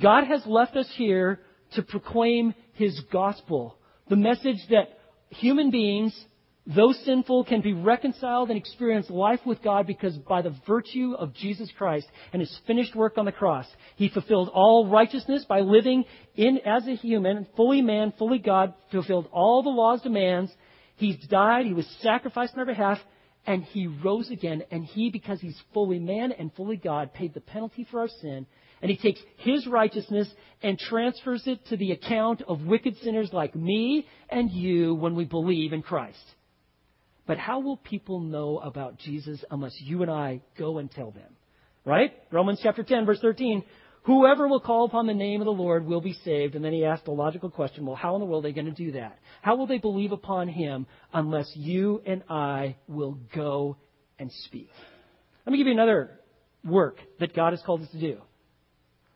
God 0.00 0.24
has 0.24 0.44
left 0.44 0.76
us 0.76 0.90
here 0.96 1.40
to 1.74 1.82
proclaim 1.82 2.54
His 2.74 3.00
gospel, 3.12 3.76
the 4.08 4.16
message 4.16 4.58
that 4.70 4.98
human 5.28 5.70
beings, 5.70 6.18
though 6.66 6.92
sinful, 6.92 7.44
can 7.44 7.60
be 7.60 7.72
reconciled 7.72 8.48
and 8.48 8.58
experience 8.58 9.08
life 9.08 9.40
with 9.46 9.62
God 9.62 9.86
because 9.86 10.16
by 10.18 10.42
the 10.42 10.54
virtue 10.66 11.14
of 11.16 11.32
Jesus 11.34 11.70
Christ 11.78 12.08
and 12.32 12.40
His 12.40 12.58
finished 12.66 12.96
work 12.96 13.18
on 13.18 13.24
the 13.24 13.32
cross, 13.32 13.66
He 13.94 14.08
fulfilled 14.08 14.50
all 14.52 14.88
righteousness 14.88 15.44
by 15.48 15.60
living 15.60 16.04
in 16.34 16.58
as 16.64 16.88
a 16.88 16.96
human, 16.96 17.46
fully 17.54 17.82
man, 17.82 18.12
fully 18.18 18.38
God, 18.38 18.74
fulfilled 18.90 19.28
all 19.30 19.62
the 19.62 19.70
law's 19.70 20.02
demands. 20.02 20.50
He 21.00 21.16
died, 21.28 21.66
He 21.66 21.74
was 21.74 21.86
sacrificed 22.00 22.54
on 22.54 22.60
our 22.60 22.66
behalf, 22.66 22.98
and 23.46 23.64
He 23.64 23.88
rose 23.88 24.30
again. 24.30 24.62
And 24.70 24.84
He, 24.84 25.10
because 25.10 25.40
He's 25.40 25.60
fully 25.74 25.98
man 25.98 26.30
and 26.32 26.52
fully 26.54 26.76
God, 26.76 27.12
paid 27.12 27.34
the 27.34 27.40
penalty 27.40 27.86
for 27.90 28.00
our 28.00 28.08
sin 28.08 28.46
and 28.82 28.90
he 28.90 28.96
takes 28.96 29.20
his 29.38 29.66
righteousness 29.66 30.28
and 30.62 30.78
transfers 30.78 31.42
it 31.46 31.64
to 31.66 31.76
the 31.76 31.92
account 31.92 32.42
of 32.48 32.62
wicked 32.62 32.96
sinners 33.02 33.30
like 33.32 33.54
me 33.54 34.06
and 34.28 34.50
you 34.50 34.94
when 34.94 35.14
we 35.14 35.24
believe 35.24 35.72
in 35.72 35.82
Christ. 35.82 36.18
But 37.26 37.38
how 37.38 37.60
will 37.60 37.76
people 37.76 38.20
know 38.20 38.58
about 38.58 38.98
Jesus 38.98 39.44
unless 39.50 39.74
you 39.80 40.02
and 40.02 40.10
I 40.10 40.40
go 40.58 40.78
and 40.78 40.90
tell 40.90 41.10
them? 41.10 41.36
Right? 41.84 42.12
Romans 42.30 42.60
chapter 42.62 42.82
10, 42.82 43.06
verse 43.06 43.20
13. 43.20 43.62
Whoever 44.04 44.48
will 44.48 44.60
call 44.60 44.86
upon 44.86 45.06
the 45.06 45.14
name 45.14 45.40
of 45.40 45.44
the 45.44 45.52
Lord 45.52 45.86
will 45.86 46.00
be 46.00 46.14
saved. 46.24 46.54
And 46.54 46.64
then 46.64 46.72
he 46.72 46.84
asked 46.84 47.04
the 47.04 47.10
logical 47.10 47.50
question, 47.50 47.84
well, 47.84 47.96
how 47.96 48.14
in 48.14 48.20
the 48.20 48.26
world 48.26 48.44
are 48.44 48.48
they 48.48 48.54
going 48.54 48.72
to 48.72 48.84
do 48.84 48.92
that? 48.92 49.18
How 49.42 49.56
will 49.56 49.66
they 49.66 49.78
believe 49.78 50.12
upon 50.12 50.48
him 50.48 50.86
unless 51.12 51.50
you 51.54 52.02
and 52.06 52.22
I 52.28 52.76
will 52.88 53.18
go 53.34 53.76
and 54.18 54.32
speak? 54.46 54.70
Let 55.44 55.52
me 55.52 55.58
give 55.58 55.66
you 55.66 55.74
another 55.74 56.18
work 56.64 56.98
that 57.18 57.34
God 57.34 57.52
has 57.52 57.62
called 57.64 57.82
us 57.82 57.90
to 57.90 58.00
do. 58.00 58.18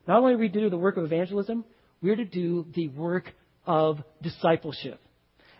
Not 0.06 0.18
only 0.20 0.34
are 0.34 0.38
we 0.38 0.48
to 0.48 0.60
do 0.60 0.70
the 0.70 0.76
work 0.76 0.96
of 0.96 1.04
evangelism, 1.04 1.64
we're 2.02 2.16
to 2.16 2.24
do 2.24 2.66
the 2.74 2.88
work 2.88 3.32
of 3.66 4.02
discipleship. 4.22 5.00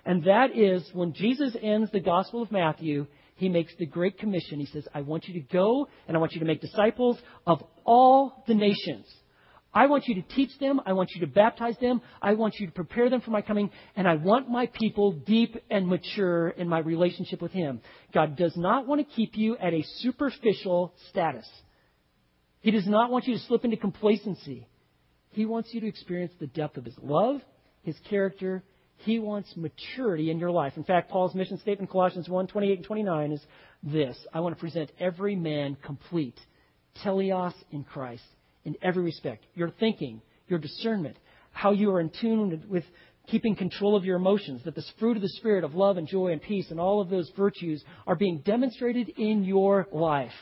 And 0.05 0.25
that 0.25 0.57
is 0.57 0.87
when 0.93 1.15
Jesus 1.15 1.57
ends 1.63 1.91
the 1.91 2.01
Gospel 2.01 2.43
of 2.43 2.53
Matthew, 2.53 3.07
he 3.35 3.49
makes 3.49 3.73
the 3.79 3.87
Great 3.87 4.19
Commission. 4.19 4.61
He 4.61 4.67
says, 4.67 4.87
I 4.95 5.01
want 5.01 5.27
you 5.27 5.35
to 5.35 5.47
go 5.53 5.89
and 6.07 6.17
I 6.17 6.21
want 6.21 6.33
you 6.33 6.41
to 6.41 6.47
make 6.47 6.61
disciples 6.61 7.19
of 7.47 7.63
all 7.85 8.45
the 8.47 8.55
nations. 8.55 9.07
I 9.75 9.87
want 9.87 10.07
you 10.07 10.15
to 10.15 10.23
teach 10.23 10.57
them. 10.61 10.81
I 10.87 10.93
want 10.93 11.11
you 11.15 11.21
to 11.23 11.27
baptize 11.27 11.77
them. 11.81 12.01
I 12.23 12.35
want 12.35 12.55
you 12.61 12.67
to 12.69 12.73
prepare 12.73 13.11
them 13.11 13.21
for 13.21 13.33
my 13.33 13.43
coming. 13.43 13.71
And 13.97 14.07
I 14.07 14.15
want 14.15 14.49
my 14.49 14.67
people 14.67 15.13
deep 15.13 15.57
and 15.69 15.89
mature 15.89 16.51
in 16.51 16.69
my 16.69 16.79
relationship 16.79 17.43
with 17.43 17.51
Him. 17.51 17.81
God 18.13 18.37
does 18.37 18.57
not 18.57 18.87
want 18.87 19.07
to 19.07 19.15
keep 19.17 19.37
you 19.37 19.57
at 19.57 19.75
a 19.75 19.85
superficial 19.99 20.95
status. 21.11 21.49
He 22.61 22.71
does 22.71 22.87
not 22.87 23.11
want 23.11 23.27
you 23.27 23.35
to 23.35 23.41
slip 23.41 23.65
into 23.65 23.77
complacency. 23.77 24.69
He 25.31 25.45
wants 25.45 25.71
you 25.73 25.81
to 25.81 25.89
experience 25.89 26.33
the 26.39 26.47
depth 26.47 26.77
of 26.77 26.85
His 26.85 26.97
love, 27.03 27.41
His 27.83 27.97
character. 28.09 28.63
He 28.99 29.19
wants 29.19 29.55
maturity 29.57 30.31
in 30.31 30.39
your 30.39 30.51
life. 30.51 30.75
In 30.77 30.85
fact, 30.85 31.11
Paul's 31.11 31.35
mission 31.35 31.59
statement, 31.59 31.91
Colossians 31.91 32.29
1 32.29 32.47
28 32.47 32.79
and 32.79 32.87
29, 32.87 33.33
is 33.33 33.41
this 33.83 34.17
I 34.33 34.41
want 34.41 34.55
to 34.55 34.61
present 34.61 34.91
every 34.99 35.37
man 35.37 35.77
complete, 35.85 36.39
teleos 37.05 37.55
in 37.71 37.85
Christ. 37.85 38.23
in 38.65 38.77
every 38.83 39.03
respect 39.03 39.45
your 39.55 39.71
thinking, 39.71 40.23
your 40.49 40.59
discernment, 40.59 41.17
how 41.53 41.73
you 41.73 41.91
are 41.91 42.01
in 42.01 42.11
tune 42.21 42.65
with 42.69 42.85
keeping 43.27 43.57
control 43.57 43.97
of 43.97 44.05
your 44.05 44.17
emotions, 44.17 44.63
that 44.65 44.75
this 44.75 44.91
fruit 44.99 45.17
of 45.17 45.23
the 45.23 45.29
Spirit 45.29 45.65
of 45.65 45.75
love 45.75 45.97
and 45.97 46.07
joy 46.07 46.29
and 46.33 46.43
peace 46.43 46.71
and 46.71 46.81
all 46.81 47.01
of 47.01 47.09
those 47.09 47.31
virtues 47.37 47.83
are 48.07 48.17
being 48.17 48.39
demonstrated 48.45 49.09
in 49.17 49.45
your 49.45 49.87
life. 49.93 50.33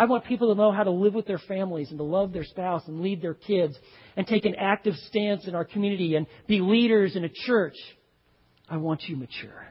I 0.00 0.06
want 0.06 0.24
people 0.24 0.48
to 0.48 0.58
know 0.58 0.72
how 0.72 0.84
to 0.84 0.90
live 0.90 1.12
with 1.12 1.26
their 1.26 1.38
families 1.38 1.90
and 1.90 1.98
to 1.98 2.04
love 2.04 2.32
their 2.32 2.44
spouse 2.44 2.82
and 2.86 3.02
lead 3.02 3.20
their 3.20 3.34
kids 3.34 3.76
and 4.16 4.26
take 4.26 4.46
an 4.46 4.54
active 4.54 4.94
stance 5.08 5.46
in 5.46 5.54
our 5.54 5.66
community 5.66 6.14
and 6.14 6.26
be 6.46 6.60
leaders 6.60 7.16
in 7.16 7.24
a 7.24 7.28
church. 7.28 7.74
I 8.66 8.78
want 8.78 9.02
you 9.08 9.16
mature. 9.16 9.66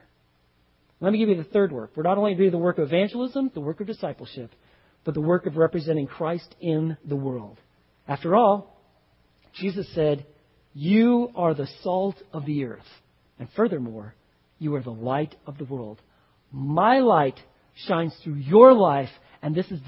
Let 1.00 1.12
me 1.12 1.18
give 1.18 1.30
you 1.30 1.34
the 1.34 1.42
third 1.42 1.72
work. 1.72 1.90
We're 1.96 2.04
not 2.04 2.16
only 2.16 2.36
doing 2.36 2.52
the 2.52 2.58
work 2.58 2.78
of 2.78 2.84
evangelism, 2.84 3.50
the 3.54 3.60
work 3.60 3.80
of 3.80 3.88
discipleship, 3.88 4.52
but 5.02 5.14
the 5.14 5.20
work 5.20 5.46
of 5.46 5.56
representing 5.56 6.06
Christ 6.06 6.54
in 6.60 6.96
the 7.04 7.16
world. 7.16 7.58
After 8.06 8.36
all, 8.36 8.80
Jesus 9.54 9.92
said, 9.96 10.24
You 10.74 11.30
are 11.34 11.54
the 11.54 11.66
salt 11.82 12.22
of 12.32 12.46
the 12.46 12.66
earth. 12.66 12.86
And 13.40 13.48
furthermore, 13.56 14.14
you 14.60 14.76
are 14.76 14.82
the 14.82 14.90
light 14.90 15.34
of 15.44 15.58
the 15.58 15.64
world. 15.64 16.00
My 16.52 17.00
light 17.00 17.40
shines 17.88 18.14
through 18.22 18.34
your 18.34 18.72
life, 18.74 19.08
and 19.42 19.54
this 19.54 19.66
is 19.70 19.80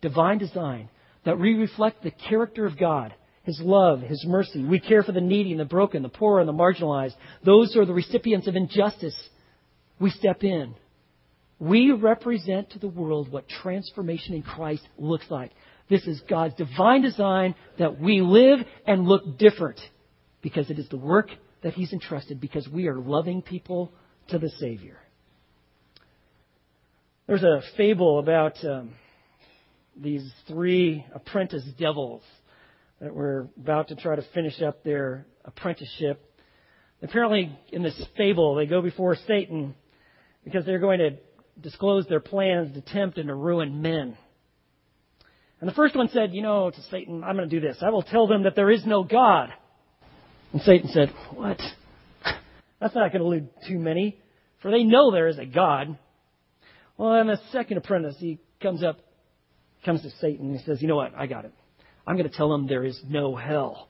divine 0.00 0.38
design 0.38 0.88
that 1.24 1.38
we 1.38 1.54
reflect 1.54 2.02
the 2.02 2.10
character 2.10 2.66
of 2.66 2.78
God, 2.78 3.14
His 3.42 3.60
love, 3.60 4.00
His 4.00 4.24
mercy. 4.26 4.64
We 4.64 4.80
care 4.80 5.02
for 5.02 5.12
the 5.12 5.20
needy 5.20 5.52
and 5.52 5.60
the 5.60 5.64
broken, 5.64 6.02
the 6.02 6.08
poor 6.08 6.40
and 6.40 6.48
the 6.48 6.52
marginalized, 6.52 7.14
those 7.44 7.72
who 7.72 7.80
are 7.80 7.86
the 7.86 7.94
recipients 7.94 8.46
of 8.46 8.56
injustice. 8.56 9.18
We 10.00 10.10
step 10.10 10.44
in. 10.44 10.74
We 11.58 11.90
represent 11.90 12.70
to 12.70 12.78
the 12.78 12.88
world 12.88 13.32
what 13.32 13.48
transformation 13.48 14.34
in 14.34 14.42
Christ 14.42 14.86
looks 14.96 15.26
like. 15.28 15.50
This 15.90 16.06
is 16.06 16.20
God's 16.28 16.54
divine 16.54 17.02
design 17.02 17.54
that 17.78 17.98
we 18.00 18.20
live 18.20 18.60
and 18.86 19.08
look 19.08 19.38
different 19.38 19.80
because 20.40 20.70
it 20.70 20.78
is 20.78 20.88
the 20.88 20.98
work 20.98 21.30
that 21.62 21.72
He's 21.72 21.92
entrusted 21.92 22.40
because 22.40 22.68
we 22.68 22.86
are 22.86 22.96
loving 22.96 23.42
people 23.42 23.92
to 24.28 24.38
the 24.38 24.50
Savior. 24.60 24.98
There's 27.28 27.42
a 27.42 27.60
fable 27.76 28.20
about 28.20 28.56
um, 28.64 28.94
these 29.94 30.26
three 30.46 31.04
apprentice 31.14 31.62
devils 31.78 32.22
that 33.02 33.14
were 33.14 33.50
about 33.60 33.88
to 33.88 33.96
try 33.96 34.16
to 34.16 34.24
finish 34.32 34.62
up 34.62 34.82
their 34.82 35.26
apprenticeship. 35.44 36.24
Apparently, 37.02 37.54
in 37.70 37.82
this 37.82 38.02
fable, 38.16 38.54
they 38.54 38.64
go 38.64 38.80
before 38.80 39.14
Satan 39.26 39.74
because 40.42 40.64
they're 40.64 40.78
going 40.78 41.00
to 41.00 41.10
disclose 41.60 42.06
their 42.06 42.18
plans 42.20 42.74
to 42.74 42.80
tempt 42.80 43.18
and 43.18 43.28
to 43.28 43.34
ruin 43.34 43.82
men. 43.82 44.16
And 45.60 45.68
the 45.68 45.74
first 45.74 45.94
one 45.94 46.08
said, 46.08 46.32
You 46.32 46.40
know, 46.40 46.70
to 46.70 46.82
Satan, 46.90 47.22
I'm 47.22 47.36
going 47.36 47.46
to 47.50 47.60
do 47.60 47.60
this. 47.60 47.76
I 47.82 47.90
will 47.90 48.04
tell 48.04 48.26
them 48.26 48.44
that 48.44 48.56
there 48.56 48.70
is 48.70 48.86
no 48.86 49.04
God. 49.04 49.50
And 50.54 50.62
Satan 50.62 50.88
said, 50.94 51.12
What? 51.34 51.60
That's 52.80 52.94
not 52.94 53.12
going 53.12 53.22
to 53.22 53.28
lead 53.28 53.48
too 53.68 53.78
many, 53.78 54.18
for 54.62 54.70
they 54.70 54.82
know 54.82 55.10
there 55.10 55.28
is 55.28 55.38
a 55.38 55.44
God. 55.44 55.98
Well, 56.98 57.14
then 57.14 57.28
the 57.28 57.40
second 57.52 57.78
apprentice, 57.78 58.16
he 58.18 58.40
comes 58.60 58.82
up, 58.82 58.98
comes 59.84 60.02
to 60.02 60.10
Satan, 60.20 60.46
and 60.46 60.58
he 60.58 60.64
says, 60.64 60.82
You 60.82 60.88
know 60.88 60.96
what? 60.96 61.14
I 61.16 61.26
got 61.26 61.44
it. 61.44 61.52
I'm 62.06 62.16
going 62.16 62.28
to 62.28 62.36
tell 62.36 62.50
them 62.50 62.66
there 62.66 62.84
is 62.84 63.00
no 63.08 63.36
hell. 63.36 63.88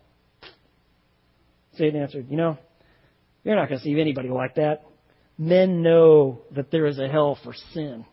Satan 1.76 2.00
answered, 2.00 2.26
You 2.28 2.36
know, 2.36 2.58
you're 3.42 3.56
not 3.56 3.68
going 3.68 3.80
to 3.80 3.84
see 3.84 3.98
anybody 3.98 4.28
like 4.28 4.56
that. 4.56 4.84
Men 5.38 5.82
know 5.82 6.42
that 6.54 6.70
there 6.70 6.86
is 6.86 6.98
a 6.98 7.08
hell 7.08 7.38
for 7.42 7.54
sin. 7.72 8.04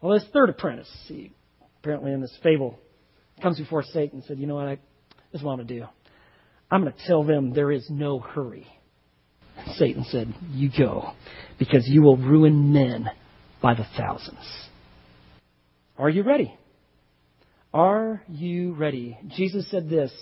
Well, 0.00 0.18
this 0.18 0.28
third 0.32 0.48
apprentice, 0.50 0.90
apparently 1.78 2.12
in 2.12 2.20
this 2.20 2.36
fable, 2.42 2.80
comes 3.40 3.58
before 3.58 3.84
Satan 3.84 4.18
and 4.18 4.24
said, 4.24 4.38
You 4.38 4.48
know 4.48 4.56
what? 4.56 4.66
I, 4.66 4.74
this 5.30 5.40
is 5.40 5.42
what 5.42 5.52
I'm 5.52 5.58
going 5.58 5.68
to 5.68 5.78
do. 5.78 5.86
I'm 6.68 6.82
going 6.82 6.92
to 6.92 7.06
tell 7.06 7.22
them 7.22 7.52
there 7.52 7.70
is 7.70 7.86
no 7.88 8.18
hurry. 8.18 8.66
Satan 9.76 10.04
said, 10.08 10.34
You 10.50 10.68
go, 10.76 11.12
because 11.60 11.86
you 11.86 12.02
will 12.02 12.16
ruin 12.16 12.72
men 12.72 13.08
by 13.62 13.74
the 13.74 13.86
thousands. 13.96 14.44
Are 15.96 16.10
you 16.10 16.24
ready? 16.24 16.54
Are 17.72 18.22
you 18.28 18.74
ready? 18.74 19.16
Jesus 19.36 19.70
said 19.70 19.88
this 19.88 20.12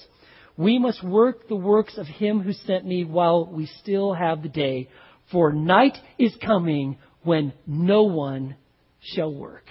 We 0.56 0.78
must 0.78 1.02
work 1.02 1.48
the 1.48 1.56
works 1.56 1.96
of 1.96 2.06
him 2.06 2.40
who 2.40 2.52
sent 2.52 2.84
me 2.84 3.04
while 3.04 3.46
we 3.46 3.66
still 3.80 4.12
have 4.12 4.42
the 4.42 4.48
day, 4.48 4.88
for 5.32 5.52
night 5.52 5.96
is 6.18 6.36
coming 6.44 6.98
when 7.22 7.52
no 7.66 8.04
one 8.04 8.56
shall 9.00 9.32
work. 9.34 9.64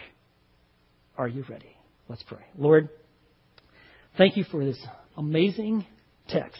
Are 1.18 1.28
you 1.28 1.46
ready? 1.48 1.76
Let's 2.08 2.24
pray. 2.24 2.44
Lord, 2.58 2.90
thank 4.18 4.36
you 4.36 4.44
for 4.46 4.66
this 4.66 4.80
amazing 5.18 5.86
text. 6.28 6.60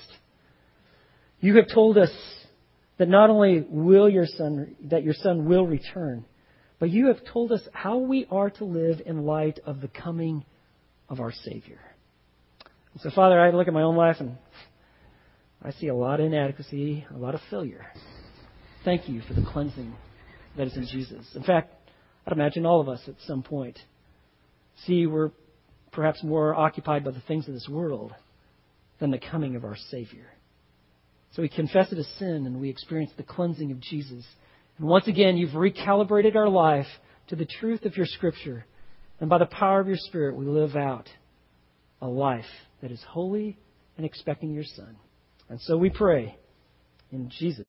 You 1.40 1.56
have 1.56 1.68
told 1.74 1.98
us 1.98 2.12
that 2.98 3.08
not 3.08 3.30
only 3.30 3.66
will 3.68 4.10
your 4.10 4.26
son, 4.26 4.76
that 4.86 5.04
your 5.04 5.14
son 5.14 5.46
will 5.46 5.66
return, 5.66 6.26
but 6.80 6.90
you 6.90 7.08
have 7.08 7.24
told 7.26 7.52
us 7.52 7.62
how 7.74 7.98
we 7.98 8.26
are 8.32 8.50
to 8.50 8.66
live 8.66 9.02
in 9.06 9.26
light 9.26 9.60
of 9.66 9.82
the 9.82 9.88
coming 9.88 10.46
of 11.10 11.20
our 11.20 11.32
Savior. 11.32 11.80
And 12.94 13.02
so, 13.02 13.10
Father, 13.14 13.40
I 13.40 13.52
look 13.52 13.68
at 13.68 13.74
my 13.74 13.84
own 13.84 13.96
life 13.96 14.18
and 14.20 14.38
I 15.62 15.72
see 15.72 15.88
a 15.88 15.96
lot 15.96 16.20
of 16.20 16.26
inadequacy, 16.26 17.06
a 17.14 17.18
lot 17.18 17.36
of 17.36 17.42
failure. 17.50 17.86
Thank 18.86 19.10
you 19.10 19.22
for 19.22 19.34
the 19.34 19.46
cleansing 19.46 19.94
that 20.58 20.68
is 20.68 20.78
in 20.78 20.88
Jesus. 20.88 21.26
In 21.36 21.44
fact, 21.44 21.74
I'd 22.26 22.34
imagine 22.34 22.66
all 22.66 22.80
of 22.80 22.88
us 22.88 23.02
at 23.08 23.16
some 23.28 23.44
point 23.44 23.78
See, 24.86 25.06
we're 25.06 25.32
perhaps 25.92 26.24
more 26.24 26.56
occupied 26.56 27.04
by 27.04 27.12
the 27.12 27.22
things 27.22 27.48
of 27.48 27.54
this 27.54 27.68
world 27.68 28.14
than 29.00 29.12
the 29.12 29.20
coming 29.20 29.56
of 29.56 29.66
our 29.66 29.76
Savior. 29.90 30.26
So 31.34 31.42
we 31.42 31.50
confess 31.50 31.92
it 31.92 31.98
as 31.98 32.08
sin 32.18 32.46
and 32.46 32.60
we 32.60 32.70
experience 32.70 33.12
the 33.18 33.24
cleansing 33.24 33.72
of 33.72 33.80
Jesus. 33.80 34.26
And 34.80 34.88
once 34.88 35.08
again, 35.08 35.38
you've 35.38 35.52
recalibrated 35.52 36.36
our 36.36 36.50
life 36.50 36.88
to 37.28 37.36
the 37.36 37.46
truth 37.46 37.86
of 37.86 37.96
your 37.98 38.06
Scripture. 38.06 38.66
And 39.20 39.30
by 39.30 39.38
the 39.38 39.46
power 39.46 39.82
of 39.82 39.88
your 39.88 39.98
Spirit, 39.98 40.36
we 40.36 40.46
live 40.46 40.76
out 40.76 41.08
a 42.02 42.08
life 42.08 42.46
that 42.82 42.90
is 42.90 43.04
holy 43.08 43.58
and 43.98 44.06
expecting 44.06 44.54
your 44.54 44.64
Son. 44.64 44.96
And 45.50 45.60
so 45.62 45.78
we 45.78 45.90
pray 45.90 46.38
in 47.12 47.30
Jesus. 47.30 47.66